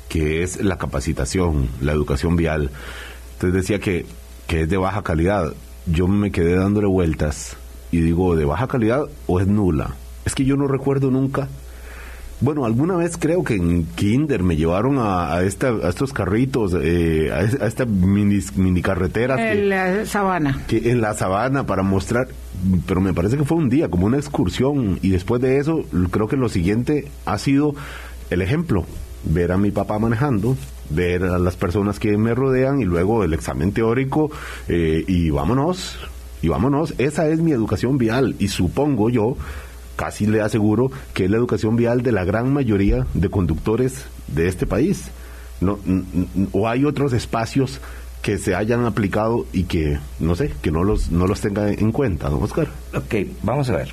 que 0.09 0.43
es 0.43 0.63
la 0.63 0.77
capacitación, 0.77 1.69
la 1.81 1.91
educación 1.91 2.35
vial, 2.35 2.69
usted 3.33 3.51
decía 3.51 3.79
que, 3.79 4.05
que 4.47 4.61
es 4.61 4.69
de 4.69 4.77
baja 4.77 5.01
calidad. 5.01 5.53
Yo 5.87 6.07
me 6.07 6.31
quedé 6.31 6.55
dándole 6.55 6.87
vueltas 6.87 7.57
y 7.91 7.99
digo, 8.01 8.35
¿de 8.35 8.45
baja 8.45 8.67
calidad 8.67 9.05
o 9.27 9.39
es 9.39 9.47
nula? 9.47 9.95
Es 10.25 10.35
que 10.35 10.45
yo 10.45 10.55
no 10.55 10.67
recuerdo 10.67 11.11
nunca 11.11 11.49
bueno, 12.41 12.65
alguna 12.65 12.95
vez 12.95 13.17
creo 13.17 13.43
que 13.43 13.55
en 13.55 13.85
Kinder 13.95 14.43
me 14.43 14.57
llevaron 14.57 14.97
a, 14.99 15.41
esta, 15.43 15.69
a 15.69 15.89
estos 15.89 16.11
carritos, 16.11 16.75
eh, 16.79 17.31
a, 17.31 17.65
esta 17.65 17.85
mini, 17.85 18.39
mini 18.55 18.81
carretera. 18.81 19.53
En 19.53 19.69
la 19.69 20.05
sabana. 20.05 20.63
Que, 20.67 20.91
en 20.91 21.01
la 21.01 21.13
sabana 21.13 21.65
para 21.65 21.81
mostrar, 21.81 22.27
pero 22.87 22.99
me 22.99 23.13
parece 23.13 23.37
que 23.37 23.45
fue 23.45 23.57
un 23.57 23.69
día, 23.69 23.89
como 23.89 24.05
una 24.05 24.17
excursión. 24.17 24.99
Y 25.01 25.09
después 25.09 25.41
de 25.41 25.59
eso, 25.59 25.85
creo 26.11 26.27
que 26.27 26.35
lo 26.35 26.49
siguiente 26.49 27.07
ha 27.25 27.37
sido 27.37 27.73
el 28.29 28.41
ejemplo. 28.41 28.85
Ver 29.23 29.51
a 29.51 29.57
mi 29.57 29.71
papá 29.71 29.97
manejando, 29.97 30.57
ver 30.89 31.23
a 31.23 31.39
las 31.39 31.55
personas 31.55 31.99
que 31.99 32.17
me 32.17 32.35
rodean 32.35 32.81
y 32.81 32.85
luego 32.85 33.23
el 33.23 33.33
examen 33.33 33.71
teórico 33.71 34.29
eh, 34.67 35.03
y 35.07 35.29
vámonos, 35.29 35.97
y 36.41 36.49
vámonos. 36.49 36.93
Esa 36.97 37.27
es 37.29 37.39
mi 37.39 37.51
educación 37.51 37.97
vial 37.97 38.35
y 38.39 38.49
supongo 38.49 39.09
yo 39.09 39.37
casi 39.95 40.25
le 40.25 40.41
aseguro 40.41 40.91
que 41.13 41.25
es 41.25 41.31
la 41.31 41.37
educación 41.37 41.75
vial 41.75 42.01
de 42.01 42.11
la 42.11 42.23
gran 42.23 42.51
mayoría 42.53 43.05
de 43.13 43.29
conductores 43.29 44.05
de 44.27 44.47
este 44.47 44.65
país. 44.65 45.05
No, 45.61 45.79
o 46.51 46.67
hay 46.67 46.85
otros 46.85 47.13
espacios 47.13 47.79
que 48.21 48.37
se 48.37 48.55
hayan 48.55 48.85
aplicado 48.85 49.45
y 49.53 49.63
que, 49.63 49.99
no 50.19 50.35
sé, 50.35 50.51
que 50.61 50.71
no 50.71 50.83
los, 50.83 51.11
no 51.11 51.27
los 51.27 51.41
tenga 51.41 51.69
en 51.69 51.91
cuenta, 51.91 52.29
don 52.29 52.41
Oscar. 52.43 52.67
Ok, 52.93 53.15
vamos 53.43 53.69
a 53.69 53.77
ver. 53.77 53.91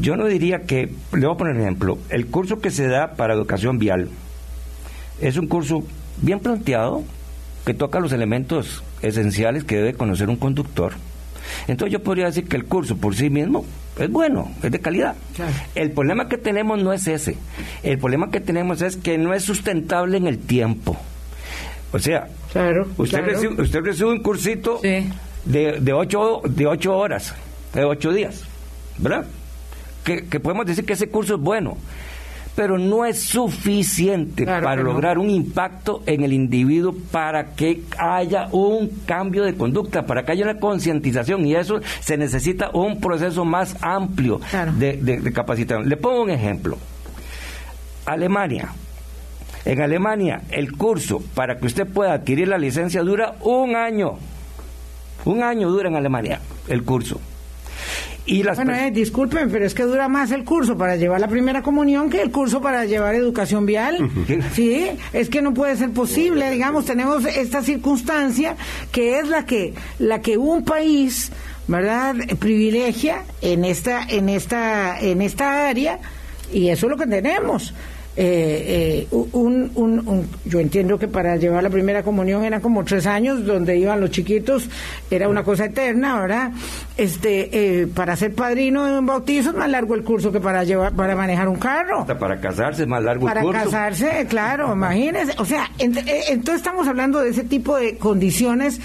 Yo 0.00 0.16
no 0.16 0.26
diría 0.26 0.62
que, 0.62 0.92
le 1.12 1.26
voy 1.26 1.34
a 1.34 1.38
poner 1.38 1.54
un 1.54 1.62
ejemplo, 1.62 1.98
el 2.10 2.26
curso 2.26 2.60
que 2.60 2.70
se 2.70 2.88
da 2.88 3.14
para 3.14 3.34
educación 3.34 3.78
vial 3.78 4.10
es 5.20 5.36
un 5.36 5.46
curso 5.46 5.82
bien 6.20 6.40
planteado, 6.40 7.04
que 7.64 7.74
toca 7.74 8.00
los 8.00 8.12
elementos 8.12 8.84
esenciales 9.02 9.64
que 9.64 9.76
debe 9.76 9.94
conocer 9.94 10.28
un 10.28 10.36
conductor. 10.36 10.92
Entonces 11.68 11.92
yo 11.92 12.02
podría 12.02 12.26
decir 12.26 12.48
que 12.48 12.56
el 12.56 12.64
curso 12.64 12.96
por 12.96 13.14
sí 13.14 13.30
mismo 13.30 13.64
es 13.98 14.10
bueno, 14.10 14.52
es 14.62 14.70
de 14.70 14.78
calidad. 14.80 15.16
El 15.74 15.90
problema 15.92 16.28
que 16.28 16.38
tenemos 16.38 16.82
no 16.82 16.92
es 16.92 17.06
ese. 17.06 17.36
El 17.82 17.98
problema 17.98 18.30
que 18.30 18.40
tenemos 18.40 18.82
es 18.82 18.96
que 18.96 19.18
no 19.18 19.34
es 19.34 19.42
sustentable 19.42 20.16
en 20.16 20.26
el 20.26 20.38
tiempo. 20.38 20.96
O 21.92 21.98
sea, 21.98 22.28
usted, 22.96 23.24
Recibe, 23.24 23.62
usted 23.62 23.80
recibe 23.80 24.10
un 24.10 24.22
cursito 24.22 24.80
de, 24.82 25.80
de, 25.80 25.92
ocho, 25.92 26.42
de 26.44 26.66
ocho 26.66 26.96
horas, 26.96 27.34
de 27.72 27.84
ocho 27.84 28.12
días, 28.12 28.42
¿verdad? 28.98 29.26
que 30.04 30.38
podemos 30.38 30.66
decir 30.66 30.84
que 30.84 30.92
ese 30.92 31.08
curso 31.08 31.34
es 31.34 31.40
bueno 31.40 31.76
pero 32.56 32.78
no 32.78 33.04
es 33.04 33.22
suficiente 33.22 34.46
para 34.46 34.76
lograr 34.76 35.18
un 35.18 35.28
impacto 35.28 36.02
en 36.06 36.24
el 36.24 36.32
individuo 36.32 36.96
para 37.12 37.54
que 37.54 37.82
haya 37.98 38.48
un 38.50 38.88
cambio 39.04 39.44
de 39.44 39.54
conducta, 39.54 40.06
para 40.06 40.24
que 40.24 40.32
haya 40.32 40.44
una 40.44 40.58
concientización 40.58 41.46
y 41.46 41.54
eso 41.54 41.80
se 42.00 42.16
necesita 42.16 42.70
un 42.72 42.98
proceso 42.98 43.44
más 43.44 43.76
amplio 43.82 44.40
de, 44.78 44.96
de 44.96 45.32
capacitación. 45.32 45.88
Le 45.88 45.98
pongo 45.98 46.22
un 46.22 46.30
ejemplo. 46.30 46.78
Alemania. 48.06 48.72
En 49.66 49.82
Alemania 49.82 50.42
el 50.48 50.72
curso 50.72 51.20
para 51.34 51.58
que 51.58 51.66
usted 51.66 51.86
pueda 51.86 52.14
adquirir 52.14 52.48
la 52.48 52.56
licencia 52.56 53.02
dura 53.02 53.34
un 53.42 53.76
año. 53.76 54.14
Un 55.26 55.42
año 55.42 55.68
dura 55.68 55.88
en 55.88 55.96
Alemania 55.96 56.40
el 56.68 56.84
curso 56.84 57.20
bueno, 58.56 58.74
eh, 58.74 58.90
disculpen, 58.90 59.50
pero 59.50 59.64
es 59.64 59.74
que 59.74 59.84
dura 59.84 60.08
más 60.08 60.30
el 60.32 60.44
curso 60.44 60.76
para 60.76 60.96
llevar 60.96 61.20
la 61.20 61.28
primera 61.28 61.62
comunión 61.62 62.10
que 62.10 62.20
el 62.20 62.30
curso 62.30 62.60
para 62.60 62.84
llevar 62.84 63.14
educación 63.14 63.66
vial. 63.66 64.10
sí, 64.52 64.88
es 65.12 65.28
que 65.28 65.42
no 65.42 65.54
puede 65.54 65.76
ser 65.76 65.90
posible, 65.90 66.50
digamos, 66.50 66.84
tenemos 66.84 67.24
esta 67.24 67.62
circunstancia 67.62 68.56
que 68.90 69.18
es 69.18 69.28
la 69.28 69.46
que 69.46 69.74
la 69.98 70.20
que 70.20 70.36
un 70.36 70.64
país, 70.64 71.30
¿verdad?, 71.68 72.16
privilegia 72.38 73.22
en 73.42 73.64
esta 73.64 74.02
en 74.02 74.28
esta 74.28 74.98
en 75.00 75.22
esta 75.22 75.68
área 75.68 76.00
y 76.52 76.68
eso 76.68 76.86
es 76.86 76.90
lo 76.90 76.96
que 76.96 77.06
tenemos. 77.06 77.74
Eh, 78.18 79.06
eh, 79.10 79.16
un, 79.32 79.70
un, 79.74 80.26
yo 80.46 80.58
entiendo 80.58 80.98
que 80.98 81.06
para 81.06 81.36
llevar 81.36 81.62
la 81.62 81.68
primera 81.68 82.02
comunión 82.02 82.44
eran 82.44 82.62
como 82.62 82.82
tres 82.82 83.06
años, 83.06 83.44
donde 83.44 83.76
iban 83.76 84.00
los 84.00 84.10
chiquitos, 84.10 84.70
era 85.10 85.28
una 85.28 85.44
cosa 85.44 85.66
eterna, 85.66 86.18
¿verdad? 86.20 86.52
Este, 86.96 87.82
eh, 87.82 87.86
para 87.86 88.16
ser 88.16 88.34
padrino 88.34 88.86
de 88.86 88.98
un 88.98 89.04
bautizo 89.04 89.50
es 89.50 89.56
más 89.56 89.68
largo 89.68 89.94
el 89.94 90.02
curso 90.02 90.32
que 90.32 90.40
para 90.40 90.64
llevar, 90.64 90.94
para 90.94 91.14
manejar 91.14 91.46
un 91.48 91.56
carro. 91.56 92.06
para 92.06 92.40
casarse 92.40 92.82
es 92.82 92.88
más 92.88 93.02
largo 93.02 93.28
el 93.28 93.34
curso. 93.34 93.52
Para 93.52 93.64
casarse, 93.64 94.26
claro, 94.28 94.72
imagínense. 94.72 95.34
O 95.38 95.44
sea, 95.44 95.70
entonces 95.78 96.56
estamos 96.56 96.88
hablando 96.88 97.20
de 97.20 97.30
ese 97.30 97.44
tipo 97.44 97.76
de 97.76 97.98
condiciones 97.98 98.80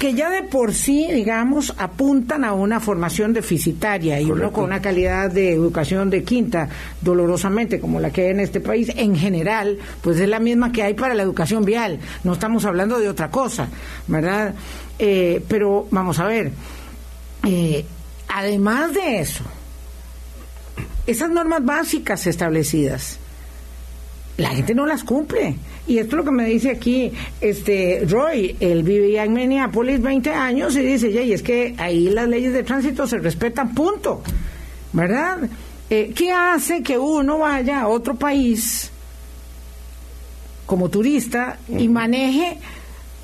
que 0.00 0.14
ya 0.14 0.30
de 0.30 0.42
por 0.42 0.72
sí, 0.72 1.06
digamos, 1.12 1.74
apuntan 1.76 2.42
a 2.46 2.54
una 2.54 2.80
formación 2.80 3.34
deficitaria 3.34 4.18
y 4.18 4.30
uno 4.30 4.50
con 4.50 4.64
una 4.64 4.80
calidad 4.80 5.30
de 5.30 5.52
educación 5.52 6.08
de 6.08 6.24
quinta, 6.24 6.70
dolorosamente, 7.02 7.78
como 7.78 8.00
la 8.00 8.10
que 8.10 8.22
hay 8.22 8.30
en 8.30 8.40
este 8.40 8.60
país, 8.60 8.90
en 8.96 9.14
general, 9.14 9.76
pues 10.00 10.18
es 10.18 10.26
la 10.26 10.40
misma 10.40 10.72
que 10.72 10.82
hay 10.82 10.94
para 10.94 11.12
la 11.12 11.22
educación 11.22 11.66
vial. 11.66 11.98
No 12.24 12.32
estamos 12.32 12.64
hablando 12.64 12.98
de 12.98 13.10
otra 13.10 13.30
cosa, 13.30 13.68
¿verdad? 14.06 14.54
Eh, 14.98 15.44
pero 15.46 15.86
vamos 15.90 16.18
a 16.18 16.24
ver, 16.24 16.50
eh, 17.46 17.84
además 18.26 18.94
de 18.94 19.20
eso, 19.20 19.44
esas 21.06 21.28
normas 21.28 21.62
básicas 21.62 22.26
establecidas, 22.26 23.19
la 24.40 24.50
gente 24.50 24.74
no 24.74 24.86
las 24.86 25.04
cumple. 25.04 25.56
Y 25.86 25.98
esto 25.98 26.16
es 26.16 26.18
lo 26.18 26.24
que 26.24 26.30
me 26.30 26.46
dice 26.46 26.70
aquí 26.70 27.12
este 27.40 28.04
Roy, 28.08 28.56
él 28.60 28.82
vivía 28.82 29.24
en 29.24 29.32
Minneapolis 29.32 30.00
20 30.00 30.30
años 30.30 30.76
y 30.76 30.80
dice, 30.80 31.10
y 31.10 31.32
es 31.32 31.42
que 31.42 31.74
ahí 31.78 32.08
las 32.08 32.28
leyes 32.28 32.52
de 32.52 32.62
tránsito 32.62 33.06
se 33.06 33.18
respetan, 33.18 33.74
punto. 33.74 34.22
¿Verdad? 34.92 35.38
Eh, 35.88 36.12
¿Qué 36.14 36.32
hace 36.32 36.82
que 36.82 36.98
uno 36.98 37.38
vaya 37.38 37.82
a 37.82 37.88
otro 37.88 38.14
país 38.14 38.90
como 40.66 40.88
turista 40.88 41.58
y 41.68 41.88
maneje 41.88 42.58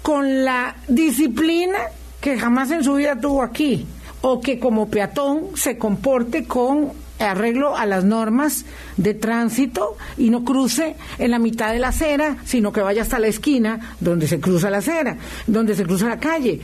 con 0.02 0.44
la 0.44 0.76
disciplina 0.86 1.78
que 2.20 2.38
jamás 2.38 2.70
en 2.70 2.84
su 2.84 2.94
vida 2.94 3.18
tuvo 3.18 3.42
aquí? 3.42 3.86
O 4.20 4.40
que 4.40 4.58
como 4.58 4.88
peatón 4.88 5.50
se 5.54 5.78
comporte 5.78 6.44
con 6.44 7.05
arreglo 7.18 7.76
a 7.76 7.86
las 7.86 8.04
normas 8.04 8.64
de 8.96 9.14
tránsito 9.14 9.96
y 10.16 10.30
no 10.30 10.44
cruce 10.44 10.96
en 11.18 11.30
la 11.30 11.38
mitad 11.38 11.72
de 11.72 11.78
la 11.78 11.88
acera, 11.88 12.36
sino 12.44 12.72
que 12.72 12.80
vaya 12.80 13.02
hasta 13.02 13.18
la 13.18 13.28
esquina 13.28 13.96
donde 14.00 14.28
se 14.28 14.40
cruza 14.40 14.70
la 14.70 14.78
acera, 14.78 15.16
donde 15.46 15.74
se 15.74 15.84
cruza 15.84 16.08
la 16.08 16.18
calle. 16.18 16.60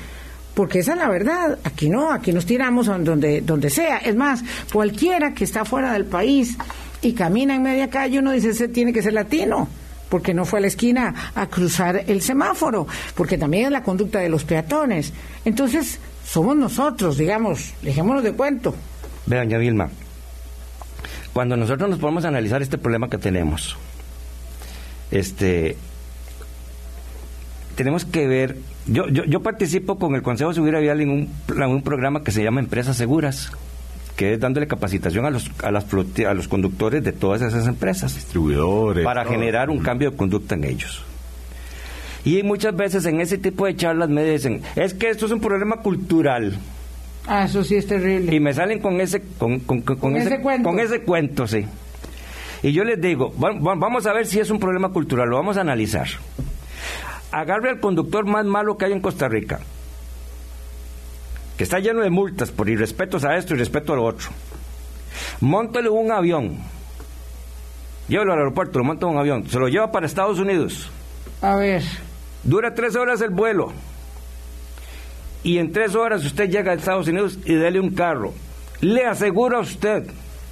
Porque 0.55 0.81
esa 0.81 0.93
es 0.93 0.99
la 0.99 1.09
verdad. 1.09 1.59
Aquí 1.65 1.89
no, 1.89 2.13
aquí 2.13 2.33
nos 2.33 2.45
tiramos 2.45 2.87
donde, 2.87 3.41
donde 3.41 3.71
sea. 3.71 3.99
Es 3.99 4.15
más, 4.15 4.45
cualquiera 4.73 5.33
que 5.33 5.45
está 5.45 5.65
fuera 5.65 5.93
del 5.95 6.05
país 6.05 6.57
y 7.01 7.15
camina 7.15 7.55
en 7.55 7.63
media 7.63 7.89
calle, 7.89 8.19
uno 8.19 8.33
dice, 8.33 8.51
ese 8.51 8.69
tiene 8.69 8.93
que 8.93 9.03
ser 9.03 9.15
latino 9.15 9.69
porque 10.09 10.35
no 10.35 10.45
fue 10.45 10.59
a 10.59 10.63
la 10.63 10.69
esquina 10.69 11.33
a 11.35 11.47
cruzar 11.47 12.05
el 12.07 12.21
semáforo, 12.21 12.87
porque 13.15 13.39
también 13.39 13.65
es 13.65 13.71
la 13.71 13.83
conducta 13.83 14.19
de 14.19 14.29
los 14.29 14.45
peatones. 14.45 15.11
Entonces, 15.43 16.01
somos 16.23 16.55
nosotros, 16.55 17.17
digamos, 17.17 17.73
dejémonos 17.81 18.23
de 18.23 18.33
cuento. 18.33 18.75
Vean, 19.25 19.49
ya 19.49 19.57
Vilma, 19.57 19.89
cuando 21.33 21.57
nosotros 21.57 21.89
nos 21.89 21.99
podemos 21.99 22.25
analizar 22.25 22.63
este 22.63 22.79
problema 22.79 23.09
que 23.09 23.19
tenemos, 23.19 23.77
este, 25.11 25.77
tenemos 27.75 28.05
que 28.05 28.27
ver, 28.27 28.57
yo, 28.87 29.09
yo, 29.09 29.25
yo 29.25 29.41
participo 29.41 29.99
con 29.99 30.15
el 30.15 30.23
Consejo 30.23 30.51
de 30.51 30.55
Seguridad 30.55 30.81
Vial 30.81 31.01
en 31.01 31.11
un, 31.11 31.31
en 31.49 31.71
un 31.71 31.83
programa 31.83 32.23
que 32.23 32.33
se 32.33 32.43
llama 32.43 32.61
Empresas 32.61 32.97
Seguras, 32.97 33.53
que 34.17 34.35
es 34.35 34.41
dándole 34.41 34.67
capacitación 34.67 35.25
a 35.25 35.31
los, 35.31 35.51
a, 35.63 35.71
las, 35.71 35.87
a 36.27 36.35
los 36.35 36.49
conductores 36.49 37.03
de 37.03 37.13
todas 37.13 37.43
esas 37.43 37.67
empresas. 37.67 38.15
Distribuidores. 38.15 39.05
Para 39.05 39.25
generar 39.25 39.71
un 39.71 39.79
cambio 39.81 40.11
de 40.11 40.17
conducta 40.17 40.55
en 40.55 40.65
ellos. 40.65 41.03
Y 42.25 42.43
muchas 42.43 42.77
veces 42.77 43.05
en 43.07 43.21
ese 43.21 43.39
tipo 43.39 43.67
de 43.67 43.75
charlas 43.75 44.09
me 44.09 44.23
dicen, 44.25 44.63
es 44.77 44.95
que 44.95 45.11
esto 45.11 45.27
es 45.27 45.33
un 45.33 45.41
problema 45.41 45.79
cultural. 45.79 46.57
Ah, 47.27 47.45
eso 47.45 47.63
sí 47.63 47.77
es 47.77 47.87
terrible. 47.87 48.35
Y 48.35 48.41
me 48.41 48.53
salen 48.53 48.81
con 48.81 49.01
ese, 49.01 49.23
con, 49.39 49.55
ese, 49.55 50.41
cuento. 50.41 50.69
Con 50.69 50.81
ese 50.81 51.03
cuento, 51.03 51.47
sí. 51.47 51.65
Y 52.63 52.73
yo 52.73 52.85
les 52.85 53.01
digo, 53.01 53.33
vamos 53.37 54.07
a 54.07 54.13
ver 54.13 54.27
si 54.27 54.41
es 54.41 54.51
un 54.51 54.59
problema 54.59 54.91
cultural, 54.91 55.29
lo 55.29 55.37
vamos 55.37 55.57
a 55.57 55.61
analizar. 55.61 56.07
Agarre 57.31 57.71
al 57.71 57.81
conductor 57.81 58.27
más 58.27 58.45
malo 58.45 58.77
que 58.77 58.85
hay 58.87 58.93
en 58.93 59.01
Costa 59.01 59.29
Rica. 59.29 59.61
que 61.57 61.65
está 61.65 61.79
lleno 61.79 62.03
de 62.03 62.11
multas 62.11 62.51
por 62.51 62.69
irrespetos 62.69 63.25
a 63.25 63.37
esto 63.37 63.55
y 63.55 63.59
respeto 63.59 63.93
a 63.93 63.97
lo 63.97 64.05
otro, 64.05 64.31
montale 65.41 65.89
un 65.89 66.11
avión, 66.11 66.59
llévalo 68.09 68.33
al 68.33 68.39
aeropuerto, 68.39 68.79
lo 68.79 68.85
monta 68.85 69.07
en 69.07 69.13
un 69.13 69.19
avión, 69.19 69.49
se 69.49 69.59
lo 69.59 69.69
lleva 69.69 69.93
para 69.93 70.07
Estados 70.07 70.39
Unidos. 70.39 70.91
A 71.41 71.57
ver. 71.57 71.83
Dura 72.45 72.75
tres 72.75 72.97
horas 72.97 73.21
el 73.21 73.31
vuelo. 73.31 73.73
Y 75.43 75.59
en 75.59 75.73
tres 75.73 75.95
horas 75.95 76.25
usted 76.25 76.51
llega 76.51 76.73
a 76.73 76.75
Estados 76.75 77.09
Unidos 77.09 77.39
y 77.45 77.55
dele 77.55 77.81
un 77.81 77.91
carro. 77.91 78.33
Le 78.81 79.05
aseguro 79.07 79.59
a 79.59 79.61
usted 79.61 80.05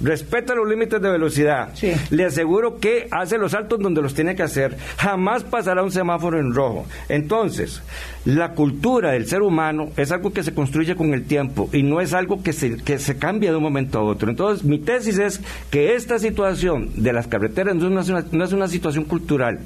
respeta 0.03 0.55
los 0.55 0.67
límites 0.67 1.01
de 1.01 1.09
velocidad. 1.09 1.69
Sí. 1.73 1.93
Le 2.09 2.25
aseguro 2.25 2.79
que 2.79 3.07
hace 3.11 3.37
los 3.37 3.51
saltos 3.51 3.79
donde 3.79 4.01
los 4.01 4.13
tiene 4.13 4.35
que 4.35 4.43
hacer. 4.43 4.77
Jamás 4.97 5.43
pasará 5.43 5.83
un 5.83 5.91
semáforo 5.91 6.39
en 6.39 6.53
rojo. 6.53 6.85
Entonces, 7.09 7.81
la 8.25 8.53
cultura 8.53 9.11
del 9.11 9.27
ser 9.27 9.41
humano 9.41 9.89
es 9.97 10.11
algo 10.11 10.31
que 10.33 10.43
se 10.43 10.53
construye 10.53 10.95
con 10.95 11.13
el 11.13 11.25
tiempo 11.25 11.69
y 11.71 11.83
no 11.83 12.01
es 12.01 12.13
algo 12.13 12.43
que 12.43 12.53
se, 12.53 12.77
que 12.77 12.99
se 12.99 13.17
cambia 13.17 13.51
de 13.51 13.57
un 13.57 13.63
momento 13.63 13.99
a 13.99 14.03
otro. 14.03 14.29
Entonces, 14.29 14.63
mi 14.65 14.79
tesis 14.79 15.17
es 15.17 15.41
que 15.69 15.95
esta 15.95 16.19
situación 16.19 16.91
de 16.95 17.13
las 17.13 17.27
carreteras 17.27 17.75
no 17.75 17.99
es 17.99 18.09
una, 18.09 18.25
no 18.31 18.43
es 18.43 18.53
una 18.53 18.67
situación 18.67 19.05
cultural, 19.05 19.59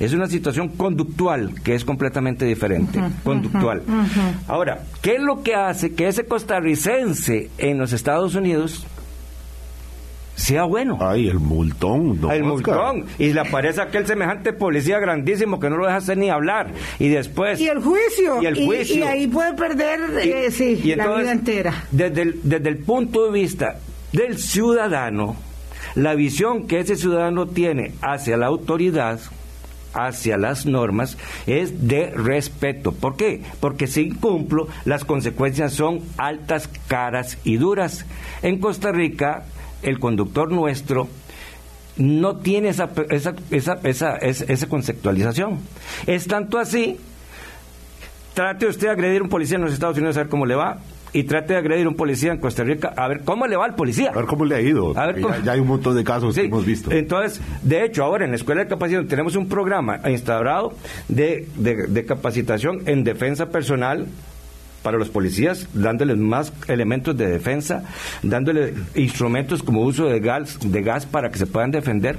es 0.00 0.12
una 0.12 0.26
situación 0.26 0.68
conductual 0.68 1.54
que 1.62 1.74
es 1.74 1.84
completamente 1.84 2.44
diferente. 2.44 3.00
conductual. 3.24 3.82
Ahora, 4.46 4.84
¿qué 5.02 5.16
es 5.16 5.22
lo 5.22 5.42
que 5.42 5.54
hace 5.54 5.94
que 5.94 6.08
ese 6.08 6.24
costarricense 6.24 7.50
en 7.58 7.78
los 7.78 7.92
Estados 7.92 8.34
Unidos 8.34 8.86
sea 10.38 10.64
bueno. 10.64 10.98
Ay, 11.00 11.28
el 11.28 11.40
multón. 11.40 12.20
don 12.20 12.30
el 12.30 12.44
Oscar. 12.44 12.94
multón. 12.94 13.06
Y 13.18 13.32
le 13.32 13.40
aparece 13.40 13.82
aquel 13.82 14.06
semejante 14.06 14.52
policía 14.52 14.98
grandísimo 15.00 15.58
que 15.58 15.68
no 15.68 15.76
lo 15.76 15.86
deja 15.86 15.96
hacer 15.96 16.16
ni 16.16 16.30
hablar. 16.30 16.70
Y 16.98 17.08
después. 17.08 17.60
Y 17.60 17.66
el 17.66 17.80
juicio. 17.80 18.40
Y 18.40 18.46
el 18.46 18.64
juicio. 18.64 18.96
Y, 18.96 19.02
ahí 19.02 19.26
puede 19.26 19.54
perder, 19.54 20.00
eh, 20.22 20.50
sí, 20.50 20.80
y 20.82 20.94
la 20.94 21.08
vida 21.08 21.32
entera. 21.32 21.84
Desde 21.90 22.22
el, 22.22 22.40
desde 22.44 22.68
el 22.68 22.78
punto 22.78 23.26
de 23.26 23.32
vista 23.32 23.80
del 24.12 24.38
ciudadano, 24.38 25.36
la 25.96 26.14
visión 26.14 26.68
que 26.68 26.80
ese 26.80 26.94
ciudadano 26.94 27.48
tiene 27.48 27.92
hacia 28.00 28.36
la 28.36 28.46
autoridad, 28.46 29.18
hacia 29.94 30.36
las 30.36 30.66
normas, 30.66 31.16
es 31.46 31.88
de 31.88 32.10
respeto. 32.10 32.92
¿Por 32.92 33.16
qué? 33.16 33.42
Porque 33.60 33.86
si 33.86 34.02
incumplo, 34.02 34.68
las 34.84 35.04
consecuencias 35.04 35.72
son 35.72 36.00
altas, 36.16 36.68
caras 36.86 37.38
y 37.44 37.56
duras. 37.56 38.06
En 38.42 38.58
Costa 38.58 38.92
Rica, 38.92 39.44
el 39.82 39.98
conductor 39.98 40.50
nuestro 40.50 41.08
no 41.96 42.36
tiene 42.36 42.68
esa, 42.68 42.90
esa, 43.10 43.34
esa, 43.82 44.16
esa, 44.16 44.68
conceptualización. 44.68 45.58
Es 46.06 46.26
tanto 46.26 46.58
así, 46.58 46.98
trate 48.34 48.66
usted 48.66 48.86
de 48.86 48.92
agredir 48.92 49.20
a 49.20 49.24
un 49.24 49.30
policía 49.30 49.56
en 49.56 49.64
los 49.64 49.72
Estados 49.72 49.96
Unidos 49.98 50.16
a 50.16 50.20
ver 50.20 50.28
cómo 50.28 50.46
le 50.46 50.54
va, 50.54 50.78
y 51.12 51.24
trate 51.24 51.54
de 51.54 51.58
agredir 51.58 51.86
a 51.86 51.88
un 51.88 51.94
policía 51.96 52.32
en 52.32 52.38
Costa 52.38 52.64
Rica 52.64 52.92
a 52.96 53.08
ver 53.08 53.22
cómo 53.24 53.46
le 53.46 53.56
va 53.56 53.64
al 53.64 53.74
policía. 53.74 54.10
A 54.10 54.16
ver 54.16 54.26
cómo 54.26 54.44
le 54.44 54.54
ha 54.56 54.60
ido. 54.60 54.96
A 54.98 55.06
ver 55.06 55.20
Ya- 55.44 55.52
hay 55.52 55.60
un 55.60 55.68
montón 55.68 55.96
de 55.96 56.04
casos 56.04 56.34
Sí, 56.34 56.42
que 56.42 56.46
hemos 56.48 56.64
visto. 56.66 56.90
Entonces, 56.92 57.40
de 57.62 57.84
hecho, 57.84 58.04
ahora 58.04 58.24
en 58.24 58.30
la 58.30 58.36
Escuela 58.36 58.62
de 58.62 58.68
Capacitación 58.68 59.08
tenemos 59.08 59.36
un 59.36 59.48
programa 59.48 60.00
instaurado 60.08 60.72
de, 61.08 61.46
de- 61.56 61.86
de 61.88 62.04
capacitación 62.04 62.82
en 62.86 63.04
defensa 63.04 63.46
personal 63.50 64.06
para 64.88 64.96
los 64.96 65.10
policías, 65.10 65.68
dándoles 65.74 66.16
más 66.16 66.50
elementos 66.66 67.14
de 67.14 67.26
defensa, 67.26 67.82
dándoles 68.22 68.72
instrumentos 68.94 69.62
como 69.62 69.82
uso 69.82 70.06
de 70.06 70.18
gas, 70.18 70.56
de 70.64 70.80
gas 70.80 71.04
para 71.04 71.28
que 71.30 71.36
se 71.38 71.46
puedan 71.46 71.70
defender, 71.70 72.16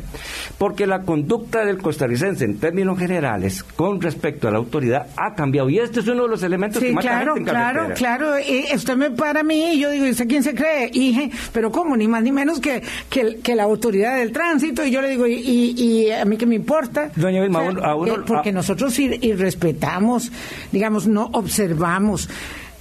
porque 0.60 0.86
la 0.86 1.02
conducta 1.02 1.66
del 1.66 1.80
costarricense 1.80 2.46
en 2.46 2.60
términos 2.60 3.00
generales 3.00 3.64
con 3.64 4.00
respecto 4.00 4.48
a 4.48 4.52
la 4.52 4.60
autoridad 4.60 5.08
ha 5.18 5.34
cambiado 5.34 5.68
y 5.72 5.80
este 5.80 6.02
es 6.02 6.08
uno 6.08 6.24
de 6.24 6.30
los 6.30 6.44
elementos 6.44 6.80
que 6.80 6.92
mata 6.92 7.08
claro, 7.08 7.34
gente 7.34 7.50
en 7.50 7.56
claro, 7.56 7.88
claro. 7.96 8.36
Eh, 8.38 8.66
usted 8.76 8.96
me 8.96 9.10
para 9.10 9.40
a 9.40 9.44
mí 9.44 9.74
y 9.74 9.80
yo 9.80 9.90
digo, 9.90 10.06
¿y 10.06 10.12
usted 10.12 10.28
quién 10.28 10.44
se 10.44 10.54
cree? 10.54 10.92
Y 10.94 11.00
dije, 11.08 11.32
pero 11.52 11.72
¿cómo? 11.72 11.98
Ni 11.98 12.08
más 12.08 12.22
ni 12.22 12.32
menos 12.32 12.60
que, 12.60 12.84
que, 13.10 13.56
la 13.56 13.64
autoridad 13.64 14.18
del 14.18 14.32
tránsito. 14.32 14.86
Y 14.86 14.92
yo 14.92 15.02
le 15.02 15.10
digo, 15.10 15.26
¿y, 15.26 15.34
y, 15.34 15.82
y 15.82 16.12
a 16.12 16.24
mí 16.24 16.38
qué 16.38 16.46
me 16.46 16.54
importa? 16.54 17.10
Doña 17.16 17.42
Vilma, 17.42 17.62
a 17.62 17.64
uno- 17.64 17.84
a 17.84 17.96
uno- 17.96 18.14
eh, 18.14 18.20
porque 18.28 18.50
a- 18.50 18.54
nosotros 18.54 18.98
ir, 19.00 19.18
y 19.22 19.34
respetamos, 19.34 20.32
digamos, 20.72 21.08
no 21.08 21.32
observamos 21.34 22.30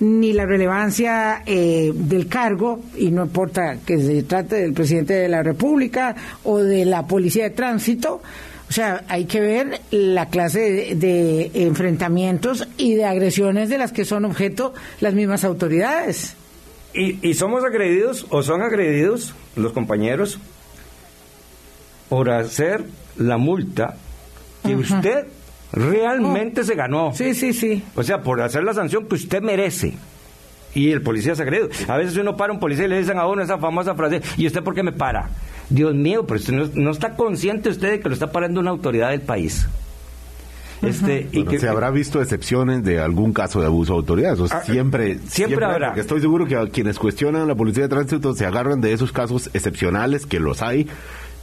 ni 0.00 0.32
la 0.32 0.46
relevancia 0.46 1.42
eh, 1.44 1.92
del 1.94 2.28
cargo, 2.28 2.80
y 2.96 3.11
no 3.11 3.24
importa 3.24 3.78
que 3.84 3.98
se 3.98 4.22
trate 4.22 4.56
del 4.56 4.72
presidente 4.72 5.14
de 5.14 5.28
la 5.28 5.42
República 5.42 6.14
o 6.44 6.58
de 6.58 6.84
la 6.84 7.06
policía 7.06 7.44
de 7.44 7.50
tránsito, 7.50 8.22
o 8.68 8.72
sea, 8.72 9.04
hay 9.08 9.24
que 9.24 9.40
ver 9.40 9.80
la 9.90 10.26
clase 10.26 10.61
de, 10.61 10.94
de 10.94 11.50
enfrentamientos 11.66 12.68
y 12.76 12.94
de 12.94 13.06
agresiones 13.06 13.70
de 13.70 13.78
las 13.78 13.92
que 13.92 14.04
son 14.04 14.24
objeto 14.24 14.74
las 15.00 15.14
mismas 15.14 15.42
autoridades. 15.44 16.34
Y, 16.92 17.26
y 17.26 17.34
somos 17.34 17.64
agredidos 17.64 18.26
o 18.28 18.42
son 18.42 18.62
agredidos 18.62 19.34
los 19.56 19.72
compañeros 19.72 20.38
por 22.08 22.30
hacer 22.30 22.84
la 23.16 23.38
multa 23.38 23.96
que 24.64 24.74
usted 24.74 25.26
realmente 25.72 26.64
se 26.64 26.74
ganó. 26.74 27.12
Sí, 27.14 27.35
sí, 27.35 27.52
sí. 27.52 27.83
O 27.94 28.02
sea, 28.02 28.22
por 28.22 28.40
hacer 28.40 28.64
la 28.64 28.74
sanción 28.74 29.07
que 29.07 29.14
usted 29.16 29.42
merece. 29.42 29.94
Y 30.74 30.90
el 30.90 31.02
policía 31.02 31.33
es 31.33 31.40
agredido. 31.40 31.68
A 31.88 31.96
veces 31.96 32.16
uno 32.16 32.37
para 32.37 32.52
a 32.52 32.54
un 32.54 32.61
policía 32.61 32.85
y 32.85 32.88
le 32.88 32.98
dicen 32.98 33.18
a 33.18 33.26
uno 33.26 33.42
esa 33.42 33.59
famosa 33.59 33.94
frase, 33.94 34.20
¿y 34.37 34.46
usted 34.46 34.62
por 34.62 34.74
qué 34.74 34.83
me 34.83 34.92
para? 34.92 35.31
Dios 35.70 35.94
mío, 35.94 36.26
pero 36.26 36.38
usted 36.40 36.52
no, 36.52 36.68
no 36.74 36.90
está 36.90 37.14
consciente 37.14 37.68
usted 37.68 37.90
de 37.90 38.00
que 38.00 38.09
lo 38.09 38.14
está 38.14 38.31
parando 38.31 38.61
una 38.61 38.70
autoridad 38.70 39.11
del 39.11 39.22
país. 39.22 39.66
Este, 40.83 41.26
y 41.33 41.38
Bueno, 41.38 41.50
que, 41.50 41.59
se 41.59 41.68
habrá 41.68 41.90
visto 41.90 42.22
excepciones 42.22 42.85
de 42.85 43.00
algún 43.00 43.33
caso 43.33 43.61
de 43.61 43.66
abuso 43.66 43.94
de 43.94 43.98
autoridad. 43.98 44.35
Eso 44.35 44.46
Ah, 44.50 44.62
siempre, 44.64 45.18
siempre 45.26 45.64
habrá. 45.64 45.88
porque 45.88 46.02
Estoy 46.02 46.20
seguro 46.20 46.46
que 46.46 46.57
a 46.57 46.66
quienes 46.68 46.98
cuestionan 46.98 47.42
a 47.42 47.46
la 47.46 47.54
policía 47.54 47.85
de 47.85 47.88
tránsito 47.88 48.35
se 48.35 48.46
agarran 48.46 48.81
de 48.81 48.92
esos 48.92 49.11
casos 49.11 49.50
excepcionales 49.54 50.26
que 50.26 50.38
los 50.38 50.62
hay, 50.62 50.87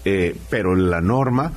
eh, 0.05 0.35
pero 0.49 0.75
la 0.75 1.01
norma, 1.01 1.51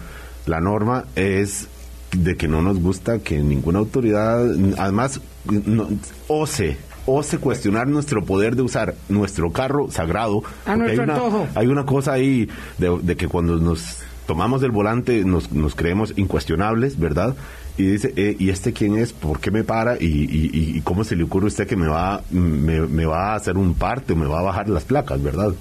la 0.46 0.60
norma 0.60 1.04
es 1.14 1.68
de 2.12 2.36
que 2.36 2.48
no 2.48 2.62
nos 2.62 2.80
gusta 2.80 3.18
que 3.18 3.38
ninguna 3.38 3.78
autoridad, 3.80 4.44
además, 4.78 5.20
no, 5.44 5.88
ose 6.28 6.76
ose 7.10 7.38
cuestionar 7.38 7.86
nuestro 7.88 8.22
poder 8.22 8.54
de 8.54 8.60
usar 8.60 8.94
nuestro 9.08 9.50
carro 9.50 9.90
sagrado. 9.90 10.42
A 10.66 10.74
porque 10.74 10.94
nuestro 10.96 11.02
hay 11.14 11.30
una, 11.30 11.50
hay 11.54 11.66
una 11.68 11.86
cosa 11.86 12.12
ahí 12.12 12.48
de, 12.76 12.98
de 13.02 13.16
que 13.16 13.26
cuando 13.28 13.56
nos 13.56 14.00
tomamos 14.26 14.60
del 14.60 14.72
volante 14.72 15.24
nos, 15.24 15.50
nos 15.50 15.74
creemos 15.74 16.12
incuestionables, 16.18 16.98
¿verdad? 16.98 17.34
Y 17.78 17.84
dice, 17.84 18.12
eh, 18.16 18.36
¿y 18.38 18.50
este 18.50 18.74
quién 18.74 18.98
es? 18.98 19.14
¿Por 19.14 19.40
qué 19.40 19.50
me 19.50 19.64
para? 19.64 19.96
¿Y, 19.96 20.04
y, 20.04 20.50
y- 20.52 20.76
y 20.76 20.80
cómo 20.82 21.02
se 21.02 21.16
le 21.16 21.24
ocurre 21.24 21.44
a 21.44 21.48
usted 21.48 21.66
que 21.66 21.76
me 21.76 21.86
va, 21.88 22.22
me, 22.30 22.82
me 22.82 23.06
va 23.06 23.32
a 23.32 23.36
hacer 23.36 23.56
un 23.56 23.72
parte 23.72 24.12
o 24.12 24.16
me 24.16 24.26
va 24.26 24.40
a 24.40 24.42
bajar 24.42 24.68
las 24.68 24.84
placas, 24.84 25.22
¿verdad? 25.22 25.54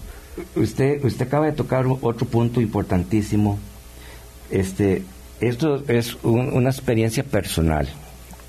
Usted, 0.58 1.02
usted 1.06 1.28
acaba 1.28 1.46
de 1.46 1.54
tocar 1.54 1.86
otro 2.02 2.28
punto 2.28 2.60
importantísimo. 2.60 3.58
Este, 4.52 5.04
esto 5.42 5.84
es 5.88 6.16
un- 6.24 6.54
una 6.54 6.70
experiencia 6.70 7.24
personal. 7.24 7.88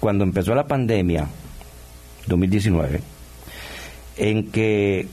Cuando 0.00 0.24
empezó 0.24 0.54
la 0.54 0.66
pandemia, 0.66 1.26
2019, 2.26 3.00
en 4.16 4.50
que 4.50 5.06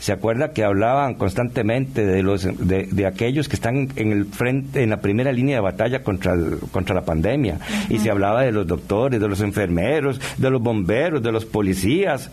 se 0.00 0.12
acuerda 0.12 0.52
que 0.52 0.64
hablaban 0.64 1.14
constantemente 1.14 2.04
de 2.04 2.22
los 2.22 2.42
de, 2.58 2.88
de 2.90 3.06
aquellos 3.06 3.48
que 3.48 3.56
están 3.56 3.88
en 3.96 4.12
el 4.12 4.26
frente 4.26 4.82
en 4.82 4.90
la 4.90 5.00
primera 5.00 5.32
línea 5.32 5.56
de 5.56 5.60
batalla 5.62 6.02
contra 6.02 6.34
el- 6.34 6.58
contra 6.72 6.94
la 6.94 7.04
pandemia. 7.04 7.58
Y 7.88 7.98
se 7.98 8.10
hablaba 8.10 8.42
de 8.42 8.52
los 8.52 8.66
doctores, 8.66 9.20
de 9.20 9.28
los 9.28 9.40
enfermeros, 9.40 10.20
de 10.36 10.50
los 10.50 10.60
bomberos, 10.62 11.22
de 11.22 11.32
los 11.32 11.46
policías. 11.46 12.30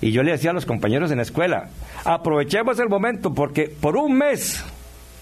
Y 0.00 0.10
yo 0.10 0.24
le 0.24 0.32
decía 0.32 0.50
a 0.50 0.54
los 0.54 0.66
compañeros 0.66 1.12
en 1.12 1.18
la 1.18 1.22
escuela, 1.22 1.68
aprovechemos 2.04 2.78
el 2.80 2.88
momento 2.88 3.32
porque 3.32 3.68
por 3.68 3.96
un 3.96 4.14
mes 4.18 4.64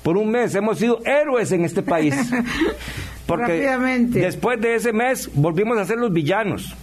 por 0.02 0.16
un 0.16 0.30
mes 0.30 0.54
hemos 0.54 0.78
sido 0.78 1.00
héroes 1.04 1.52
en 1.52 1.64
este 1.64 1.82
país. 1.82 2.14
Porque 3.26 3.44
Rápidamente. 3.52 4.18
después 4.20 4.60
de 4.60 4.74
ese 4.74 4.92
mes 4.92 5.30
volvimos 5.34 5.78
a 5.78 5.84
ser 5.84 5.98
los 5.98 6.12
villanos. 6.12 6.74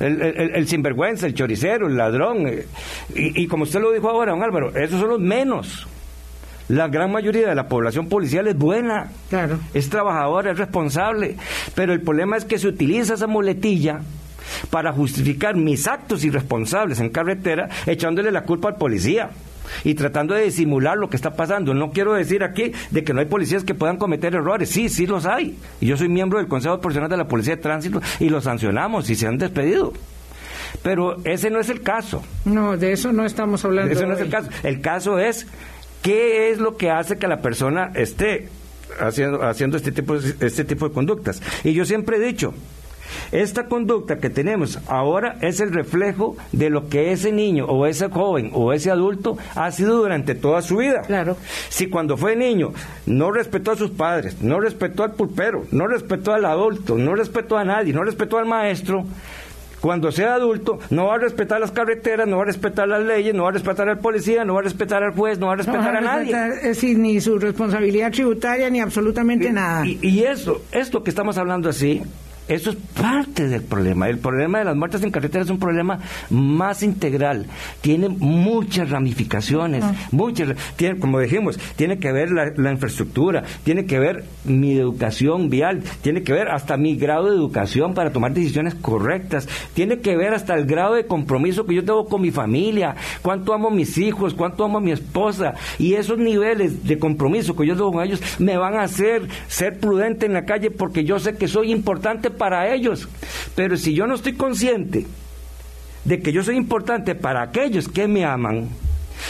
El, 0.00 0.20
el- 0.22 0.50
el 0.56 0.66
sinvergüenza, 0.68 1.26
el 1.26 1.34
choricero, 1.34 1.86
el 1.86 1.96
ladrón. 1.96 2.46
eh, 2.48 2.66
Y, 3.14 3.42
y 3.42 3.46
como 3.46 3.62
usted 3.62 3.80
lo 3.80 3.92
dijo 3.92 4.08
ahora, 4.08 4.32
don 4.32 4.42
Álvaro, 4.42 4.74
esos 4.76 4.98
son 5.00 5.08
los 5.10 5.20
menos. 5.20 5.86
La 6.68 6.88
gran 6.88 7.12
mayoría 7.12 7.46
de 7.48 7.54
la 7.54 7.68
población 7.68 8.08
policial 8.08 8.48
es 8.48 8.56
buena, 8.56 9.10
Claro. 9.28 9.58
es 9.74 9.88
trabajadora, 9.90 10.50
es 10.52 10.58
responsable. 10.58 11.36
Pero 11.74 11.92
el 11.92 12.00
problema 12.00 12.36
es 12.36 12.44
que 12.44 12.58
se 12.58 12.66
utiliza 12.66 13.14
esa 13.14 13.26
muletilla 13.26 14.00
para 14.70 14.92
justificar 14.92 15.54
mis 15.56 15.86
actos 15.86 16.24
irresponsables 16.24 16.98
en 17.00 17.10
carretera, 17.10 17.68
echándole 17.86 18.32
la 18.32 18.42
culpa 18.42 18.68
al 18.70 18.76
policía 18.76 19.30
y 19.82 19.94
tratando 19.94 20.34
de 20.34 20.44
disimular 20.44 20.96
lo 20.96 21.08
que 21.08 21.16
está 21.16 21.34
pasando. 21.34 21.74
No 21.74 21.90
quiero 21.90 22.14
decir 22.14 22.42
aquí 22.42 22.72
de 22.90 23.04
que 23.04 23.12
no 23.12 23.20
hay 23.20 23.26
policías 23.26 23.64
que 23.64 23.74
puedan 23.74 23.96
cometer 23.96 24.34
errores. 24.34 24.70
Sí, 24.70 24.88
sí 24.88 25.06
los 25.06 25.26
hay. 25.26 25.58
Y 25.80 25.86
yo 25.86 25.96
soy 25.96 26.08
miembro 26.08 26.38
del 26.38 26.48
Consejo 26.48 26.80
Profesional 26.80 27.10
de 27.10 27.16
la 27.16 27.28
Policía 27.28 27.56
de 27.56 27.62
Tránsito 27.62 28.00
y 28.20 28.28
los 28.28 28.44
sancionamos 28.44 29.08
y 29.10 29.14
se 29.14 29.26
han 29.26 29.38
despedido. 29.38 29.92
Pero 30.82 31.18
ese 31.24 31.50
no 31.50 31.60
es 31.60 31.68
el 31.68 31.82
caso. 31.82 32.22
No, 32.44 32.76
de 32.76 32.92
eso 32.92 33.12
no 33.12 33.24
estamos 33.24 33.64
hablando. 33.64 33.92
Eso 33.92 34.06
no 34.06 34.14
es 34.14 34.20
el 34.20 34.30
caso. 34.30 34.50
El 34.62 34.80
caso 34.80 35.18
es 35.18 35.46
qué 36.02 36.50
es 36.50 36.58
lo 36.58 36.76
que 36.76 36.90
hace 36.90 37.16
que 37.16 37.28
la 37.28 37.40
persona 37.40 37.92
esté 37.94 38.48
haciendo, 39.00 39.42
haciendo 39.42 39.76
este, 39.76 39.92
tipo, 39.92 40.14
este 40.14 40.64
tipo 40.64 40.88
de 40.88 40.94
conductas. 40.94 41.40
Y 41.62 41.72
yo 41.72 41.84
siempre 41.84 42.16
he 42.16 42.20
dicho, 42.20 42.54
Esta 43.32 43.66
conducta 43.66 44.18
que 44.18 44.30
tenemos 44.30 44.78
ahora 44.88 45.36
es 45.40 45.60
el 45.60 45.72
reflejo 45.72 46.36
de 46.52 46.70
lo 46.70 46.88
que 46.88 47.12
ese 47.12 47.32
niño 47.32 47.66
o 47.66 47.86
ese 47.86 48.08
joven 48.08 48.50
o 48.52 48.72
ese 48.72 48.90
adulto 48.90 49.36
ha 49.54 49.70
sido 49.70 49.96
durante 49.96 50.34
toda 50.34 50.62
su 50.62 50.76
vida. 50.78 51.02
Claro. 51.02 51.36
Si 51.68 51.88
cuando 51.88 52.16
fue 52.16 52.36
niño 52.36 52.72
no 53.06 53.30
respetó 53.30 53.72
a 53.72 53.76
sus 53.76 53.90
padres, 53.90 54.40
no 54.42 54.60
respetó 54.60 55.02
al 55.02 55.12
pulpero, 55.12 55.64
no 55.70 55.86
respetó 55.86 56.32
al 56.32 56.44
adulto, 56.44 56.96
no 56.96 57.14
respetó 57.14 57.56
a 57.56 57.64
nadie, 57.64 57.92
no 57.92 58.04
respetó 58.04 58.38
al 58.38 58.46
maestro, 58.46 59.04
cuando 59.84 60.10
sea 60.10 60.36
adulto, 60.36 60.78
no 60.88 61.08
va 61.08 61.16
a 61.16 61.18
respetar 61.18 61.60
las 61.60 61.70
carreteras, 61.70 62.26
no 62.26 62.38
va 62.38 62.44
a 62.44 62.46
respetar 62.46 62.88
las 62.88 63.02
leyes, 63.02 63.34
no 63.34 63.42
va 63.42 63.50
a 63.50 63.52
respetar 63.52 63.86
al 63.86 63.98
policía, 63.98 64.42
no 64.42 64.54
va 64.54 64.60
a 64.60 64.62
respetar 64.62 65.02
al 65.02 65.12
juez, 65.12 65.38
no 65.38 65.48
va 65.48 65.52
a 65.52 65.56
respetar 65.56 65.96
a, 65.96 66.00
nadie. 66.00 66.32
Es 66.32 66.62
decir, 66.62 66.98
ni 66.98 67.20
su 67.20 67.38
responsabilidad 67.38 68.10
tributaria, 68.10 68.70
ni 68.70 68.80
absolutamente 68.80 69.52
nada. 69.52 69.86
Y, 69.86 69.98
y 70.00 70.24
eso, 70.24 70.62
esto 70.72 71.04
que 71.04 71.10
estamos 71.10 71.36
hablando 71.36 71.68
así, 71.68 72.00
eso 72.46 72.70
es 72.70 72.76
parte 72.76 73.48
del 73.48 73.62
problema. 73.62 74.08
El 74.08 74.18
problema 74.18 74.58
de 74.58 74.66
las 74.66 74.76
muertes 74.76 75.02
en 75.02 75.10
carretera 75.10 75.44
es 75.44 75.50
un 75.50 75.58
problema 75.58 76.00
más 76.28 76.82
integral. 76.82 77.46
Tiene 77.80 78.08
muchas 78.08 78.90
ramificaciones, 78.90 79.84
muchas. 80.10 80.54
Tiene, 80.76 80.98
como 80.98 81.20
dijimos, 81.20 81.58
tiene 81.76 81.98
que 81.98 82.12
ver 82.12 82.30
la, 82.30 82.52
la, 82.56 82.72
infraestructura, 82.72 83.44
tiene 83.62 83.86
que 83.86 83.98
ver 83.98 84.24
mi 84.44 84.76
educación 84.76 85.48
vial, 85.48 85.82
tiene 86.02 86.22
que 86.22 86.32
ver 86.32 86.48
hasta 86.48 86.76
mi 86.76 86.96
grado 86.96 87.30
de 87.30 87.36
educación 87.36 87.94
para 87.94 88.12
tomar 88.12 88.34
decisiones 88.34 88.74
correctas, 88.74 89.48
tiene 89.72 90.00
que 90.00 90.16
ver 90.16 90.34
hasta 90.34 90.54
el 90.54 90.66
grado 90.66 90.94
de 90.94 91.06
compromiso 91.06 91.64
que 91.64 91.74
yo 91.74 91.84
tengo 91.84 92.06
con 92.06 92.20
mi 92.20 92.30
familia, 92.30 92.94
cuánto 93.22 93.54
amo 93.54 93.68
a 93.68 93.74
mis 93.74 93.96
hijos, 93.96 94.34
cuánto 94.34 94.64
amo 94.64 94.78
a 94.78 94.82
mi 94.82 94.92
esposa. 94.92 95.54
Y 95.78 95.94
esos 95.94 96.18
niveles 96.18 96.84
de 96.84 96.98
compromiso 96.98 97.56
que 97.56 97.66
yo 97.66 97.74
tengo 97.74 97.92
con 97.92 98.04
ellos 98.04 98.20
me 98.38 98.56
van 98.58 98.74
a 98.74 98.82
hacer 98.82 99.22
ser 99.48 99.78
prudente 99.78 100.26
en 100.26 100.34
la 100.34 100.44
calle 100.44 100.70
porque 100.70 101.04
yo 101.04 101.18
sé 101.18 101.36
que 101.36 101.48
soy 101.48 101.72
importante 101.72 102.33
para 102.36 102.72
ellos. 102.72 103.08
Pero 103.54 103.76
si 103.76 103.94
yo 103.94 104.06
no 104.06 104.14
estoy 104.14 104.34
consciente 104.34 105.06
de 106.04 106.20
que 106.20 106.32
yo 106.32 106.42
soy 106.42 106.56
importante 106.56 107.14
para 107.14 107.42
aquellos 107.42 107.88
que 107.88 108.06
me 108.08 108.24
aman, 108.24 108.68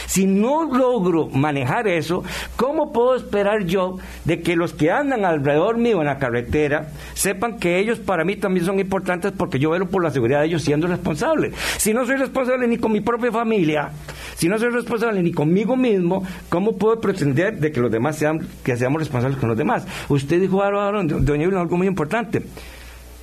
si 0.06 0.26
no 0.26 0.64
logro 0.64 1.28
manejar 1.28 1.88
eso, 1.88 2.24
¿cómo 2.56 2.92
puedo 2.92 3.16
esperar 3.16 3.64
yo 3.64 3.96
de 4.24 4.40
que 4.40 4.56
los 4.56 4.72
que 4.72 4.90
andan 4.90 5.24
alrededor 5.24 5.78
mío 5.78 6.00
en 6.00 6.06
la 6.06 6.18
carretera 6.18 6.88
sepan 7.14 7.58
que 7.58 7.78
ellos 7.78 8.00
para 8.00 8.24
mí 8.24 8.36
también 8.36 8.66
son 8.66 8.80
importantes 8.80 9.32
porque 9.32 9.58
yo 9.58 9.70
velo 9.70 9.88
por 9.88 10.02
la 10.02 10.10
seguridad 10.10 10.40
de 10.40 10.46
ellos 10.46 10.62
siendo 10.62 10.86
responsable? 10.86 11.52
Si 11.78 11.92
no 11.92 12.06
soy 12.06 12.16
responsable 12.16 12.66
ni 12.66 12.78
con 12.78 12.92
mi 12.92 13.00
propia 13.00 13.32
familia, 13.32 13.90
si 14.34 14.48
no 14.48 14.58
soy 14.58 14.70
responsable 14.70 15.22
ni 15.22 15.32
conmigo 15.32 15.76
mismo, 15.76 16.24
¿cómo 16.48 16.76
puedo 16.76 17.00
pretender 17.00 17.58
de 17.58 17.72
que 17.72 17.80
los 17.80 17.90
demás 17.90 18.16
sean, 18.16 18.46
que 18.62 18.76
seamos 18.76 19.00
responsables 19.00 19.38
con 19.38 19.48
los 19.48 19.58
demás? 19.58 19.86
Usted 20.08 20.40
dijo, 20.40 20.62
doña 20.62 21.44
Evelyn, 21.44 21.58
algo 21.58 21.76
muy 21.76 21.86
importante. 21.86 22.42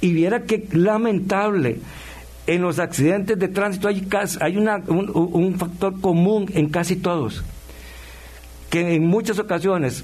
Y 0.02 0.14
viera 0.14 0.44
que 0.44 0.68
lamentable. 0.72 1.80
En 2.48 2.62
los 2.62 2.80
accidentes 2.80 3.38
de 3.38 3.48
tránsito 3.48 3.88
hay, 3.88 4.08
hay 4.40 4.58
una, 4.58 4.78
un, 4.88 5.10
un 5.14 5.56
factor 5.60 6.02
común 6.02 6.50
en 6.54 6.70
casi 6.70 6.96
todos. 6.96 7.44
Que 8.70 8.96
en 8.96 9.06
muchas 9.06 9.38
ocasiones 9.40 10.04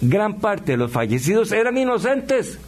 gran 0.00 0.34
parte 0.40 0.72
de 0.72 0.78
los 0.78 0.90
fallecidos 0.90 1.52
eran 1.52 1.78
inocentes. 1.78 2.58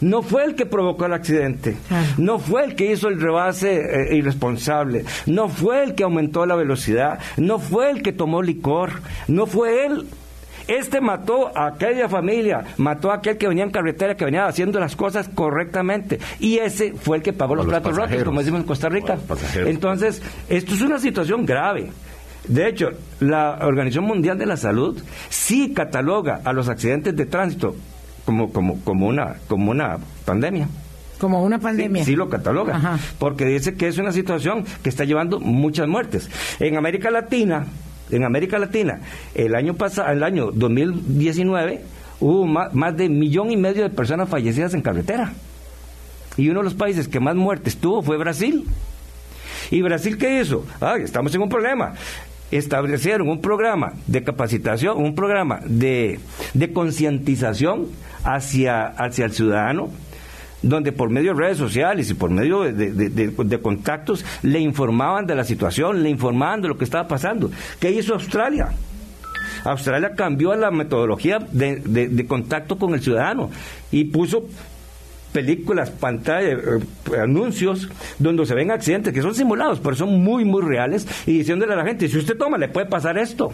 No 0.00 0.22
fue 0.22 0.44
el 0.44 0.54
que 0.54 0.64
provocó 0.64 1.04
el 1.04 1.12
accidente, 1.12 1.76
no 2.16 2.38
fue 2.38 2.64
el 2.64 2.74
que 2.74 2.90
hizo 2.90 3.08
el 3.08 3.20
rebase 3.20 3.80
eh, 3.80 4.16
irresponsable, 4.16 5.04
no 5.26 5.50
fue 5.50 5.82
el 5.82 5.94
que 5.94 6.04
aumentó 6.04 6.46
la 6.46 6.56
velocidad, 6.56 7.18
no 7.36 7.58
fue 7.58 7.90
el 7.90 8.02
que 8.02 8.12
tomó 8.12 8.40
licor, 8.40 9.02
no 9.28 9.46
fue 9.46 9.84
él. 9.84 10.06
Este 10.70 11.00
mató 11.00 11.50
a 11.56 11.66
aquella 11.66 12.08
familia, 12.08 12.64
mató 12.76 13.10
a 13.10 13.16
aquel 13.16 13.36
que 13.36 13.48
venía 13.48 13.64
en 13.64 13.70
carretera, 13.70 14.14
que 14.16 14.24
venía 14.24 14.46
haciendo 14.46 14.78
las 14.78 14.94
cosas 14.94 15.28
correctamente. 15.34 16.18
Y 16.38 16.58
ese 16.58 16.92
fue 16.92 17.16
el 17.16 17.22
que 17.22 17.32
pagó 17.32 17.56
los, 17.56 17.66
los 17.66 17.72
platos 17.72 17.96
rotos, 17.96 18.22
como 18.22 18.38
decimos 18.40 18.60
en 18.60 18.66
Costa 18.66 18.88
Rica. 18.88 19.18
Entonces, 19.66 20.22
esto 20.48 20.74
es 20.74 20.80
una 20.80 20.98
situación 20.98 21.44
grave. 21.44 21.90
De 22.46 22.68
hecho, 22.68 22.90
la 23.20 23.58
Organización 23.62 24.04
Mundial 24.04 24.38
de 24.38 24.46
la 24.46 24.56
Salud 24.56 25.02
sí 25.28 25.72
cataloga 25.74 26.40
a 26.44 26.52
los 26.52 26.68
accidentes 26.68 27.14
de 27.16 27.26
tránsito 27.26 27.74
como, 28.24 28.52
como, 28.52 28.80
como, 28.84 29.06
una, 29.08 29.36
como 29.48 29.70
una 29.72 29.98
pandemia. 30.24 30.68
Como 31.18 31.42
una 31.42 31.58
Sí, 31.58 31.62
pandemia. 31.64 32.04
Sí, 32.04 32.16
lo 32.16 32.28
cataloga, 32.30 32.76
Ajá. 32.76 32.98
porque 33.18 33.44
dice 33.44 33.74
que 33.74 33.88
es 33.88 33.98
una 33.98 34.12
situación 34.12 34.64
que 34.82 34.88
está 34.88 35.04
llevando 35.04 35.38
muchas 35.40 35.86
muertes. 35.86 36.30
En 36.60 36.76
América 36.78 37.10
Latina, 37.10 37.66
en 38.10 38.24
América 38.24 38.58
Latina, 38.58 39.00
el 39.34 39.54
año 39.54 39.74
pasado, 39.74 40.10
el 40.10 40.22
año 40.22 40.50
2019, 40.52 41.80
hubo 42.20 42.46
más, 42.46 42.96
de 42.96 43.08
millón 43.08 43.50
y 43.50 43.56
medio 43.56 43.82
de 43.82 43.90
personas 43.90 44.28
fallecidas 44.28 44.74
en 44.74 44.82
carretera. 44.82 45.32
Y 46.36 46.48
uno 46.48 46.60
de 46.60 46.64
los 46.64 46.74
países 46.74 47.08
que 47.08 47.20
más 47.20 47.34
muertes 47.34 47.76
tuvo 47.76 48.02
fue 48.02 48.16
Brasil. 48.16 48.64
¿Y 49.70 49.82
Brasil 49.82 50.16
qué 50.16 50.40
hizo? 50.40 50.64
Ay, 50.80 51.02
estamos 51.02 51.34
en 51.34 51.42
un 51.42 51.48
problema. 51.48 51.94
Establecieron 52.50 53.28
un 53.28 53.40
programa 53.40 53.92
de 54.06 54.24
capacitación, 54.24 54.98
un 54.98 55.14
programa 55.14 55.60
de, 55.64 56.18
de 56.54 56.72
concientización 56.72 57.88
hacia, 58.24 58.86
hacia 58.86 59.26
el 59.26 59.32
ciudadano, 59.32 59.90
donde 60.62 60.92
por 60.92 61.10
medio 61.10 61.34
de 61.34 61.40
redes 61.40 61.58
sociales 61.58 62.10
y 62.10 62.14
por 62.14 62.30
medio 62.30 62.62
de, 62.62 62.72
de- 62.92 63.60
contactos 63.60 64.24
le 64.42 64.60
informaban 64.60 65.26
de 65.26 65.34
la 65.34 65.44
situación, 65.44 66.02
le 66.02 66.10
informaban 66.10 66.60
de 66.62 66.68
lo 66.68 66.76
que 66.76 66.84
estaba 66.84 67.08
pasando. 67.08 67.50
¿Qué 67.78 67.90
hizo 67.90 68.14
Australia? 68.14 68.68
Australia 69.64 70.14
cambió 70.14 70.54
la 70.54 70.70
metodología 70.70 71.38
de, 71.38 72.24
contacto 72.26 72.78
con 72.78 72.94
el 72.94 73.00
ciudadano 73.00 73.50
y 73.90 74.04
puso 74.04 74.44
películas, 75.32 75.90
pantallas, 75.90 76.58
eh, 76.58 77.18
anuncios 77.20 77.88
donde 78.18 78.44
se 78.46 78.54
ven 78.54 78.70
accidentes 78.70 79.12
que 79.12 79.22
son 79.22 79.34
simulados, 79.34 79.78
pero 79.80 79.94
son 79.94 80.22
muy, 80.22 80.44
muy 80.44 80.62
reales 80.62 81.06
y 81.26 81.38
diciéndole 81.38 81.72
a 81.74 81.76
la 81.76 81.84
gente, 81.84 82.08
si 82.08 82.18
usted 82.18 82.36
toma, 82.36 82.58
le 82.58 82.68
puede 82.68 82.86
pasar 82.86 83.16
esto. 83.18 83.52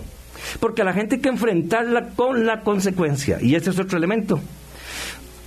Porque 0.60 0.82
a 0.82 0.84
la 0.84 0.92
gente 0.92 1.16
hay 1.16 1.20
que 1.20 1.28
enfrentarla 1.28 2.10
con 2.14 2.46
la 2.46 2.60
consecuencia 2.60 3.38
y 3.40 3.54
ese 3.56 3.70
es 3.70 3.78
otro 3.78 3.98
elemento. 3.98 4.40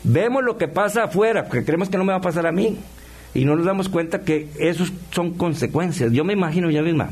Vemos 0.03 0.43
lo 0.43 0.57
que 0.57 0.67
pasa 0.67 1.05
afuera, 1.05 1.45
porque 1.45 1.65
creemos 1.65 1.89
que 1.89 1.97
no 1.97 2.03
me 2.03 2.13
va 2.13 2.19
a 2.19 2.21
pasar 2.21 2.47
a 2.47 2.51
mí. 2.51 2.77
Y 3.33 3.45
no 3.45 3.55
nos 3.55 3.65
damos 3.65 3.89
cuenta 3.89 4.21
que 4.21 4.47
esos 4.57 4.91
son 5.11 5.33
consecuencias. 5.33 6.11
Yo 6.11 6.23
me 6.23 6.33
imagino 6.33 6.69
ya 6.71 6.81
misma. 6.81 7.09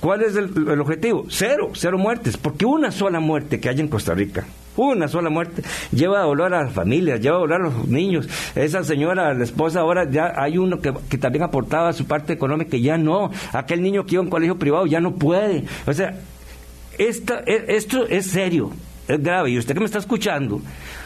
¿Cuál 0.00 0.22
es 0.22 0.36
el, 0.36 0.80
objetivo? 0.80 1.26
Cero, 1.28 1.70
cero 1.74 1.98
muertes. 1.98 2.36
Porque 2.36 2.64
una 2.64 2.90
sola 2.90 3.20
muerte 3.20 3.60
que 3.60 3.68
hay 3.68 3.80
en 3.80 3.88
Costa 3.88 4.14
Rica, 4.14 4.44
una 4.76 5.08
sola 5.08 5.30
muerte, 5.30 5.62
lleva 5.90 6.20
dolor 6.20 6.54
a 6.54 6.64
las 6.64 6.72
familias, 6.72 7.20
lleva 7.20 7.38
dolor 7.38 7.60
a 7.60 7.64
los 7.64 7.88
niños. 7.88 8.28
Esa 8.54 8.84
señora, 8.84 9.34
la 9.34 9.44
esposa, 9.44 9.80
ahora 9.80 10.08
ya 10.10 10.32
hay 10.36 10.58
uno 10.58 10.80
que, 10.80 10.92
que 11.08 11.18
también 11.18 11.44
aportaba 11.44 11.92
su 11.92 12.06
parte 12.06 12.32
económica 12.32 12.76
y 12.76 12.82
ya 12.82 12.96
no. 12.96 13.30
Aquel 13.52 13.82
niño 13.82 14.06
que 14.06 14.14
iba 14.14 14.20
a 14.20 14.24
un 14.24 14.30
colegio 14.30 14.58
privado 14.58 14.86
ya 14.86 15.00
no 15.00 15.14
puede. 15.14 15.64
O 15.86 15.92
sea, 15.92 16.14
esta, 16.98 17.40
e- 17.46 17.64
esto 17.68 18.06
es 18.06 18.26
serio, 18.26 18.70
es 19.08 19.22
grave. 19.22 19.50
Y 19.50 19.58
usted 19.58 19.74
que 19.74 19.80
me 19.80 19.86
está 19.86 19.98
escuchando, 19.98 20.60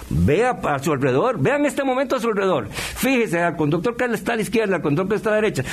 vea 0.08 0.50
a 0.50 0.78
su 0.78 0.92
alrededor, 0.92 1.38
vea 1.40 1.56
en 1.56 1.66
este 1.66 1.84
momento 1.84 2.16
a 2.16 2.20
su 2.20 2.28
alrededor. 2.28 2.68
Fíjese 2.70 3.40
al 3.40 3.56
conductor 3.56 3.96
que 3.96 4.04
está 4.06 4.32
a 4.32 4.36
la 4.36 4.42
izquierda, 4.42 4.76
al 4.76 4.82
conductor 4.82 5.08
que 5.10 5.16
está 5.16 5.30
a 5.30 5.32
la 5.32 5.40
derecha. 5.40 5.64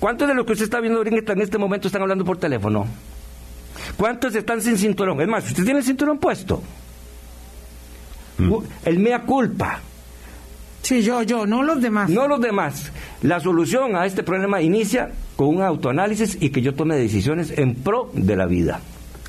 ¿Cuántos 0.00 0.28
de 0.28 0.34
los 0.34 0.44
que 0.46 0.52
usted 0.52 0.64
está 0.64 0.80
viendo 0.80 1.02
en 1.04 1.40
este 1.40 1.58
momento 1.58 1.88
están 1.88 2.02
hablando 2.02 2.24
por 2.24 2.36
teléfono? 2.36 2.86
¿Cuántos 3.96 4.34
están 4.34 4.60
sin 4.60 4.76
cinturón? 4.76 5.20
Es 5.20 5.28
más, 5.28 5.46
usted 5.46 5.64
tiene 5.64 5.78
el 5.80 5.84
cinturón 5.84 6.18
puesto. 6.18 6.62
U- 8.38 8.62
El 8.84 8.98
mea 8.98 9.22
culpa. 9.22 9.80
Sí, 10.82 11.02
yo, 11.02 11.22
yo, 11.22 11.46
no 11.46 11.62
los 11.62 11.80
demás. 11.80 12.10
No 12.10 12.28
los 12.28 12.40
demás. 12.40 12.92
La 13.22 13.40
solución 13.40 13.96
a 13.96 14.06
este 14.06 14.22
problema 14.22 14.60
inicia 14.62 15.10
con 15.34 15.48
un 15.48 15.62
autoanálisis 15.62 16.36
y 16.40 16.50
que 16.50 16.62
yo 16.62 16.74
tome 16.74 16.96
decisiones 16.96 17.50
en 17.56 17.74
pro 17.74 18.10
de 18.12 18.36
la 18.36 18.46
vida. 18.46 18.80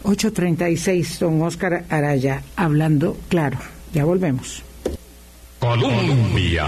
836, 0.04 1.20
don 1.20 1.42
Oscar 1.42 1.86
Araya, 1.90 2.44
hablando 2.56 3.18
claro. 3.30 3.58
Ya 3.94 4.06
volvemos. 4.06 4.64
Colombia. 5.60 6.66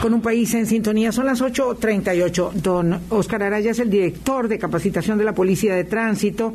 Con 0.00 0.14
un 0.14 0.22
país 0.22 0.54
en 0.54 0.66
sintonía, 0.66 1.12
son 1.12 1.26
las 1.26 1.42
8.38. 1.42 2.52
Don 2.52 3.00
Oscar 3.10 3.42
Araya 3.42 3.72
es 3.72 3.78
el 3.80 3.90
director 3.90 4.48
de 4.48 4.58
capacitación 4.58 5.18
de 5.18 5.24
la 5.24 5.34
Policía 5.34 5.74
de 5.74 5.84
Tránsito. 5.84 6.54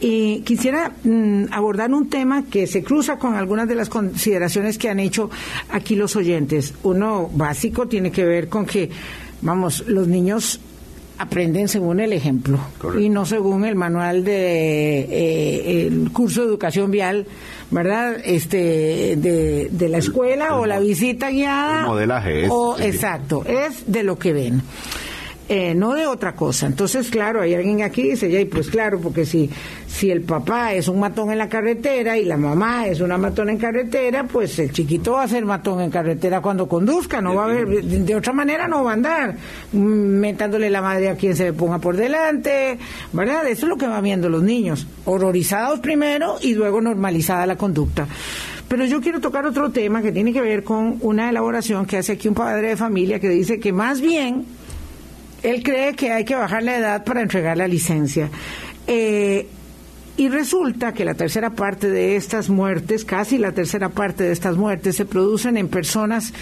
Y 0.00 0.40
quisiera 0.40 0.92
mm, 1.02 1.44
abordar 1.50 1.92
un 1.92 2.08
tema 2.08 2.44
que 2.44 2.66
se 2.66 2.82
cruza 2.82 3.18
con 3.18 3.34
algunas 3.34 3.68
de 3.68 3.76
las 3.76 3.88
consideraciones 3.88 4.78
que 4.78 4.90
han 4.90 5.00
hecho 5.00 5.30
aquí 5.70 5.96
los 5.96 6.16
oyentes. 6.16 6.74
Uno 6.82 7.30
básico 7.32 7.86
tiene 7.86 8.10
que 8.10 8.24
ver 8.24 8.48
con 8.48 8.66
que, 8.66 8.90
vamos, 9.40 9.84
los 9.86 10.08
niños 10.08 10.60
aprenden 11.22 11.68
según 11.68 12.00
el 12.00 12.12
ejemplo 12.12 12.58
Correcto. 12.78 13.00
y 13.02 13.08
no 13.08 13.24
según 13.26 13.64
el 13.64 13.74
manual 13.74 14.24
de 14.24 15.00
eh, 15.10 15.86
el 15.86 16.10
curso 16.12 16.42
de 16.42 16.48
educación 16.48 16.90
vial, 16.90 17.26
¿verdad? 17.70 18.16
Este 18.24 19.14
de, 19.16 19.68
de 19.70 19.88
la 19.88 19.98
escuela 19.98 20.46
el 20.48 20.52
o 20.52 20.66
la 20.66 20.78
visita 20.80 21.30
guiada 21.30 21.80
el 21.80 21.86
modelaje 21.86 22.44
es- 22.44 22.50
o 22.52 22.76
sí. 22.76 22.84
exacto, 22.84 23.44
es 23.46 23.90
de 23.90 24.02
lo 24.02 24.18
que 24.18 24.32
ven. 24.32 24.62
Eh, 25.54 25.74
no 25.74 25.92
de 25.92 26.06
otra 26.06 26.34
cosa. 26.34 26.64
Entonces, 26.64 27.10
claro, 27.10 27.42
hay 27.42 27.52
alguien 27.52 27.82
aquí 27.82 28.04
que 28.04 28.10
dice, 28.12 28.40
y 28.40 28.46
pues 28.46 28.70
claro, 28.70 28.98
porque 28.98 29.26
si, 29.26 29.50
si 29.86 30.10
el 30.10 30.22
papá 30.22 30.72
es 30.72 30.88
un 30.88 30.98
matón 30.98 31.30
en 31.30 31.36
la 31.36 31.50
carretera 31.50 32.16
y 32.16 32.24
la 32.24 32.38
mamá 32.38 32.86
es 32.86 33.00
una 33.00 33.18
matón 33.18 33.50
en 33.50 33.58
carretera, 33.58 34.24
pues 34.24 34.58
el 34.58 34.72
chiquito 34.72 35.12
va 35.12 35.24
a 35.24 35.28
ser 35.28 35.44
matón 35.44 35.82
en 35.82 35.90
carretera 35.90 36.40
cuando 36.40 36.66
conduzca, 36.66 37.20
no 37.20 37.34
va 37.34 37.42
a 37.42 37.44
haber, 37.50 37.84
de 37.84 38.14
otra 38.14 38.32
manera 38.32 38.66
no 38.66 38.82
va 38.82 38.92
a 38.92 38.94
andar 38.94 39.36
mm, 39.72 39.76
mentándole 39.76 40.70
la 40.70 40.80
madre 40.80 41.10
a 41.10 41.16
quien 41.16 41.36
se 41.36 41.44
le 41.44 41.52
ponga 41.52 41.78
por 41.78 41.98
delante, 41.98 42.78
¿verdad? 43.12 43.46
Eso 43.46 43.66
es 43.66 43.68
lo 43.68 43.76
que 43.76 43.86
van 43.86 44.02
viendo 44.02 44.30
los 44.30 44.42
niños, 44.42 44.86
horrorizados 45.04 45.80
primero 45.80 46.38
y 46.40 46.54
luego 46.54 46.80
normalizada 46.80 47.44
la 47.44 47.56
conducta. 47.56 48.08
Pero 48.68 48.86
yo 48.86 49.02
quiero 49.02 49.20
tocar 49.20 49.44
otro 49.44 49.70
tema 49.70 50.00
que 50.00 50.12
tiene 50.12 50.32
que 50.32 50.40
ver 50.40 50.64
con 50.64 50.96
una 51.02 51.28
elaboración 51.28 51.84
que 51.84 51.98
hace 51.98 52.12
aquí 52.12 52.28
un 52.28 52.34
padre 52.34 52.68
de 52.68 52.76
familia 52.78 53.20
que 53.20 53.28
dice 53.28 53.60
que 53.60 53.70
más 53.70 54.00
bien 54.00 54.46
él 55.42 55.62
cree 55.62 55.94
que 55.94 56.12
hay 56.12 56.24
que 56.24 56.34
bajar 56.34 56.62
la 56.62 56.78
edad 56.78 57.04
para 57.04 57.22
entregar 57.22 57.56
la 57.56 57.68
licencia. 57.68 58.30
Eh, 58.86 59.46
y 60.16 60.28
resulta 60.28 60.92
que 60.92 61.04
la 61.04 61.14
tercera 61.14 61.50
parte 61.50 61.88
de 61.88 62.16
estas 62.16 62.48
muertes, 62.48 63.04
casi 63.04 63.38
la 63.38 63.52
tercera 63.52 63.88
parte 63.88 64.24
de 64.24 64.32
estas 64.32 64.56
muertes, 64.56 64.96
se 64.96 65.04
producen 65.04 65.56
en 65.56 65.68
personas 65.68 66.32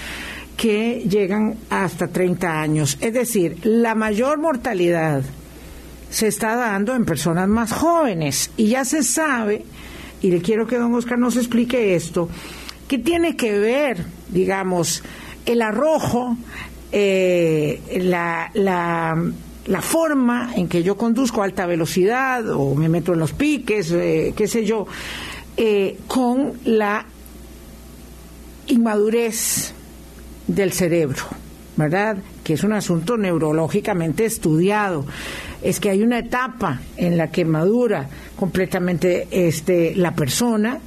que 0.57 1.05
llegan 1.09 1.57
hasta 1.71 2.09
30 2.09 2.61
años. 2.61 2.99
Es 3.01 3.15
decir, 3.15 3.59
la 3.63 3.95
mayor 3.95 4.39
mortalidad 4.39 5.23
se 6.11 6.27
está 6.27 6.57
dando 6.57 6.95
en 6.95 7.05
personas 7.05 7.49
más 7.49 7.73
jóvenes. 7.73 8.51
Y 8.57 8.67
ya 8.67 8.85
se 8.85 9.03
sabe, 9.03 9.65
y 10.21 10.31
le 10.31 10.43
quiero 10.43 10.67
que 10.67 10.77
don 10.77 10.95
Oscar 10.95 11.19
nos 11.19 11.37
explique 11.37 11.95
esto, 11.95 12.29
que 12.89 12.99
tiene 12.99 13.37
que 13.37 13.59
ver, 13.59 14.05
digamos, 14.29 15.03
el 15.47 15.63
arrojo, 15.63 16.37
eh, 16.93 18.01
la, 18.03 18.51
la, 18.55 19.83
forma 19.83 20.53
en 20.57 20.69
que 20.69 20.83
yo 20.83 20.97
conduzco 20.97 21.43
a 21.43 21.45
alta 21.45 21.67
velocidad 21.67 22.49
o 22.51 22.75
me 22.75 22.89
meto 22.89 23.13
en 23.13 23.21
los 23.21 23.33
piques, 23.33 23.93
eh, 23.93 24.35
qué 24.37 24.49
sé 24.49 24.65
yo, 24.65 24.87
eh, 25.57 25.99
con 26.07 26.55
la 26.65 27.07
inmadurez 28.67 29.73
del 30.47 30.73
cerebro, 30.73 31.23
¿verdad? 31.77 32.19
Que 32.43 32.55
es 32.55 32.65
un 32.65 32.73
asunto 32.73 33.17
neurológicamente 33.17 34.25
estudiado. 34.25 35.07
Es 35.63 35.79
que 35.79 35.91
hay 35.91 36.03
una 36.03 36.19
etapa 36.19 36.81
en 36.97 37.17
la 37.17 37.31
que 37.31 37.45
madura 37.45 38.09
completamente 38.37 39.29
este, 39.31 39.95
la 39.95 40.15
persona, 40.15 40.81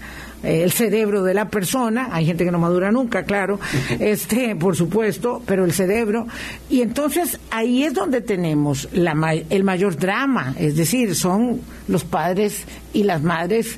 el 0.43 0.71
cerebro 0.71 1.23
de 1.23 1.33
la 1.33 1.49
persona, 1.49 2.09
hay 2.11 2.25
gente 2.25 2.45
que 2.45 2.51
no 2.51 2.59
madura 2.59 2.91
nunca, 2.91 3.23
claro, 3.23 3.59
este, 3.99 4.55
por 4.55 4.75
supuesto, 4.75 5.41
pero 5.45 5.65
el 5.65 5.71
cerebro, 5.71 6.27
y 6.69 6.81
entonces 6.81 7.39
ahí 7.49 7.83
es 7.83 7.93
donde 7.93 8.21
tenemos 8.21 8.89
la, 8.91 9.13
el 9.49 9.63
mayor 9.63 9.97
drama, 9.97 10.53
es 10.57 10.75
decir, 10.75 11.15
son 11.15 11.61
los 11.87 12.03
padres 12.03 12.65
y 12.93 13.03
las 13.03 13.21
madres 13.23 13.77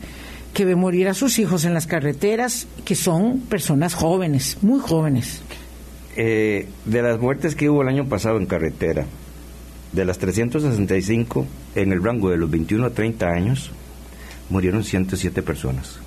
que 0.53 0.65
ven 0.65 0.79
morir 0.79 1.07
a 1.09 1.13
sus 1.13 1.37
hijos 1.37 1.65
en 1.65 1.73
las 1.73 1.85
carreteras, 1.85 2.67
que 2.85 2.95
son 2.95 3.41
personas 3.41 3.93
jóvenes, 3.93 4.57
muy 4.61 4.79
jóvenes. 4.79 5.41
Eh, 6.15 6.67
de 6.85 7.01
las 7.01 7.19
muertes 7.19 7.55
que 7.55 7.69
hubo 7.69 7.81
el 7.81 7.89
año 7.89 8.05
pasado 8.05 8.37
en 8.37 8.45
carretera, 8.45 9.05
de 9.91 10.05
las 10.05 10.17
365 10.17 11.45
en 11.75 11.91
el 11.91 12.01
rango 12.01 12.29
de 12.29 12.37
los 12.37 12.49
21 12.49 12.85
a 12.85 12.89
30 12.89 13.27
años, 13.27 13.71
murieron 14.49 14.83
107 14.83 15.41
personas. 15.41 15.99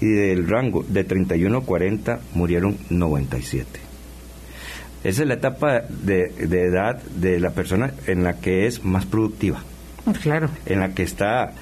Y 0.00 0.06
del 0.06 0.48
rango 0.48 0.84
de 0.88 1.04
31 1.04 1.58
a 1.58 1.62
40 1.62 2.20
murieron 2.34 2.76
97. 2.88 3.80
Esa 5.02 5.22
es 5.22 5.28
la 5.28 5.34
etapa 5.34 5.80
de, 5.80 6.28
de, 6.28 6.64
edad 6.64 7.02
de 7.02 7.40
la 7.40 7.50
persona 7.50 7.92
en 8.06 8.22
la 8.22 8.38
que 8.38 8.66
es 8.66 8.84
más 8.84 9.06
productiva. 9.06 9.62
Claro. 10.22 10.48
En 10.66 10.80
la 10.80 10.94
que 10.94 11.02
está 11.02 11.52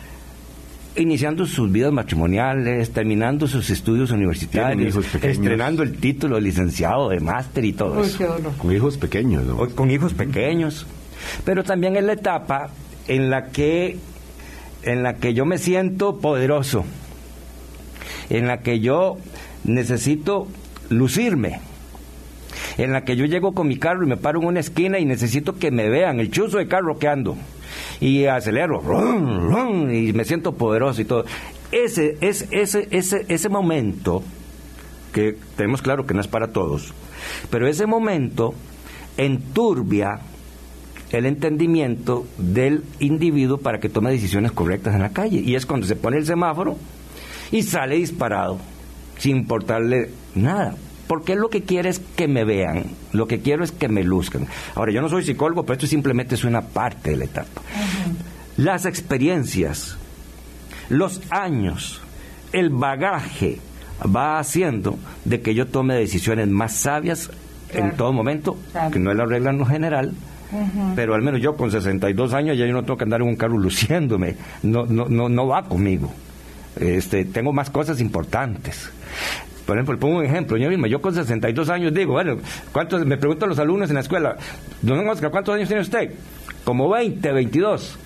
iniciando 0.97 1.47
sus 1.47 1.71
vidas 1.71 1.93
matrimoniales, 1.93 2.91
terminando 2.91 3.47
sus 3.47 3.71
estudios 3.71 4.11
universitarios, 4.11 4.97
estrenando 5.23 5.83
el 5.83 5.97
título 5.99 6.37
de 6.37 6.43
licenciado, 6.43 7.09
de 7.11 7.21
máster 7.21 7.65
y 7.65 7.73
todo 7.73 8.03
eso. 8.03 8.37
Con 8.59 8.73
hijos 8.73 8.97
pequeños, 8.97 9.45
Con 9.75 9.91
hijos 9.91 10.15
pequeños. 10.15 10.87
Pero 11.45 11.63
también 11.65 11.97
es 11.97 12.05
la 12.05 12.15
etapa 12.15 12.71
en 13.07 13.31
la 13.31 13.47
que 13.47 13.99
en 14.83 15.03
la 15.03 15.15
que 15.17 15.35
yo 15.35 15.45
me 15.45 15.59
siento 15.59 16.19
poderoso, 16.19 16.85
en 18.31 18.47
la 18.47 18.61
que 18.61 18.81
yo 18.81 19.19
necesito 19.65 20.47
lucirme, 20.89 21.61
en 22.77 22.93
la 22.93 23.05
que 23.05 23.17
yo 23.17 23.25
llego 23.25 23.53
con 23.53 23.69
mi 23.69 23.79
carro 23.79 24.05
y 24.05 24.09
me 24.09 24.17
paro 24.17 24.41
en 24.41 24.47
una 24.47 24.61
esquina 24.61 24.99
y 24.99 25.05
necesito 25.05 25.57
que 25.57 25.71
me 25.71 25.89
vean 25.89 26.21
el 26.21 26.31
chuzo 26.31 26.59
de 26.59 26.69
carro 26.69 26.99
que 26.99 27.09
ando 27.09 27.37
y 28.01 28.27
acelero 28.27 28.81
y 29.93 30.13
me 30.13 30.25
siento 30.25 30.53
poderoso 30.53 31.01
y 31.01 31.05
todo. 31.05 31.25
Ese, 31.71 32.17
ese, 32.21 32.49
ese, 32.51 32.89
ese, 32.91 33.27
ese 33.29 33.49
momento, 33.49 34.23
que 35.13 35.37
tenemos 35.57 35.83
claro 35.83 36.07
que 36.07 36.15
no 36.15 36.21
es 36.21 36.29
para 36.29 36.49
todos, 36.49 36.95
pero 37.51 37.67
ese 37.67 37.87
momento 37.87 38.55
enturbia 39.17 40.21
el 41.11 41.27
entendimiento 41.27 42.27
del 42.37 42.85
individuo 43.01 43.59
para 43.59 43.81
que 43.81 43.89
tome 43.89 44.11
decisiones 44.11 44.53
correctas 44.53 44.95
en 44.95 45.03
la 45.03 45.11
calle. 45.11 45.41
Y 45.41 45.55
es 45.55 45.67
cuando 45.67 45.87
se 45.87 45.97
pone 45.97 46.19
el 46.19 46.27
semáforo 46.27 46.77
y 47.51 47.63
sale 47.63 47.97
disparado, 47.97 48.59
sin 49.19 49.39
importarle 49.39 50.11
nada. 50.35 50.77
Porque 51.07 51.37
lo 51.37 51.49
que 51.49 51.63
quiere 51.63 51.89
es 51.89 52.01
que 52.01 52.29
me 52.29 52.45
vean, 52.45 52.85
lo 53.13 53.27
que 53.27 53.41
quiero 53.41 53.65
es 53.65 53.73
que 53.73 53.89
me 53.89 54.05
luzcan. 54.05 54.47
Ahora, 54.75 54.93
yo 54.93 55.01
no 55.01 55.09
soy 55.09 55.25
psicólogo, 55.25 55.65
pero 55.65 55.75
esto 55.75 55.87
simplemente 55.87 56.35
es 56.35 56.45
una 56.45 56.61
parte 56.61 57.11
de 57.11 57.17
la 57.17 57.25
etapa. 57.25 57.63
Las 58.59 58.85
experiencias, 58.85 59.97
los 60.91 61.23
años, 61.31 62.03
el 62.53 62.69
bagaje 62.69 63.59
va 64.05 64.39
haciendo 64.39 64.99
de 65.25 65.41
que 65.41 65.55
yo 65.55 65.67
tome 65.67 65.95
decisiones 65.95 66.49
más 66.49 66.75
sabias 66.75 67.31
en 67.73 67.97
todo 67.97 68.13
momento, 68.13 68.59
que 68.93 68.99
no 68.99 69.11
es 69.11 69.17
la 69.17 69.25
regla 69.25 69.51
en 69.51 69.59
lo 69.59 69.67
general, 69.67 70.13
pero 70.95 71.15
al 71.15 71.23
menos 71.23 71.41
yo 71.41 71.57
con 71.57 71.71
62 71.71 72.35
años 72.35 72.57
ya 72.57 72.67
yo 72.67 72.73
no 72.73 72.83
tengo 72.83 72.97
que 72.97 73.05
andar 73.05 73.23
en 73.23 73.29
un 73.29 73.37
carro 73.37 73.59
luciéndome, 73.59 74.37
no, 74.63 74.85
no, 74.87 75.07
no, 75.09 75.29
no 75.29 75.47
va 75.47 75.65
conmigo. 75.65 76.13
Este, 76.81 77.25
tengo 77.25 77.53
más 77.53 77.71
cosas 77.71 78.01
importantes. 78.01 78.91
Por 79.67 79.77
ejemplo, 79.77 79.99
pongo 79.99 80.19
un 80.19 80.25
ejemplo, 80.25 80.57
yo 80.57 80.71
mismo, 80.71 80.87
yo 80.87 81.03
con 81.03 81.15
62 81.15 81.69
años 81.69 81.93
digo, 81.93 82.13
bueno, 82.13 82.39
¿cuántos, 82.73 83.05
me 83.05 83.19
preguntan 83.19 83.51
los 83.51 83.59
alumnos 83.59 83.91
en 83.91 83.97
la 83.97 84.01
escuela, 84.01 84.37
don 84.81 85.07
Oscar, 85.07 85.31
¿cuántos 85.31 85.55
años 85.55 85.69
tiene 85.69 85.83
usted? 85.83 86.15
Como 86.65 86.89
20, 86.89 87.33
22. 87.33 87.99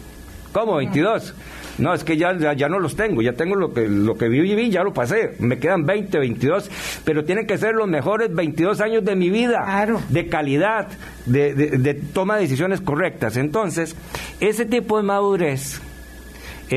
¿Cómo 0.52 0.76
22? 0.76 1.34
No, 1.78 1.94
es 1.94 2.04
que 2.04 2.16
ya, 2.16 2.36
ya, 2.54 2.68
no 2.68 2.78
los 2.78 2.96
tengo, 2.96 3.22
ya 3.22 3.32
tengo 3.32 3.54
lo 3.54 3.72
que, 3.72 3.88
lo 3.88 4.16
que 4.16 4.28
viví, 4.28 4.70
ya 4.70 4.82
lo 4.82 4.92
pasé. 4.92 5.36
Me 5.38 5.58
quedan 5.58 5.86
20, 5.86 6.18
22, 6.18 6.70
pero 7.04 7.24
tienen 7.24 7.46
que 7.46 7.56
ser 7.56 7.74
los 7.74 7.88
mejores 7.88 8.34
22 8.34 8.80
años 8.80 9.04
de 9.04 9.16
mi 9.16 9.30
vida, 9.30 9.86
de 10.08 10.26
calidad, 10.28 10.88
de, 11.26 11.54
de, 11.54 11.94
toma 11.94 12.36
de 12.36 12.42
decisiones 12.42 12.80
correctas. 12.80 13.36
Entonces, 13.36 13.96
ese 14.40 14.66
tipo 14.66 14.98
de 14.98 15.04
madurez 15.04 15.80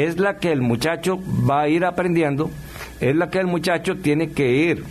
es 0.04 0.20
la 0.20 0.38
que 0.38 0.52
el 0.52 0.62
muchacho 0.62 1.20
va 1.50 1.62
a 1.62 1.70
ir 1.70 1.86
aprendiendo, 1.86 2.52
es 3.00 3.16
la 3.16 3.30
que 3.30 3.40
el 3.40 3.48
muchacho 3.48 3.96
tiene 3.98 4.32
que 4.32 4.52
ir, 4.52 4.84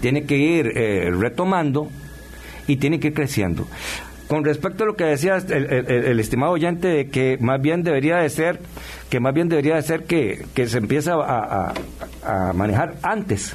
tiene 0.00 0.24
que 0.24 0.36
ir 0.36 0.72
eh, 0.76 1.10
retomando 1.10 1.88
y 2.66 2.76
tiene 2.76 2.98
que 2.98 3.08
ir 3.08 3.14
creciendo. 3.14 3.66
Con 4.28 4.44
respecto 4.44 4.84
a 4.84 4.86
lo 4.86 4.96
que 4.96 5.04
decía 5.04 5.36
el, 5.36 6.18
estimado 6.18 6.52
oyente 6.52 6.88
de 6.88 7.08
que 7.08 7.36
más 7.40 7.60
bien 7.60 7.82
debería 7.82 8.16
de 8.16 8.30
ser 8.30 8.58
que 9.10 9.20
más 9.20 9.34
bien 9.34 9.48
debería 9.48 9.76
de 9.76 9.82
ser 9.82 10.04
que, 10.04 10.44
se 10.66 10.78
empieza 10.78 11.12
a, 11.14 11.72
manejar 12.54 12.94
antes. 13.02 13.54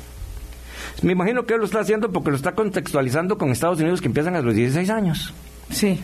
Me 1.01 1.13
imagino 1.13 1.45
que 1.45 1.55
él 1.55 1.59
lo 1.59 1.65
está 1.65 1.79
haciendo 1.79 2.11
porque 2.11 2.29
lo 2.29 2.35
está 2.35 2.51
contextualizando 2.53 3.37
con 3.37 3.49
Estados 3.49 3.79
Unidos 3.79 3.99
que 3.99 4.07
empiezan 4.07 4.35
a 4.35 4.41
los 4.41 4.53
16 4.53 4.89
años. 4.89 5.33
Sí. 5.71 5.99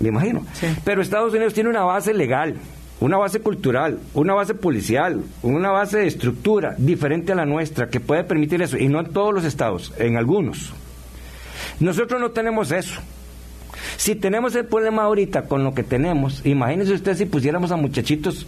Me 0.00 0.08
imagino. 0.08 0.44
Pero 0.84 1.02
Estados 1.02 1.32
Unidos 1.32 1.54
tiene 1.54 1.68
una 1.68 1.84
base 1.84 2.12
legal 2.12 2.56
una 3.00 3.18
base 3.18 3.40
cultural, 3.40 3.98
una 4.14 4.34
base 4.34 4.54
policial, 4.54 5.22
una 5.42 5.70
base 5.70 5.98
de 5.98 6.06
estructura 6.06 6.74
diferente 6.78 7.32
a 7.32 7.36
la 7.36 7.44
nuestra 7.44 7.88
que 7.88 8.00
puede 8.00 8.24
permitir 8.24 8.62
eso, 8.62 8.78
y 8.78 8.88
no 8.88 9.00
en 9.00 9.12
todos 9.12 9.34
los 9.34 9.44
estados, 9.44 9.92
en 9.98 10.16
algunos. 10.16 10.72
Nosotros 11.80 12.20
no 12.20 12.30
tenemos 12.30 12.70
eso. 12.72 13.00
Si 13.96 14.14
tenemos 14.14 14.54
el 14.54 14.66
problema 14.66 15.02
ahorita 15.02 15.42
con 15.42 15.64
lo 15.64 15.74
que 15.74 15.82
tenemos, 15.82 16.44
imagínese 16.44 16.94
usted 16.94 17.16
si 17.16 17.26
pusiéramos 17.26 17.70
a 17.70 17.76
muchachitos 17.76 18.46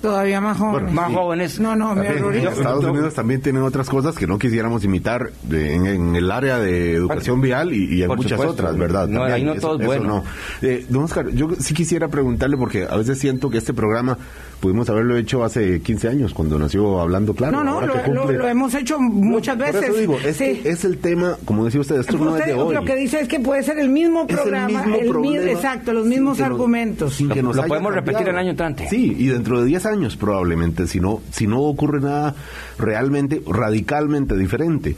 Todavía 0.00 0.40
más 0.40 0.56
jóvenes. 0.58 0.92
más 0.92 1.12
jóvenes. 1.12 1.60
No, 1.60 1.76
no, 1.76 1.94
me. 1.94 2.08
Estados 2.08 2.84
Unidos 2.84 3.14
también 3.14 3.40
tienen 3.40 3.62
otras 3.62 3.88
cosas 3.88 4.14
que 4.16 4.26
no 4.26 4.38
quisiéramos 4.38 4.82
imitar 4.84 5.30
de- 5.42 5.74
en, 5.74 5.86
en 5.86 6.16
el 6.16 6.30
área 6.30 6.58
de 6.58 6.94
educación 6.94 7.40
vial 7.40 7.72
y, 7.72 7.96
y 7.96 8.02
en 8.02 8.08
Por 8.08 8.16
muchas 8.18 8.32
supuesto. 8.32 8.52
otras, 8.62 8.76
¿verdad? 8.78 9.08
No, 9.08 9.20
También, 9.20 9.34
ahí 9.34 9.44
no 9.44 9.52
eso- 9.52 9.60
todo 9.68 9.80
es 9.80 9.86
bueno. 9.86 10.04
no. 10.06 10.24
Eh, 10.62 10.86
don 10.88 11.04
Oscar, 11.04 11.28
yo 11.30 11.48
sí 11.58 11.74
quisiera 11.74 12.08
preguntarle 12.08 12.56
porque 12.56 12.86
a 12.88 12.96
veces 12.96 13.18
siento 13.18 13.50
que 13.50 13.58
este 13.58 13.74
programa 13.74 14.16
pudimos 14.60 14.88
haberlo 14.90 15.16
hecho 15.16 15.42
hace 15.44 15.80
15 15.80 16.08
años 16.08 16.34
cuando 16.34 16.58
nació 16.58 17.00
Hablando 17.00 17.34
Claro. 17.34 17.58
no, 17.58 17.64
no, 17.64 17.70
Ahora 17.72 17.86
lo, 17.86 17.92
que 18.02 18.10
lo- 18.10 18.22
cumple- 18.22 18.38
lo 18.38 18.48
hemos 18.48 18.74
hecho 18.74 18.98
muchas 19.00 19.56
Por 19.56 19.66
veces. 19.66 19.82
eso 19.90 19.98
digo, 19.98 20.18
es, 20.24 20.36
Sí. 20.36 20.60
es 20.64 20.84
el 20.84 20.98
tema, 20.98 21.36
como 21.44 21.64
decía 21.64 21.80
usted, 21.80 22.00
esto 22.00 22.16
no 22.18 22.30
es 22.36 22.40
Usted 22.40 22.46
de 22.46 22.54
hoy. 22.60 22.74
lo 22.74 22.84
que 22.84 22.96
dice 22.96 23.20
es 23.20 23.28
que 23.28 23.40
puede 23.40 23.62
ser 23.62 23.78
el 23.78 23.88
mismo 23.90 24.24
Es 24.28 24.30
el 24.30 24.36
programa, 24.42 24.82
mismo 24.86 25.32
el 25.34 25.48
exacto, 25.48 25.92
los 25.92 26.02
sin 26.04 26.10
mismos 26.10 26.36
que 26.36 26.42
nos- 26.42 26.50
argumentos. 26.50 27.14
sin 27.14 27.28
que 27.28 27.36
Lo- 27.42 27.48
nos 27.48 27.56
lo 27.56 27.64
podemos 27.64 27.92
repetir 27.94 28.12
cambiado. 28.14 28.30
el 28.30 28.38
año 28.38 28.50
entrante. 28.50 28.86
Sí, 28.88 29.14
y 29.18 29.26
dentro 29.28 29.60
de 29.60 29.66
10 29.66 29.84
años 29.86 29.89
probablemente, 30.16 30.86
si 30.86 31.00
no, 31.00 31.20
si 31.30 31.46
no 31.46 31.60
ocurre 31.60 32.00
nada 32.00 32.34
realmente, 32.78 33.42
radicalmente 33.46 34.36
diferente. 34.36 34.96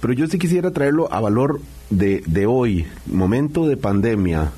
Pero 0.00 0.12
yo 0.12 0.26
sí 0.26 0.38
quisiera 0.38 0.70
traerlo 0.70 1.12
a 1.12 1.20
valor 1.20 1.60
de, 1.90 2.22
de 2.26 2.46
hoy, 2.46 2.86
momento 3.06 3.66
de 3.66 3.76
pandemia, 3.76 4.52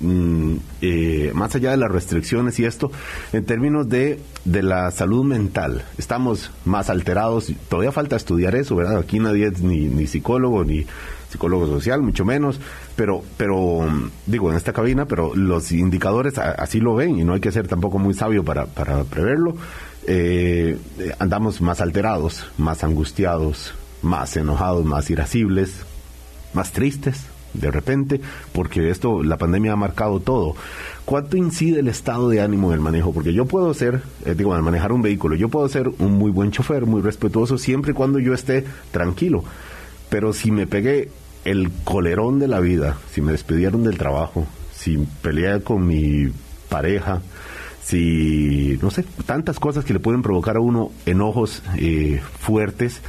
mm, 0.00 0.54
eh, 0.80 1.32
más 1.34 1.54
allá 1.54 1.72
de 1.72 1.76
las 1.76 1.90
restricciones 1.90 2.58
y 2.60 2.64
esto, 2.64 2.92
en 3.32 3.44
términos 3.44 3.88
de, 3.88 4.20
de 4.44 4.62
la 4.62 4.90
salud 4.90 5.24
mental. 5.24 5.84
Estamos 5.98 6.50
más 6.64 6.90
alterados, 6.90 7.52
todavía 7.68 7.92
falta 7.92 8.16
estudiar 8.16 8.54
eso, 8.54 8.76
¿verdad? 8.76 8.98
Aquí 8.98 9.18
nadie 9.18 9.48
es 9.48 9.60
ni, 9.60 9.88
ni 9.88 10.06
psicólogo, 10.06 10.64
ni 10.64 10.86
psicólogo 11.32 11.66
social, 11.66 12.02
mucho 12.02 12.24
menos, 12.24 12.60
pero, 12.94 13.22
pero 13.36 13.80
mm, 13.80 14.10
digo, 14.26 14.50
en 14.50 14.56
esta 14.56 14.72
cabina, 14.72 15.06
pero 15.06 15.34
los 15.34 15.72
indicadores 15.72 16.38
así 16.38 16.78
lo 16.78 16.94
ven 16.94 17.18
y 17.18 17.24
no 17.24 17.32
hay 17.34 17.40
que 17.40 17.50
ser 17.50 17.66
tampoco 17.66 17.98
muy 17.98 18.14
sabio 18.14 18.44
para, 18.44 18.66
para 18.66 19.02
preverlo. 19.04 19.56
Eh, 20.06 20.78
eh, 20.98 21.12
andamos 21.18 21.60
más 21.60 21.80
alterados, 21.80 22.46
más 22.58 22.84
angustiados, 22.84 23.74
más 24.02 24.36
enojados, 24.36 24.84
más 24.84 25.10
irascibles, 25.10 25.72
más 26.52 26.72
tristes 26.72 27.26
de 27.54 27.70
repente, 27.70 28.20
porque 28.52 28.90
esto, 28.90 29.22
la 29.22 29.36
pandemia 29.36 29.72
ha 29.72 29.76
marcado 29.76 30.20
todo. 30.20 30.54
¿Cuánto 31.04 31.36
incide 31.36 31.80
el 31.80 31.88
estado 31.88 32.28
de 32.28 32.40
ánimo 32.40 32.68
en 32.68 32.74
el 32.74 32.80
manejo? 32.80 33.12
Porque 33.12 33.32
yo 33.34 33.46
puedo 33.46 33.72
ser, 33.74 34.02
eh, 34.24 34.34
digo, 34.36 34.54
al 34.54 34.62
manejar 34.62 34.92
un 34.92 35.02
vehículo, 35.02 35.34
yo 35.34 35.48
puedo 35.48 35.68
ser 35.68 35.88
un 35.98 36.12
muy 36.12 36.30
buen 36.30 36.50
chofer, 36.50 36.86
muy 36.86 37.02
respetuoso, 37.02 37.58
siempre 37.58 37.92
y 37.92 37.94
cuando 37.94 38.18
yo 38.18 38.32
esté 38.34 38.64
tranquilo. 38.90 39.44
Pero 40.08 40.32
si 40.32 40.50
me 40.50 40.66
pegué 40.66 41.10
el 41.44 41.70
colerón 41.84 42.38
de 42.38 42.48
la 42.48 42.60
vida, 42.60 42.98
si 43.10 43.20
me 43.20 43.32
despidieron 43.32 43.84
del 43.84 43.98
trabajo, 43.98 44.46
si 44.72 44.98
peleé 45.22 45.60
con 45.62 45.86
mi 45.86 46.28
pareja, 46.68 47.20
si, 47.82 48.78
no 48.80 48.90
sé, 48.90 49.04
tantas 49.26 49.58
cosas 49.58 49.84
que 49.84 49.92
le 49.92 49.98
pueden 50.00 50.22
provocar 50.22 50.56
a 50.56 50.60
uno 50.60 50.90
enojos 51.04 51.62
eh, 51.76 52.20
fuertes, 52.38 53.00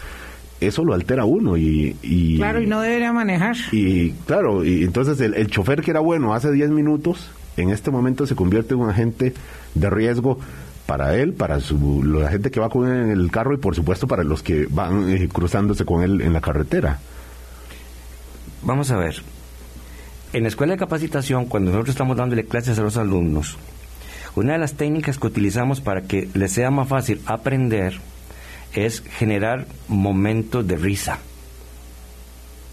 eso 0.60 0.84
lo 0.84 0.94
altera 0.94 1.24
a 1.24 1.26
uno 1.26 1.58
y, 1.58 1.96
y 2.02 2.38
Claro, 2.38 2.62
y 2.62 2.68
no 2.68 2.82
debería 2.82 3.12
manejar. 3.14 3.56
y 3.72 4.12
claro, 4.26 4.64
y 4.64 4.84
entonces 4.84 5.20
el, 5.22 5.34
el 5.36 5.48
chofer 5.48 5.82
que 5.82 5.92
era 5.92 6.00
bueno 6.00 6.34
hace 6.34 6.52
10 6.52 6.70
minutos, 6.72 7.30
en 7.58 7.70
este 7.70 7.92
momento 7.92 8.26
se 8.26 8.36
convierte 8.36 8.74
en 8.74 8.80
un 8.80 8.90
agente 8.90 9.34
de 9.76 9.90
riesgo 9.90 10.40
para 10.86 11.16
él, 11.16 11.34
para 11.34 11.60
su, 11.60 12.04
la 12.04 12.30
gente 12.30 12.52
que 12.52 12.60
va 12.60 12.70
con 12.70 12.88
él 12.88 13.04
en 13.04 13.12
el 13.12 13.32
carro 13.32 13.54
y 13.54 13.58
por 13.58 13.76
supuesto 13.76 14.08
para 14.08 14.24
los 14.24 14.44
que 14.44 14.68
van 14.70 15.10
eh, 15.10 15.30
cruzándose 15.32 15.86
con 15.86 16.04
él 16.04 16.22
en 16.22 16.34
la 16.34 16.42
carretera. 16.42 17.00
Vamos 18.64 18.92
a 18.92 18.98
ver. 18.98 19.22
En 20.32 20.44
la 20.44 20.50
escuela 20.50 20.74
de 20.74 20.80
capacitación, 20.80 21.46
cuando 21.46 21.72
nosotros 21.72 21.94
estamos 21.94 22.18
dándole 22.18 22.46
clases 22.46 22.80
a 22.80 22.82
los 22.82 22.98
alumnos, 22.98 23.58
una 24.36 24.54
de 24.54 24.60
las 24.60 24.74
técnicas 24.74 25.20
que 25.20 25.28
utilizamos 25.28 25.82
para 25.82 26.02
que 26.02 26.28
les 26.34 26.52
sea 26.52 26.72
más 26.72 26.88
fácil 26.88 27.22
aprender 27.26 28.00
es 28.74 29.02
generar 29.02 29.68
momentos 29.88 30.68
de 30.68 30.76
risa. 30.78 31.20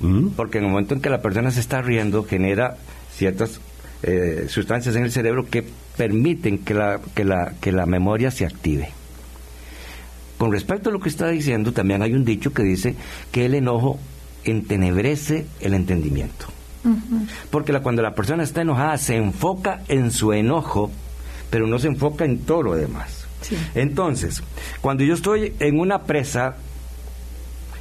¿Mm? 0.01 0.29
Porque 0.29 0.59
en 0.59 0.65
el 0.65 0.71
momento 0.71 0.95
en 0.95 1.03
que 1.03 1.11
la 1.11 1.21
persona 1.21 1.51
se 1.51 1.61
está 1.61 1.83
riendo, 1.83 2.25
genera 2.25 2.79
ciertas 3.15 3.61
eh, 4.03 4.47
sustancias 4.49 4.97
en 4.97 5.03
el 5.03 5.13
cerebro 5.13 5.45
que 5.51 5.65
permiten 5.97 6.59
que 6.59 6.73
la, 6.73 7.01
que, 7.15 7.25
la, 7.25 7.53
que 7.61 7.73
la 7.73 7.85
memoria 7.85 8.31
se 8.31 8.47
active. 8.47 8.89
Con 10.39 10.53
respecto 10.53 10.89
a 10.89 10.93
lo 10.93 11.01
que 11.01 11.11
está 11.11 11.29
diciendo, 11.29 11.73
también 11.73 12.01
hay 12.01 12.15
un 12.15 12.25
dicho 12.25 12.55
que 12.55 12.63
dice 12.63 12.95
que 13.31 13.45
el 13.45 13.55
enojo 13.55 13.99
entenebrece 14.45 15.47
el 15.61 15.75
entendimiento. 15.75 16.47
Porque 17.51 17.73
la- 17.73 17.81
cuando 17.83 18.01
la 18.03 18.15
persona 18.15 18.43
está 18.43 18.63
enojada 18.63 18.97
se 18.99 19.17
enfoca 19.17 19.83
en 19.89 20.11
su 20.11 20.33
enojo, 20.33 20.91
pero 21.51 21.67
no 21.67 21.79
se 21.79 21.89
enfoca 21.89 22.25
en 22.25 22.39
todo 22.41 22.63
lo 22.63 22.75
demás. 22.75 23.27
Sí. 23.43 23.57
Entonces, 23.75 24.43
cuando 24.81 25.05
yo 25.05 25.15
estoy 25.15 25.53
en 25.61 25.79
una 25.79 26.03
presa 26.05 26.57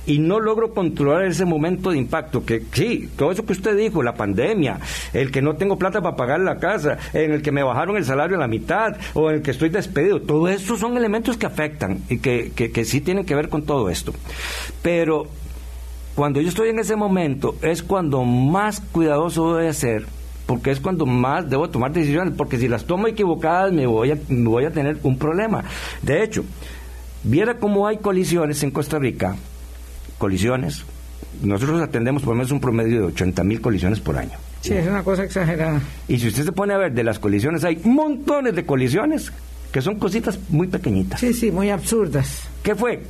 y 0.06 0.18
no 0.18 0.40
logro 0.40 0.74
controlar 0.74 1.26
ese 1.26 1.46
momento 1.46 1.92
de 1.92 1.98
impacto, 1.98 2.44
que 2.44 2.64
sí, 2.74 3.10
todo 3.16 3.32
eso 3.32 3.46
que 3.46 3.54
usted 3.54 3.78
dijo, 3.78 4.02
la 4.02 4.16
pandemia, 4.16 4.80
el 5.14 5.30
que 5.32 5.42
no 5.42 5.56
tengo 5.56 5.78
plata 5.78 6.02
para 6.02 6.16
pagar 6.16 6.40
la 6.40 6.58
casa, 6.58 6.98
en 7.14 7.32
el 7.32 7.42
que 7.44 7.52
me 7.52 7.62
bajaron 7.62 7.96
el 7.96 8.04
salario 8.06 8.38
a 8.38 8.40
la 8.40 8.48
mitad, 8.48 8.96
o 9.14 9.30
en 9.30 9.36
el 9.38 9.42
que 9.44 9.52
estoy 9.52 9.70
despedido, 9.70 10.22
todo 10.22 10.48
eso 10.48 10.78
son 10.78 10.98
elementos 10.98 11.38
que 11.38 11.46
afectan 11.46 12.00
y 12.10 12.18
que, 12.20 12.52
que, 12.56 12.72
que 12.72 12.86
sí 12.86 13.02
tienen 13.02 13.24
que 13.26 13.36
ver 13.36 13.50
con 13.50 13.64
todo 13.64 13.90
esto. 13.90 14.14
Pero 14.82 15.28
cuando 16.20 16.42
yo 16.42 16.50
estoy 16.50 16.68
en 16.68 16.80
ese 16.80 16.98
momento 16.98 17.56
es 17.62 17.82
cuando 17.82 18.26
más 18.26 18.82
cuidadoso 18.82 19.54
voy 19.54 19.68
a 19.68 19.74
ser 19.74 20.06
porque 20.48 20.70
es 20.72 20.82
cuando 20.82 21.06
más 21.06 21.50
debo 21.50 21.70
tomar 21.70 21.94
decisiones 21.94 22.34
porque 22.36 22.58
si 22.58 22.68
las 22.68 22.84
tomo 22.84 23.08
equivocadas 23.08 23.72
me 23.72 23.88
voy 23.88 24.12
a, 24.12 24.18
me 24.28 24.50
voy 24.50 24.66
a 24.66 24.72
tener 24.72 24.98
un 25.04 25.18
problema 25.18 25.64
de 26.02 26.22
hecho 26.22 26.44
viera 27.24 27.54
cómo 27.58 27.88
hay 27.88 28.00
colisiones 28.00 28.62
en 28.64 28.72
Costa 28.72 29.00
Rica 29.00 29.38
colisiones 30.18 30.84
nosotros 31.42 31.82
atendemos 31.82 32.22
por 32.22 32.34
lo 32.34 32.40
menos 32.40 32.52
un 32.52 32.60
promedio 32.60 33.00
de 33.00 33.06
80 33.14 33.42
mil 33.46 33.62
colisiones 33.62 34.02
por 34.02 34.18
año 34.18 34.38
Sí, 34.60 34.74
es 34.74 34.88
una 34.88 35.04
cosa 35.04 35.24
exagerada. 35.24 35.80
y 36.10 36.20
si 36.20 36.28
usted 36.28 36.44
se 36.44 36.52
pone 36.52 36.74
a 36.74 36.78
ver 36.78 36.92
de 36.92 37.06
las 37.06 37.18
colisiones 37.18 37.64
hay 37.64 37.78
montones 37.86 38.54
de 38.56 38.66
colisiones 38.66 39.32
que 39.72 39.82
son 39.82 39.96
cositas 39.98 40.38
muy 40.50 40.68
pequeñitas 40.68 41.22
Sí, 41.22 41.34
sí, 41.34 41.50
muy 41.50 41.70
absurdas. 41.70 42.44
¿Qué 42.62 42.76
fue? 42.76 43.04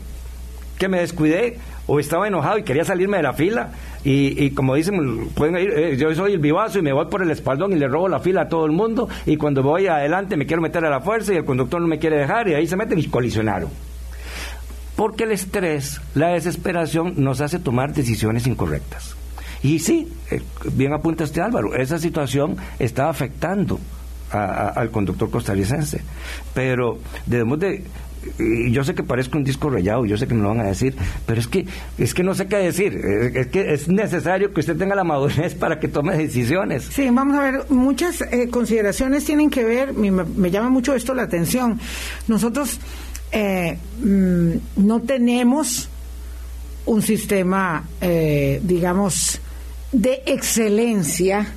Que 0.80 0.88
me 0.88 1.02
descuidé 1.02 1.60
o 1.86 2.00
estaba 2.00 2.28
enojado 2.28 2.58
y 2.58 2.64
quería 2.64 2.84
salirme 2.84 3.18
de 3.18 3.24
la 3.24 3.34
fila 3.34 3.70
y, 4.04 4.46
y 4.46 4.52
como 4.52 4.76
dicen, 4.76 5.30
pueden 5.36 5.58
ir, 5.58 5.70
eh, 5.72 5.98
yo 5.98 6.14
soy 6.16 6.34
el 6.34 6.40
vivazo 6.40 6.80
y 6.80 6.82
me 6.82 6.94
voy 6.94 7.06
por 7.08 7.22
el 7.22 7.30
espaldón 7.32 7.74
y 7.74 7.76
le 7.76 7.88
robo 7.88 8.08
la 8.08 8.20
fila 8.20 8.44
a 8.44 8.48
todo 8.50 8.66
el 8.66 8.72
mundo 8.72 9.10
y 9.26 9.38
cuando 9.38 9.62
voy 9.62 9.88
adelante 9.88 10.38
me 10.38 10.46
quiero 10.46 10.62
meter 10.62 10.86
a 10.86 10.90
la 10.90 11.02
fuerza 11.02 11.34
y 11.34 11.38
el 11.38 11.46
conductor 11.46 11.82
no 11.82 11.88
me 11.88 12.00
quiere 12.00 12.18
dejar 12.18 12.48
y 12.48 12.54
ahí 12.54 12.66
se 12.66 12.78
meten 12.78 12.98
y 12.98 13.08
colisionaron. 13.08 13.70
Porque 14.96 15.26
el 15.26 15.32
estrés, 15.32 16.02
la 16.16 16.30
desesperación 16.30 17.14
nos 17.18 17.42
hace 17.42 17.60
tomar 17.60 17.94
decisiones 17.94 18.48
incorrectas. 18.48 19.16
Y 19.64 19.80
sí, 19.80 20.12
eh, 20.32 20.42
bien 20.74 20.94
apunta 20.94 21.26
este 21.26 21.42
Álvaro, 21.42 21.76
esa 21.76 22.00
situación 22.00 22.56
está 22.80 23.10
afectando 23.10 23.80
al 24.32 24.92
conductor 24.92 25.30
costarricense. 25.30 26.02
Pero 26.54 27.00
debemos 27.26 27.60
de... 27.60 27.84
y 28.38 28.72
yo 28.72 28.84
sé 28.84 28.94
que 28.96 29.04
parezco 29.04 29.38
un 29.38 29.44
disco 29.44 29.70
rayado, 29.70 30.06
yo 30.06 30.18
sé 30.18 30.28
que 30.28 30.34
me 30.34 30.42
lo 30.42 30.50
van 30.50 30.60
a 30.60 30.66
decir, 30.66 30.96
pero 31.26 31.40
es 31.40 31.48
que 31.48 31.66
es 31.98 32.14
que 32.14 32.24
no 32.24 32.36
sé 32.36 32.48
qué 32.48 32.58
decir. 32.58 32.94
Es, 33.34 33.48
que 33.48 33.74
es 33.74 33.88
necesario 33.88 34.54
que 34.54 34.60
usted 34.60 34.78
tenga 34.78 34.96
la 34.96 35.04
madurez 35.04 35.56
para 35.56 35.80
que 35.80 35.88
tome 35.88 36.18
decisiones. 36.18 36.84
Sí, 36.92 37.10
vamos 37.12 37.38
a 37.38 37.42
ver, 37.42 37.66
muchas 37.70 38.22
eh, 38.22 38.50
consideraciones 38.50 39.26
tienen 39.26 39.50
que 39.50 39.64
ver, 39.64 39.94
me, 39.94 40.12
me 40.12 40.52
llama 40.52 40.70
mucho 40.70 40.94
esto 40.94 41.14
la 41.14 41.24
atención. 41.24 41.80
Nosotros 42.28 42.80
eh, 43.32 43.78
mm, 44.02 44.52
no 44.78 45.02
tenemos 45.02 45.90
un 46.86 47.02
sistema, 47.02 47.88
eh, 48.02 48.60
digamos, 48.64 49.40
de 49.92 50.24
excelencia 50.26 51.48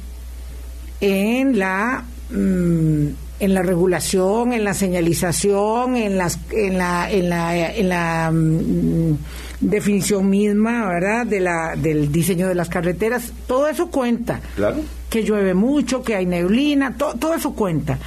en 1.01 1.59
la 1.59 2.05
mm, 2.31 3.07
en 3.43 3.55
la 3.55 3.63
regulación, 3.63 4.53
en 4.53 4.63
la 4.65 4.73
señalización, 4.73 5.97
en 5.97 6.17
las 6.17 6.39
en 6.53 6.79
la 6.79 7.11
en 7.11 7.29
la 7.29 7.75
en 7.75 7.89
la 7.89 8.31
mm, 8.33 9.17
definición 9.61 10.31
misma, 10.31 10.87
¿verdad? 10.87 11.27
de 11.27 11.41
la 11.41 11.75
del 11.77 12.11
diseño 12.13 12.47
de 12.49 12.55
las 12.55 12.69
carreteras, 12.69 13.33
todo 13.47 13.67
eso 13.69 13.89
cuenta. 13.91 14.41
Claro. 14.57 14.77
Que 15.11 15.25
llueve 15.25 15.55
mucho, 15.55 16.03
que 16.03 16.15
hay 16.15 16.25
neblina, 16.27 16.97
to- 16.97 17.15
todo 17.19 17.35
eso 17.35 17.53
cuenta. 17.53 17.99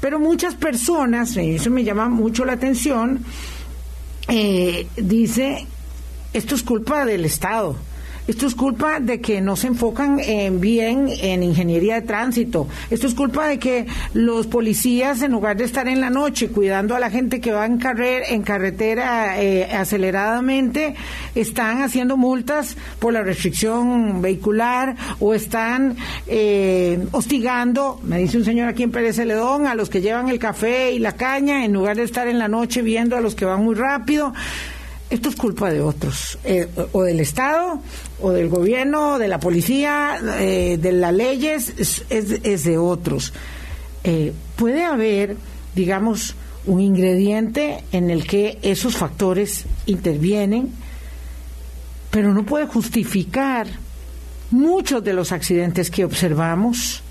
Pero 0.00 0.18
muchas 0.18 0.54
personas, 0.54 1.36
y 1.36 1.56
eso 1.56 1.70
me 1.70 1.84
llama 1.84 2.08
mucho 2.08 2.44
la 2.44 2.54
atención, 2.54 3.20
eh, 4.28 4.86
dice, 4.96 5.66
esto 6.32 6.54
es 6.54 6.62
culpa 6.62 7.04
del 7.04 7.24
Estado, 7.24 7.76
Esto 8.28 8.46
es 8.46 8.54
culpa 8.54 9.00
de 9.00 9.22
que 9.22 9.40
no 9.40 9.56
se 9.56 9.68
enfocan 9.68 10.20
en 10.20 10.60
bien 10.60 11.08
en 11.22 11.42
ingeniería 11.42 11.94
de 11.94 12.02
tránsito. 12.02 12.68
Esto 12.90 13.06
es 13.06 13.14
culpa 13.14 13.48
de 13.48 13.58
que 13.58 13.86
los 14.12 14.46
policías, 14.46 15.22
en 15.22 15.32
lugar 15.32 15.56
de 15.56 15.64
estar 15.64 15.88
en 15.88 16.02
la 16.02 16.10
noche 16.10 16.50
cuidando 16.50 16.94
a 16.94 17.00
la 17.00 17.08
gente 17.08 17.40
que 17.40 17.52
va 17.52 17.64
en, 17.64 17.78
carrer, 17.78 18.24
en 18.28 18.42
carretera 18.42 19.42
eh, 19.42 19.74
aceleradamente, 19.74 20.94
están 21.34 21.80
haciendo 21.80 22.18
multas 22.18 22.76
por 22.98 23.14
la 23.14 23.22
restricción 23.22 24.20
vehicular 24.20 24.94
o 25.20 25.32
están 25.32 25.96
eh, 26.26 27.02
hostigando, 27.12 27.98
me 28.02 28.18
dice 28.18 28.36
un 28.36 28.44
señor 28.44 28.68
aquí 28.68 28.82
en 28.82 28.90
Pérez 28.90 29.16
Celedón, 29.16 29.66
a 29.66 29.74
los 29.74 29.88
que 29.88 30.02
llevan 30.02 30.28
el 30.28 30.38
café 30.38 30.92
y 30.92 30.98
la 30.98 31.12
caña, 31.12 31.64
en 31.64 31.72
lugar 31.72 31.96
de 31.96 32.02
estar 32.02 32.28
en 32.28 32.38
la 32.38 32.48
noche 32.48 32.82
viendo 32.82 33.16
a 33.16 33.22
los 33.22 33.34
que 33.34 33.46
van 33.46 33.64
muy 33.64 33.74
rápido 33.74 34.34
esto 35.10 35.30
es 35.30 35.36
culpa 35.36 35.70
de 35.70 35.80
otros, 35.80 36.38
eh, 36.44 36.68
o 36.92 37.02
del 37.02 37.20
Estado, 37.20 37.80
o 38.20 38.30
del 38.30 38.48
gobierno, 38.48 39.18
de 39.18 39.28
la 39.28 39.40
policía, 39.40 40.18
eh, 40.38 40.78
de 40.80 40.92
las 40.92 41.14
leyes, 41.14 41.72
es, 41.78 42.64
de 42.64 42.78
otros. 42.78 43.32
Eh, 44.04 44.32
puede 44.56 44.84
haber, 44.84 45.36
digamos, 45.74 46.34
un 46.66 46.80
ingrediente 46.80 47.84
en 47.92 48.10
el 48.10 48.26
que 48.26 48.58
esos 48.60 48.96
factores 48.96 49.64
intervienen, 49.86 50.72
pero 52.10 52.34
no 52.34 52.44
puede 52.44 52.66
justificar 52.66 53.66
muchos 54.50 55.02
de 55.02 55.14
los 55.14 55.32
accidentes 55.32 55.90
que 55.90 56.04
observamos, 56.04 57.02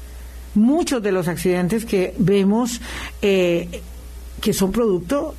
muchos 0.53 1.01
de 1.01 1.11
los 1.11 1.27
accidentes 1.27 1.85
que 1.85 2.13
vemos 2.19 2.79
que 3.21 4.53
son 4.53 4.71
producto 4.71 5.35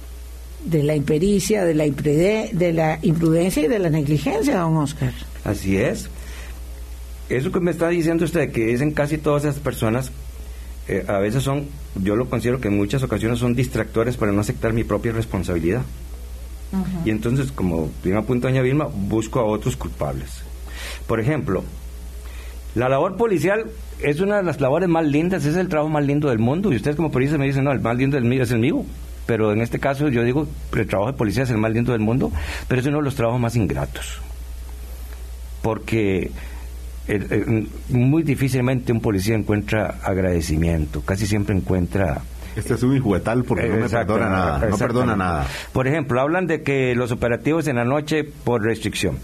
de 0.68 0.82
la 0.82 0.94
impericia, 0.94 1.64
de 1.64 1.74
la, 1.74 1.84
de 1.84 2.72
la 2.72 2.98
imprudencia 3.02 3.64
y 3.64 3.68
de 3.68 3.78
la 3.78 3.90
negligencia, 3.90 4.58
don 4.58 4.76
Oscar. 4.76 5.12
Así 5.44 5.76
es. 5.76 6.08
Eso 7.28 7.52
que 7.52 7.60
me 7.60 7.70
está 7.70 7.88
diciendo 7.88 8.24
usted, 8.24 8.52
que 8.52 8.66
dicen 8.66 8.92
casi 8.92 9.18
todas 9.18 9.44
esas 9.44 9.58
personas, 9.58 10.10
eh, 10.88 11.04
a 11.06 11.18
veces 11.18 11.42
son, 11.42 11.66
yo 12.02 12.16
lo 12.16 12.28
considero 12.28 12.60
que 12.60 12.68
en 12.68 12.76
muchas 12.76 13.02
ocasiones 13.02 13.38
son 13.38 13.54
distractores 13.54 14.16
para 14.16 14.32
no 14.32 14.40
aceptar 14.40 14.72
mi 14.72 14.84
propia 14.84 15.12
responsabilidad. 15.12 15.82
Y 17.06 17.10
entonces, 17.10 17.50
como 17.50 17.90
bien 18.04 18.18
apunta 18.18 18.48
doña 18.48 18.60
Vilma, 18.60 18.88
busco 18.92 19.40
a 19.40 19.44
otros 19.44 19.74
culpables. 19.74 20.42
Por 21.06 21.18
ejemplo, 21.18 21.64
la 22.74 22.90
labor 22.90 23.16
policial 23.16 23.64
es 24.02 24.20
una 24.20 24.36
de 24.36 24.42
las 24.42 24.60
labores 24.60 24.86
más 24.86 25.06
lindas, 25.06 25.46
es 25.46 25.56
el 25.56 25.68
trabajo 25.68 25.88
más 25.88 26.04
lindo 26.04 26.28
del 26.28 26.38
mundo. 26.38 26.70
Y 26.70 26.76
ustedes 26.76 26.96
como 26.96 27.10
policías 27.10 27.38
me 27.38 27.46
dicen, 27.46 27.64
no, 27.64 27.72
el 27.72 27.80
más 27.80 27.96
lindo 27.96 28.16
del 28.16 28.26
mío 28.26 28.42
es 28.42 28.50
el 28.50 28.58
mío 28.58 28.84
pero 29.28 29.52
en 29.52 29.60
este 29.60 29.78
caso 29.78 30.08
yo 30.08 30.24
digo, 30.24 30.48
el 30.74 30.86
trabajo 30.86 31.12
de 31.12 31.18
policía 31.18 31.42
es 31.42 31.50
el 31.50 31.58
más 31.58 31.70
lindo 31.70 31.92
del 31.92 32.00
mundo, 32.00 32.32
pero 32.66 32.80
es 32.80 32.86
uno 32.86 32.96
de 32.96 33.02
los 33.02 33.14
trabajos 33.14 33.38
más 33.38 33.56
ingratos. 33.56 34.22
Porque 35.60 36.30
eh, 37.06 37.26
eh, 37.30 37.66
muy 37.90 38.22
difícilmente 38.22 38.90
un 38.90 39.02
policía 39.02 39.34
encuentra 39.34 39.96
agradecimiento, 40.02 41.02
casi 41.02 41.26
siempre 41.26 41.54
encuentra... 41.54 42.22
Este 42.56 42.72
es 42.72 42.82
un 42.82 42.96
injuguetal 42.96 43.44
porque 43.44 43.68
no 43.68 43.76
me 43.76 43.88
perdona 43.90 44.30
nada, 44.30 44.66
no 44.66 44.78
perdona 44.78 45.14
nada. 45.14 45.46
Por 45.74 45.86
ejemplo, 45.86 46.22
hablan 46.22 46.46
de 46.46 46.62
que 46.62 46.94
los 46.94 47.12
operativos 47.12 47.68
en 47.68 47.76
la 47.76 47.84
noche 47.84 48.24
por 48.24 48.62
restricción. 48.62 49.18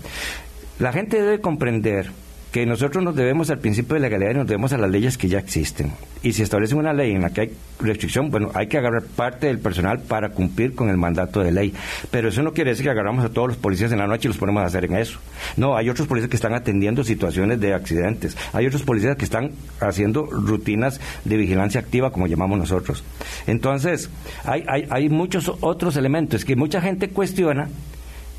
La 0.79 0.93
gente 0.93 1.17
debe 1.17 1.41
comprender 1.41 2.11
que 2.55 2.67
nosotros 2.67 3.03
nos 3.03 3.17
debemos 3.17 3.51
al 3.51 3.59
principio 3.59 3.95
de 3.95 4.01
legalidad 4.01 4.31
y 4.31 4.35
nos 4.35 4.47
debemos 4.47 4.73
a 4.73 4.79
las 4.79 4.89
leyes 4.89 5.19
que 5.19 5.27
ya 5.27 5.41
existen. 5.41 5.91
Y 6.23 6.35
si 6.35 6.45
establecen 6.45 6.79
una 6.79 6.93
ley 6.93 7.11
en 7.11 7.23
la 7.23 7.31
que 7.31 7.41
hay 7.41 7.51
restricción, 7.81 8.31
bueno, 8.31 8.53
hay 8.55 8.69
que 8.69 8.79
agarrar 8.79 9.03
parte 9.03 9.49
del 9.49 9.59
personal 9.59 9.99
para 10.03 10.29
cumplir 10.29 10.77
con 10.77 10.89
el 10.89 10.97
mandato 10.97 11.41
de 11.41 11.51
ley. 11.51 11.75
Pero 12.13 12.29
eso 12.29 12.45
no 12.45 12.53
quiere 12.53 12.71
decir 12.71 12.85
que 12.85 12.91
agarramos 12.91 13.25
a 13.25 13.31
todos 13.31 13.49
los 13.49 13.57
policías 13.57 13.91
en 13.91 13.99
la 13.99 14.07
noche 14.07 14.29
y 14.29 14.31
los 14.31 14.39
ponemos 14.39 14.63
a 14.63 14.67
hacer 14.67 14.85
en 14.85 14.95
eso. 14.95 15.19
No, 15.57 15.77
hay 15.77 15.89
otros 15.89 16.07
policías 16.07 16.31
que 16.31 16.37
están 16.37 16.55
atendiendo 16.55 17.03
situaciones 17.03 17.59
de 17.59 17.75
accidentes. 17.75 18.37
Hay 18.53 18.69
otros 18.69 18.85
policías 18.85 19.17
que 19.17 19.25
están 19.25 19.51
haciendo 19.81 20.25
rutinas 20.25 21.01
de 21.25 21.37
vigilancia 21.37 21.81
activa, 21.81 22.13
como 22.13 22.29
llamamos 22.29 22.57
nosotros. 22.57 23.03
Entonces, 23.49 24.11
hay, 24.45 24.65
hay, 24.69 24.87
hay 24.91 25.09
muchos 25.09 25.51
otros 25.61 25.97
elementos 25.97 26.45
que 26.45 26.55
mucha 26.55 26.81
gente 26.81 27.09
cuestiona, 27.09 27.69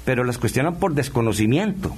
pero 0.06 0.24
las 0.24 0.38
cuestionan 0.38 0.76
por 0.76 0.94
desconocimiento 0.94 1.94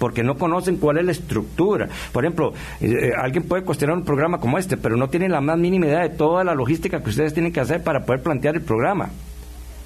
porque 0.00 0.24
no 0.24 0.36
conocen 0.36 0.78
cuál 0.78 0.96
es 0.96 1.04
la 1.04 1.12
estructura. 1.12 1.88
Por 2.10 2.24
ejemplo, 2.24 2.54
eh, 2.80 2.88
eh, 2.90 3.12
alguien 3.16 3.44
puede 3.44 3.62
cuestionar 3.62 3.96
un 3.96 4.04
programa 4.04 4.40
como 4.40 4.58
este, 4.58 4.78
pero 4.78 4.96
no 4.96 5.10
tiene 5.10 5.28
la 5.28 5.42
más 5.42 5.58
mínima 5.58 5.86
idea 5.86 6.00
de 6.00 6.08
toda 6.08 6.42
la 6.42 6.54
logística 6.54 7.02
que 7.02 7.10
ustedes 7.10 7.34
tienen 7.34 7.52
que 7.52 7.60
hacer 7.60 7.84
para 7.84 8.06
poder 8.06 8.22
plantear 8.22 8.56
el 8.56 8.62
programa 8.62 9.10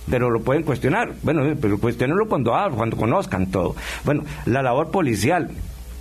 pero 0.09 0.29
lo 0.29 0.43
pueden 0.43 0.65
cuestionar. 0.65 1.15
Bueno, 1.23 1.47
eh, 1.47 1.57
pero 1.59 1.79
cuestionenlo 1.81 2.29
cuando 2.29 2.53
cuando 2.77 2.97
conozcan 2.97 3.51
todo. 3.51 3.75
Bueno, 4.05 4.23
la 4.45 4.63
labor 4.63 4.91
policial, 4.91 5.51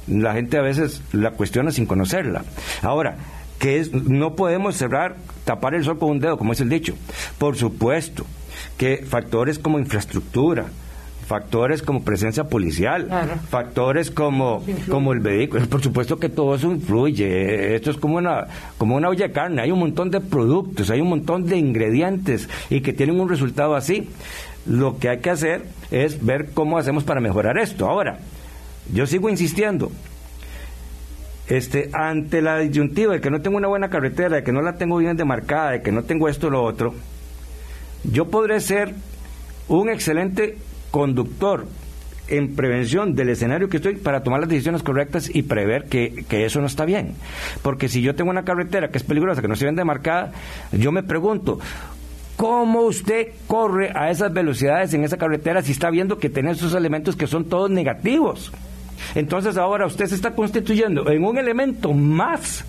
la 0.07 0.33
gente 0.33 0.57
a 0.57 0.61
veces 0.61 1.01
la 1.13 1.31
cuestiona 1.31 1.71
sin 1.71 1.85
conocerla. 1.85 2.43
Ahora, 2.81 3.15
que 3.59 3.79
es, 3.79 3.93
no 3.93 4.35
podemos 4.35 4.75
cerrar, 4.75 5.15
tapar 5.45 5.73
el 5.73 5.85
sol 5.85 5.97
con 5.97 6.09
un 6.09 6.19
dedo, 6.19 6.37
como 6.37 6.51
es 6.51 6.59
el 6.59 6.67
dicho. 6.67 6.95
Por 7.37 7.55
supuesto 7.55 8.25
que 8.77 8.97
factores 8.97 9.57
como 9.57 9.79
infraestructura, 9.79 10.65
factores 11.25 11.81
como 11.81 12.03
presencia 12.03 12.43
policial, 12.45 13.09
factores 13.49 14.11
como, 14.11 14.63
como 14.89 15.13
el 15.13 15.19
vehículo. 15.19 15.65
Por 15.67 15.81
supuesto 15.81 16.17
que 16.17 16.29
todo 16.29 16.55
eso 16.55 16.71
influye. 16.71 17.75
Esto 17.75 17.91
es 17.91 17.97
como 17.97 18.17
una, 18.17 18.47
como 18.77 18.95
una 18.95 19.09
olla 19.09 19.27
de 19.27 19.33
carne. 19.33 19.61
Hay 19.61 19.71
un 19.71 19.79
montón 19.79 20.11
de 20.11 20.19
productos, 20.19 20.89
hay 20.89 21.01
un 21.01 21.09
montón 21.09 21.45
de 21.45 21.57
ingredientes 21.57 22.49
y 22.69 22.81
que 22.81 22.93
tienen 22.93 23.19
un 23.19 23.29
resultado 23.29 23.75
así. 23.75 24.09
Lo 24.65 24.97
que 24.97 25.09
hay 25.09 25.19
que 25.19 25.29
hacer 25.29 25.65
es 25.91 26.23
ver 26.23 26.51
cómo 26.53 26.77
hacemos 26.77 27.03
para 27.03 27.19
mejorar 27.19 27.57
esto. 27.57 27.87
Ahora, 27.89 28.19
yo 28.93 29.05
sigo 29.05 29.29
insistiendo. 29.29 29.91
Este, 31.47 31.89
ante 31.91 32.41
la 32.41 32.59
disyuntiva 32.59 33.13
de 33.13 33.21
que 33.21 33.29
no 33.29 33.41
tengo 33.41 33.57
una 33.57 33.67
buena 33.67 33.89
carretera, 33.89 34.37
de 34.37 34.43
que 34.43 34.53
no 34.53 34.61
la 34.61 34.77
tengo 34.77 34.97
bien 34.97 35.17
demarcada, 35.17 35.71
de 35.71 35.81
que 35.81 35.91
no 35.91 36.03
tengo 36.03 36.29
esto 36.29 36.47
o 36.47 36.49
lo 36.49 36.63
otro, 36.63 36.93
yo 38.05 38.29
podré 38.29 38.61
ser 38.61 38.93
un 39.67 39.89
excelente 39.89 40.57
conductor 40.93 41.65
en 42.27 42.55
prevención 42.55 43.15
del 43.15 43.29
escenario 43.29 43.67
que 43.67 43.77
estoy 43.77 43.95
para 43.95 44.21
tomar 44.21 44.41
las 44.41 44.49
decisiones 44.49 44.83
correctas 44.83 45.27
y 45.33 45.41
prever 45.41 45.85
que, 45.85 46.23
eso 46.29 46.61
no 46.61 46.67
está 46.67 46.85
bien. 46.85 47.15
Porque 47.63 47.89
si 47.89 48.03
yo 48.03 48.13
tengo 48.13 48.29
una 48.29 48.43
carretera 48.43 48.89
que 48.89 48.99
es 48.99 49.03
peligrosa, 49.03 49.41
que 49.41 49.47
no 49.47 49.55
se 49.55 49.65
bien 49.65 49.75
demarcada, 49.75 50.33
yo 50.71 50.91
me 50.91 51.01
pregunto, 51.01 51.59
¿cómo 52.37 52.81
usted 52.81 53.29
corre 53.47 53.91
a 53.95 54.11
esas 54.11 54.31
velocidades 54.31 54.93
en 54.93 55.03
esa 55.03 55.17
carretera 55.17 55.63
si 55.63 55.71
está 55.71 55.89
viendo 55.89 56.19
que 56.19 56.29
tiene 56.29 56.51
esos 56.51 56.75
elementos 56.75 57.15
que 57.15 57.25
son 57.25 57.45
todos 57.45 57.71
negativos? 57.71 58.53
Entonces 59.15 59.57
ahora 59.57 59.87
usted 59.87 60.05
se 60.05 60.15
está 60.15 60.35
constituyendo 60.35 61.09
en 61.09 61.25
un 61.25 61.39
elemento 61.39 61.91
más 61.91 62.63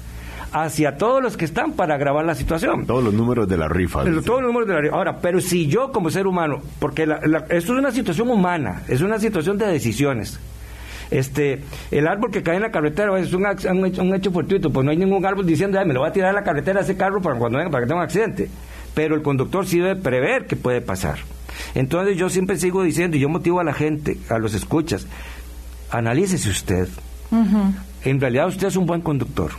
hacia 0.54 0.96
todos 0.96 1.20
los 1.20 1.36
que 1.36 1.44
están 1.44 1.72
para 1.72 1.96
agravar 1.96 2.24
la 2.24 2.36
situación. 2.36 2.86
Todos 2.86 3.02
los 3.02 3.12
números 3.12 3.48
de 3.48 3.56
la 3.56 3.68
rifa. 3.68 4.04
todos 4.04 4.40
los 4.40 4.42
números 4.42 4.68
de 4.68 4.74
la 4.74 4.80
rifa. 4.82 4.94
Ahora, 4.94 5.18
pero 5.20 5.40
si 5.40 5.66
yo 5.66 5.90
como 5.90 6.10
ser 6.10 6.28
humano, 6.28 6.62
porque 6.78 7.02
esto 7.02 7.72
es 7.72 7.78
una 7.78 7.90
situación 7.90 8.30
humana, 8.30 8.82
es 8.86 9.00
una 9.00 9.18
situación 9.18 9.58
de 9.58 9.66
decisiones. 9.66 10.38
Este, 11.10 11.60
el 11.90 12.06
árbol 12.06 12.30
que 12.30 12.44
cae 12.44 12.54
en 12.54 12.62
la 12.62 12.70
carretera 12.70 13.18
es 13.18 13.32
un, 13.32 13.44
un, 13.44 14.14
hecho 14.14 14.30
fortuito, 14.30 14.70
pues 14.70 14.84
no 14.84 14.92
hay 14.92 14.96
ningún 14.96 15.26
árbol 15.26 15.44
diciendo, 15.44 15.84
me 15.84 15.92
lo 15.92 16.02
va 16.02 16.08
a 16.08 16.12
tirar 16.12 16.30
a 16.30 16.32
la 16.32 16.44
carretera 16.44 16.82
ese 16.82 16.96
carro 16.96 17.20
para 17.20 17.36
cuando 17.36 17.58
venga, 17.58 17.70
para 17.70 17.82
que 17.82 17.88
tenga 17.88 18.00
un 18.00 18.04
accidente. 18.04 18.48
Pero 18.94 19.16
el 19.16 19.22
conductor 19.22 19.66
sí 19.66 19.80
debe 19.80 19.96
prever 19.96 20.46
que 20.46 20.54
puede 20.54 20.80
pasar. 20.80 21.18
Entonces 21.74 22.16
yo 22.16 22.28
siempre 22.28 22.56
sigo 22.56 22.84
diciendo, 22.84 23.16
y 23.16 23.20
yo 23.20 23.28
motivo 23.28 23.58
a 23.58 23.64
la 23.64 23.74
gente, 23.74 24.18
a 24.30 24.38
los 24.38 24.54
escuchas, 24.54 25.08
analícese 25.90 26.48
usted. 26.48 26.88
En 28.04 28.20
realidad 28.20 28.46
usted 28.46 28.68
es 28.68 28.76
un 28.76 28.86
buen 28.86 29.00
conductor. 29.00 29.50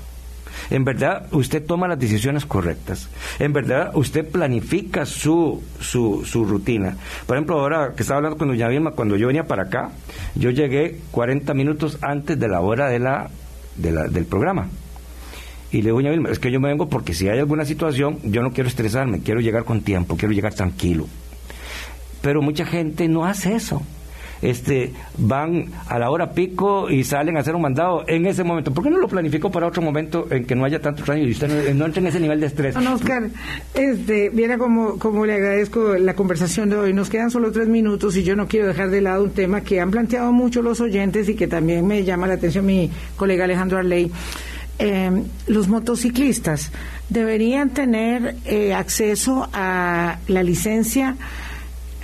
En 0.70 0.84
verdad, 0.84 1.28
usted 1.32 1.64
toma 1.66 1.88
las 1.88 2.00
decisiones 2.00 2.46
correctas. 2.46 3.10
En 3.40 3.54
verdad, 3.54 3.92
usted 3.96 4.28
planifica 4.30 5.06
su, 5.06 5.62
su, 5.80 6.24
su 6.26 6.46
rutina. 6.46 6.98
Por 7.26 7.38
ejemplo, 7.38 7.60
ahora 7.60 7.94
que 7.96 8.04
estaba 8.04 8.18
hablando 8.18 8.38
con 8.38 8.48
doña 8.48 8.68
Vilma, 8.68 8.92
cuando 8.92 9.16
yo 9.16 9.28
venía 9.28 9.48
para 9.48 9.64
acá, 9.64 9.92
yo 10.36 10.50
llegué 10.50 11.00
40 11.12 11.54
minutos 11.54 11.98
antes 12.02 12.40
de 12.40 12.48
la 12.48 12.62
hora 12.62 12.90
de 12.90 13.00
la, 13.00 13.30
de 13.76 13.92
la, 13.92 14.08
del 14.08 14.26
programa. 14.26 14.70
Y 15.72 15.78
le 15.78 15.86
digo, 15.86 15.98
doña 15.98 16.12
Vilma, 16.12 16.30
es 16.30 16.40
que 16.40 16.52
yo 16.52 16.60
me 16.60 16.70
vengo 16.70 16.90
porque 16.90 17.14
si 17.14 17.28
hay 17.28 17.40
alguna 17.40 17.66
situación, 17.66 18.20
yo 18.24 18.42
no 18.42 18.52
quiero 18.52 18.70
estresarme, 18.70 19.20
quiero 19.20 19.42
llegar 19.42 19.66
con 19.66 19.82
tiempo, 19.82 20.16
quiero 20.16 20.34
llegar 20.34 20.54
tranquilo. 20.54 21.08
Pero 22.22 22.42
mucha 22.42 22.66
gente 22.66 23.08
no 23.08 23.26
hace 23.26 23.56
eso 23.56 23.82
este, 24.46 24.94
van 25.18 25.66
a 25.88 25.98
la 25.98 26.12
hora 26.12 26.32
pico 26.32 26.90
y 26.90 27.04
salen 27.04 27.36
a 27.36 27.40
hacer 27.40 27.56
un 27.56 27.64
mandado 27.64 28.04
en 28.08 28.26
ese 28.28 28.44
momento. 28.44 28.72
¿Por 28.72 28.84
qué 28.84 28.92
no 28.92 29.00
lo 29.00 29.08
planificó 29.08 29.50
para 29.50 29.68
otro 29.68 29.82
momento 29.82 30.28
en 30.30 30.46
que 30.46 30.56
no 30.56 30.66
haya 30.66 30.80
tanto 30.80 31.04
tránsito 31.04 31.28
y 31.28 31.32
usted 31.32 31.74
no, 31.74 31.86
entre 31.86 32.02
en 32.02 32.08
ese 32.08 32.20
nivel 32.20 32.40
de 32.40 32.48
estrés? 32.48 32.76
Don 32.76 32.88
Oscar, 32.88 33.24
este, 33.74 34.30
viera 34.30 34.58
como, 34.58 35.00
como 35.00 35.26
le 35.26 35.34
agradezco 35.34 35.96
la 35.96 36.14
conversación 36.14 36.70
de 36.70 36.78
hoy. 36.78 36.94
Nos 36.94 37.10
quedan 37.10 37.32
solo 37.32 37.52
tres 37.52 37.68
minutos 37.68 38.16
y 38.18 38.24
yo 38.24 38.36
no 38.36 38.48
quiero 38.48 38.68
dejar 38.68 38.92
de 38.92 39.02
lado 39.02 39.24
un 39.24 39.32
tema 39.32 39.62
que 39.62 39.82
han 39.82 39.90
planteado 39.90 40.32
mucho 40.32 40.62
los 40.62 40.80
oyentes 40.80 41.28
y 41.28 41.36
que 41.36 41.48
también 41.48 41.86
me 41.88 42.04
llama 42.04 42.28
la 42.28 42.36
atención 42.36 42.66
mi 42.66 42.92
colega 43.16 43.46
Alejandro 43.46 43.80
Arley. 43.80 44.12
Eh, 44.78 45.24
los 45.48 45.70
motociclistas 45.70 46.72
deberían 47.10 47.70
tener 47.70 48.36
eh, 48.46 48.74
acceso 48.74 49.48
a 49.54 50.18
la 50.28 50.44
licencia 50.44 51.16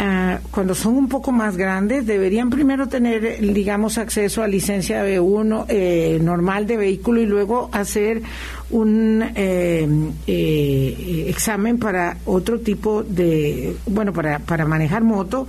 Ah, 0.04 0.39
cuando 0.49 0.74
son 0.74 0.97
un 0.97 1.08
poco 1.08 1.32
más 1.32 1.56
grandes, 1.58 2.08
deberían 2.08 2.49
primero 2.49 2.88
tener, 2.88 3.39
digamos, 3.54 3.99
acceso 3.99 4.41
a 4.41 4.47
licencia 4.47 5.06
B1 5.06 5.66
eh, 5.70 6.18
normal 6.20 6.66
de 6.66 6.76
vehículo 6.76 7.22
y 7.22 7.28
luego 7.28 7.70
hacer 7.72 8.24
un 8.72 9.24
eh, 9.36 9.88
eh, 10.26 11.26
examen 11.28 11.78
para 11.78 12.18
otro 12.26 12.62
tipo 12.62 13.04
de, 13.04 13.76
bueno, 13.86 14.12
para, 14.12 14.39
para 14.39 14.66
manejar 14.66 15.04
moto. 15.04 15.47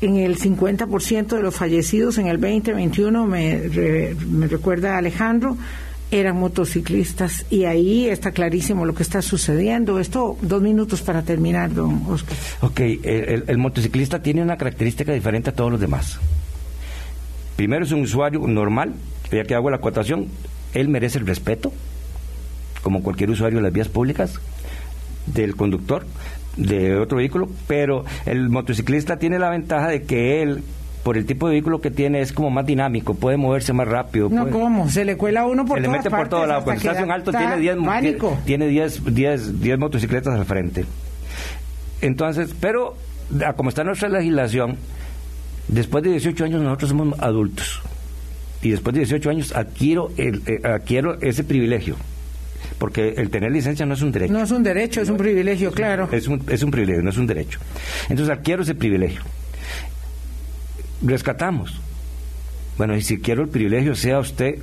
En 0.00 0.16
el 0.16 0.38
50% 0.38 1.26
de 1.36 1.42
los 1.42 1.54
fallecidos 1.54 2.16
en 2.16 2.28
el 2.28 2.40
2021, 2.40 3.26
me, 3.26 3.60
me 4.30 4.46
recuerda 4.46 4.96
Alejandro, 4.96 5.58
eran 6.10 6.36
motociclistas 6.38 7.46
y 7.50 7.64
ahí 7.64 8.08
está 8.08 8.32
clarísimo 8.32 8.84
lo 8.84 8.94
que 8.94 9.02
está 9.02 9.22
sucediendo. 9.22 9.98
Esto, 9.98 10.36
dos 10.42 10.60
minutos 10.60 11.02
para 11.02 11.22
terminar, 11.22 11.72
don 11.72 12.02
Oscar. 12.08 12.36
Ok, 12.62 12.80
el, 13.02 13.58
motociclista 13.58 14.20
tiene 14.20 14.42
una 14.42 14.56
característica 14.56 15.12
diferente 15.12 15.50
a 15.50 15.52
todos 15.52 15.70
los 15.70 15.80
demás. 15.80 16.18
Primero 17.56 17.84
es 17.84 17.92
un 17.92 18.02
usuario 18.02 18.40
normal, 18.46 18.94
ya 19.30 19.44
que 19.44 19.54
hago 19.54 19.70
la 19.70 19.76
acotación, 19.76 20.28
él 20.74 20.88
merece 20.88 21.18
el 21.18 21.26
respeto, 21.26 21.72
como 22.82 23.02
cualquier 23.02 23.30
usuario 23.30 23.58
de 23.58 23.62
las 23.62 23.72
vías 23.72 23.88
públicas, 23.88 24.40
del 25.26 25.54
conductor 25.54 26.06
de 26.56 26.96
otro 26.96 27.18
vehículo, 27.18 27.48
pero 27.68 28.04
el 28.26 28.48
motociclista 28.48 29.18
tiene 29.18 29.38
la 29.38 29.50
ventaja 29.50 29.88
de 29.88 30.02
que 30.02 30.42
él 30.42 30.62
por 31.02 31.16
el 31.16 31.24
tipo 31.26 31.46
de 31.48 31.52
vehículo 31.54 31.80
que 31.80 31.90
tiene 31.90 32.20
es 32.20 32.32
como 32.32 32.50
más 32.50 32.66
dinámico, 32.66 33.14
puede 33.14 33.36
moverse 33.36 33.72
más 33.72 33.88
rápido. 33.88 34.28
No, 34.28 34.42
puede- 34.42 34.52
¿cómo? 34.52 34.88
Se 34.90 35.04
le 35.04 35.16
cuela 35.16 35.40
a 35.42 35.46
uno 35.46 35.64
por 35.64 35.78
se 35.78 35.82
le 35.82 35.88
mete 35.88 36.10
por 36.10 36.28
todo 36.28 36.46
lado. 36.46 36.62
Cuando 36.64 36.80
estás 36.82 37.02
en 37.02 37.10
alto 37.10 37.30
tiene 37.32 37.56
10 37.56 37.76
pánico. 37.78 38.38
tiene 38.44 38.66
10 38.68 39.14
10 39.14 39.60
10 39.60 39.78
motocicletas 39.78 40.34
al 40.38 40.44
frente. 40.44 40.84
Entonces, 42.02 42.54
pero 42.60 42.96
a 43.46 43.52
como 43.54 43.68
está 43.68 43.84
nuestra 43.84 44.08
legislación, 44.08 44.76
después 45.68 46.02
de 46.04 46.10
18 46.10 46.44
años 46.44 46.62
nosotros 46.62 46.90
somos 46.90 47.18
adultos. 47.20 47.80
Y 48.62 48.70
después 48.70 48.92
de 48.94 49.00
18 49.00 49.30
años 49.30 49.52
adquiero 49.56 50.10
el, 50.18 50.42
eh, 50.46 50.60
adquiero 50.64 51.18
ese 51.22 51.44
privilegio. 51.44 51.96
Porque 52.78 53.14
el 53.16 53.30
tener 53.30 53.50
licencia 53.52 53.84
no 53.86 53.94
es 53.94 54.02
un 54.02 54.12
derecho. 54.12 54.32
No 54.32 54.42
es 54.42 54.50
un 54.50 54.62
derecho, 54.62 55.00
es 55.00 55.08
un 55.10 55.16
privilegio, 55.16 55.70
claro. 55.72 56.08
Es 56.12 56.28
un, 56.28 56.42
es 56.48 56.62
un 56.62 56.70
privilegio, 56.70 57.02
no 57.02 57.10
es 57.10 57.16
un 57.18 57.26
derecho. 57.26 57.58
Entonces 58.08 58.34
adquiero 58.34 58.62
ese 58.62 58.74
privilegio. 58.74 59.20
Rescatamos. 61.02 61.80
Bueno, 62.76 62.96
y 62.96 63.02
si 63.02 63.18
quiero 63.18 63.42
el 63.42 63.48
privilegio, 63.48 63.94
sea 63.94 64.18
usted, 64.18 64.58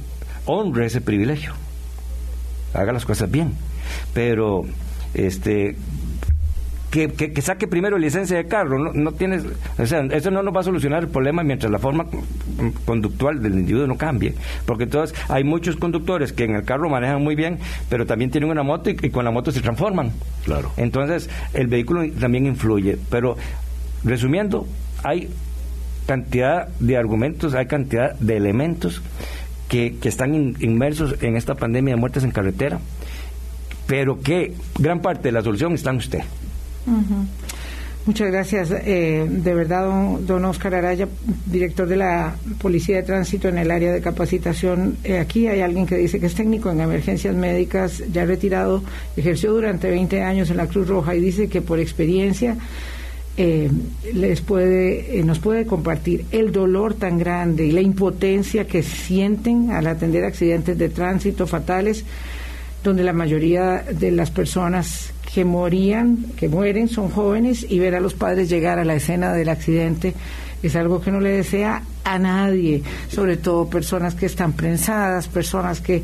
honre 0.46 0.86
ese 0.88 1.02
privilegio. 1.02 1.54
Haga 2.74 2.92
las 2.94 3.06
cosas 3.06 3.30
bien. 3.30 3.54
Pero, 4.14 4.64
este, 5.14 5.76
que, 6.92 7.10
que- 7.10 7.32
que 7.34 7.42
saque 7.42 7.68
primero 7.68 7.98
licencia 7.98 8.38
de 8.38 8.48
carro. 8.48 8.80
No, 8.80 8.92
no 8.94 9.12
tienes, 9.14 9.44
o 9.78 9.86
sea, 9.86 10.02
eso 10.12 10.32
no 10.32 10.42
nos 10.44 10.56
va 10.56 10.62
a 10.62 10.64
solucionar 10.64 11.04
el 11.04 11.10
problema 11.10 11.44
mientras 11.44 11.72
la 11.72 11.80
forma 11.80 12.06
conductual 12.86 13.42
del 13.42 13.54
individuo 13.54 13.88
no 13.88 13.98
cambie. 13.98 14.34
Porque 14.66 14.84
entonces 14.86 15.18
hay 15.30 15.44
muchos 15.44 15.76
conductores 15.76 16.34
que 16.34 16.44
en 16.46 16.56
el 16.56 16.64
carro 16.64 16.90
manejan 16.90 17.24
muy 17.24 17.36
bien, 17.36 17.60
pero 17.90 18.06
también 18.06 18.32
tienen 18.32 18.50
una 18.50 18.64
moto 18.64 18.90
y, 18.90 18.98
y 19.02 19.10
con 19.10 19.26
la 19.26 19.32
moto 19.32 19.52
se 19.52 19.62
transforman. 19.62 20.12
Claro. 20.46 20.72
Entonces, 20.78 21.30
el 21.54 21.68
vehículo 21.68 22.04
también 22.20 22.46
influye. 22.46 22.98
Pero, 23.10 23.38
resumiendo, 24.04 24.68
hay 25.04 25.30
cantidad 26.08 26.68
de 26.80 26.98
argumentos, 26.98 27.54
hay 27.54 27.68
cantidad 27.68 28.16
de 28.16 28.38
elementos 28.38 29.02
que, 29.70 29.98
que 30.02 30.10
están 30.10 30.34
in- 30.34 30.56
inmersos 30.60 31.16
en 31.22 31.36
esta 31.36 31.54
pandemia 31.56 31.94
de 31.94 32.00
muertes 32.00 32.24
en 32.24 32.32
carretera, 32.32 32.80
pero 33.86 34.20
que 34.22 34.54
gran 34.80 35.02
parte 35.02 35.28
de 35.28 35.32
la 35.34 35.44
solución 35.44 35.74
está 35.74 35.92
en 35.92 35.98
usted. 35.98 36.20
Muchas 38.06 38.32
gracias. 38.32 38.72
eh, 38.72 39.26
de 39.30 39.54
verdad, 39.54 39.84
don, 39.86 40.26
don 40.26 40.46
Oscar 40.46 40.74
Araya, 40.76 41.10
director 41.46 41.86
de 41.88 41.98
la 41.98 42.36
Policía 42.62 42.96
de 42.98 43.04
Tránsito 43.04 43.50
en 43.50 43.58
el 43.58 43.70
área 43.70 43.92
de 43.92 44.00
capacitación. 44.00 44.96
Eh, 45.04 45.20
aquí 45.20 45.48
hay 45.48 45.60
alguien 45.60 45.86
que 45.86 45.98
dice 45.98 46.18
que 46.18 46.28
es 46.28 46.34
técnico 46.36 46.72
en 46.72 46.80
emergencias 46.80 47.36
médicas, 47.36 48.02
ya 48.14 48.24
retirado, 48.24 48.82
ejerció 49.18 49.52
durante 49.52 49.90
20 49.90 50.22
años 50.22 50.50
en 50.50 50.56
la 50.56 50.68
Cruz 50.68 50.88
Roja 50.88 51.16
y 51.16 51.20
dice 51.20 51.50
que 51.50 51.62
por 51.62 51.80
experiencia 51.82 52.56
eh, 53.40 53.70
les 54.14 54.42
puede, 54.42 55.20
eh, 55.20 55.24
nos 55.24 55.38
puede 55.38 55.68
compartir 55.68 56.26
el 56.32 56.52
dolor 56.52 56.96
tan 56.96 57.20
grande 57.20 57.68
y 57.68 57.72
la 57.72 57.82
impotencia 57.82 58.66
que 58.66 58.82
sienten 58.82 59.70
al 59.70 59.86
atender 59.86 60.26
accidentes 60.26 60.76
de 60.76 60.90
tránsito 60.90 61.46
fatales, 61.46 62.04
donde 62.84 63.04
la 63.04 63.14
mayoría 63.14 63.84
de 63.84 64.10
las 64.10 64.32
personas 64.32 65.14
que 65.34 65.46
morían, 65.46 66.26
que 66.36 66.50
mueren, 66.50 66.88
son 66.88 67.10
jóvenes 67.10 67.66
y 67.70 67.78
ver 67.78 67.94
a 67.94 68.00
los 68.00 68.16
padres 68.16 68.50
llegar 68.50 68.80
a 68.80 68.86
la 68.86 68.96
escena 68.96 69.34
del 69.34 69.50
accidente 69.50 70.16
es 70.64 70.76
algo 70.76 71.00
que 71.00 71.12
no 71.12 71.20
le 71.20 71.30
desea 71.30 71.84
a 72.04 72.18
nadie, 72.18 72.82
sobre 73.10 73.38
todo 73.38 73.70
personas 73.70 74.16
que 74.16 74.26
están 74.26 74.54
prensadas, 74.54 75.28
personas 75.28 75.82
que, 75.82 76.02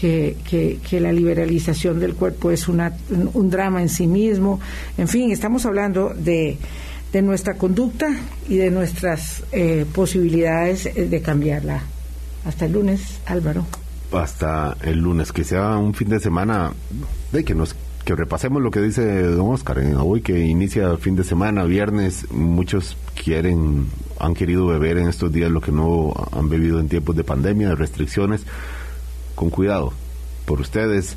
que, 0.00 0.36
que, 0.48 0.78
que 0.88 0.98
la 0.98 1.12
liberalización 1.12 2.00
del 2.00 2.14
cuerpo 2.14 2.50
es 2.50 2.68
una, 2.68 2.94
un, 3.34 3.50
drama 3.50 3.82
en 3.82 3.90
sí 3.90 4.06
mismo. 4.06 4.58
En 4.96 5.08
fin, 5.08 5.30
estamos 5.30 5.66
hablando 5.66 6.14
de, 6.14 6.56
de 7.12 7.22
nuestra 7.22 7.54
conducta 7.54 8.08
y 8.48 8.56
de 8.56 8.70
nuestras 8.70 9.42
eh, 9.52 9.84
posibilidades 9.92 10.86
eh, 10.86 11.06
de 11.06 11.20
cambiarla. 11.20 11.82
Hasta 12.46 12.64
el 12.64 12.72
lunes, 12.72 13.20
Álvaro. 13.26 13.66
hasta 14.12 14.76
el 14.82 15.00
lunes, 15.00 15.32
que 15.32 15.44
sea 15.44 15.76
un 15.76 15.92
fin 15.92 16.08
de 16.08 16.18
semana 16.18 16.72
de 17.32 17.44
que 17.44 17.54
nos 17.54 17.76
que 18.04 18.14
repasemos 18.14 18.62
lo 18.62 18.70
que 18.70 18.80
dice 18.80 19.22
don 19.22 19.52
Oscar, 19.52 19.78
¿eh? 19.78 19.94
hoy 19.94 20.22
que 20.22 20.46
inicia 20.46 20.96
fin 20.96 21.16
de 21.16 21.22
semana, 21.22 21.64
viernes, 21.64 22.26
muchos 22.32 22.96
quieren, 23.22 23.88
han 24.18 24.32
querido 24.32 24.66
beber 24.66 24.96
en 24.96 25.08
estos 25.08 25.30
días 25.30 25.50
lo 25.50 25.60
que 25.60 25.70
no 25.70 26.14
han 26.32 26.48
bebido 26.48 26.80
en 26.80 26.88
tiempos 26.88 27.14
de 27.14 27.24
pandemia, 27.24 27.68
de 27.68 27.74
restricciones, 27.74 28.46
con 29.40 29.48
cuidado, 29.48 29.94
por 30.44 30.60
ustedes, 30.60 31.16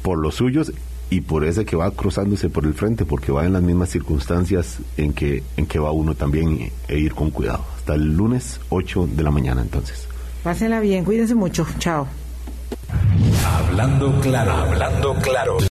por 0.00 0.16
los 0.16 0.36
suyos 0.36 0.72
y 1.10 1.20
por 1.20 1.44
ese 1.44 1.66
que 1.66 1.76
va 1.76 1.90
cruzándose 1.90 2.48
por 2.48 2.64
el 2.64 2.72
frente, 2.72 3.04
porque 3.04 3.30
va 3.30 3.44
en 3.44 3.52
las 3.52 3.60
mismas 3.60 3.90
circunstancias 3.90 4.78
en 4.96 5.12
que, 5.12 5.42
en 5.58 5.66
que 5.66 5.78
va 5.78 5.90
uno 5.90 6.14
también 6.14 6.72
e 6.88 6.98
ir 6.98 7.12
con 7.12 7.30
cuidado. 7.30 7.62
Hasta 7.76 7.92
el 7.92 8.16
lunes 8.16 8.58
8 8.70 9.10
de 9.12 9.22
la 9.22 9.30
mañana 9.30 9.60
entonces. 9.60 10.08
Pásenla 10.42 10.80
bien, 10.80 11.04
cuídense 11.04 11.34
mucho. 11.34 11.66
Chao. 11.78 12.06
Hablando 13.44 14.18
claro, 14.22 14.52
hablando 14.52 15.14
claro. 15.16 15.58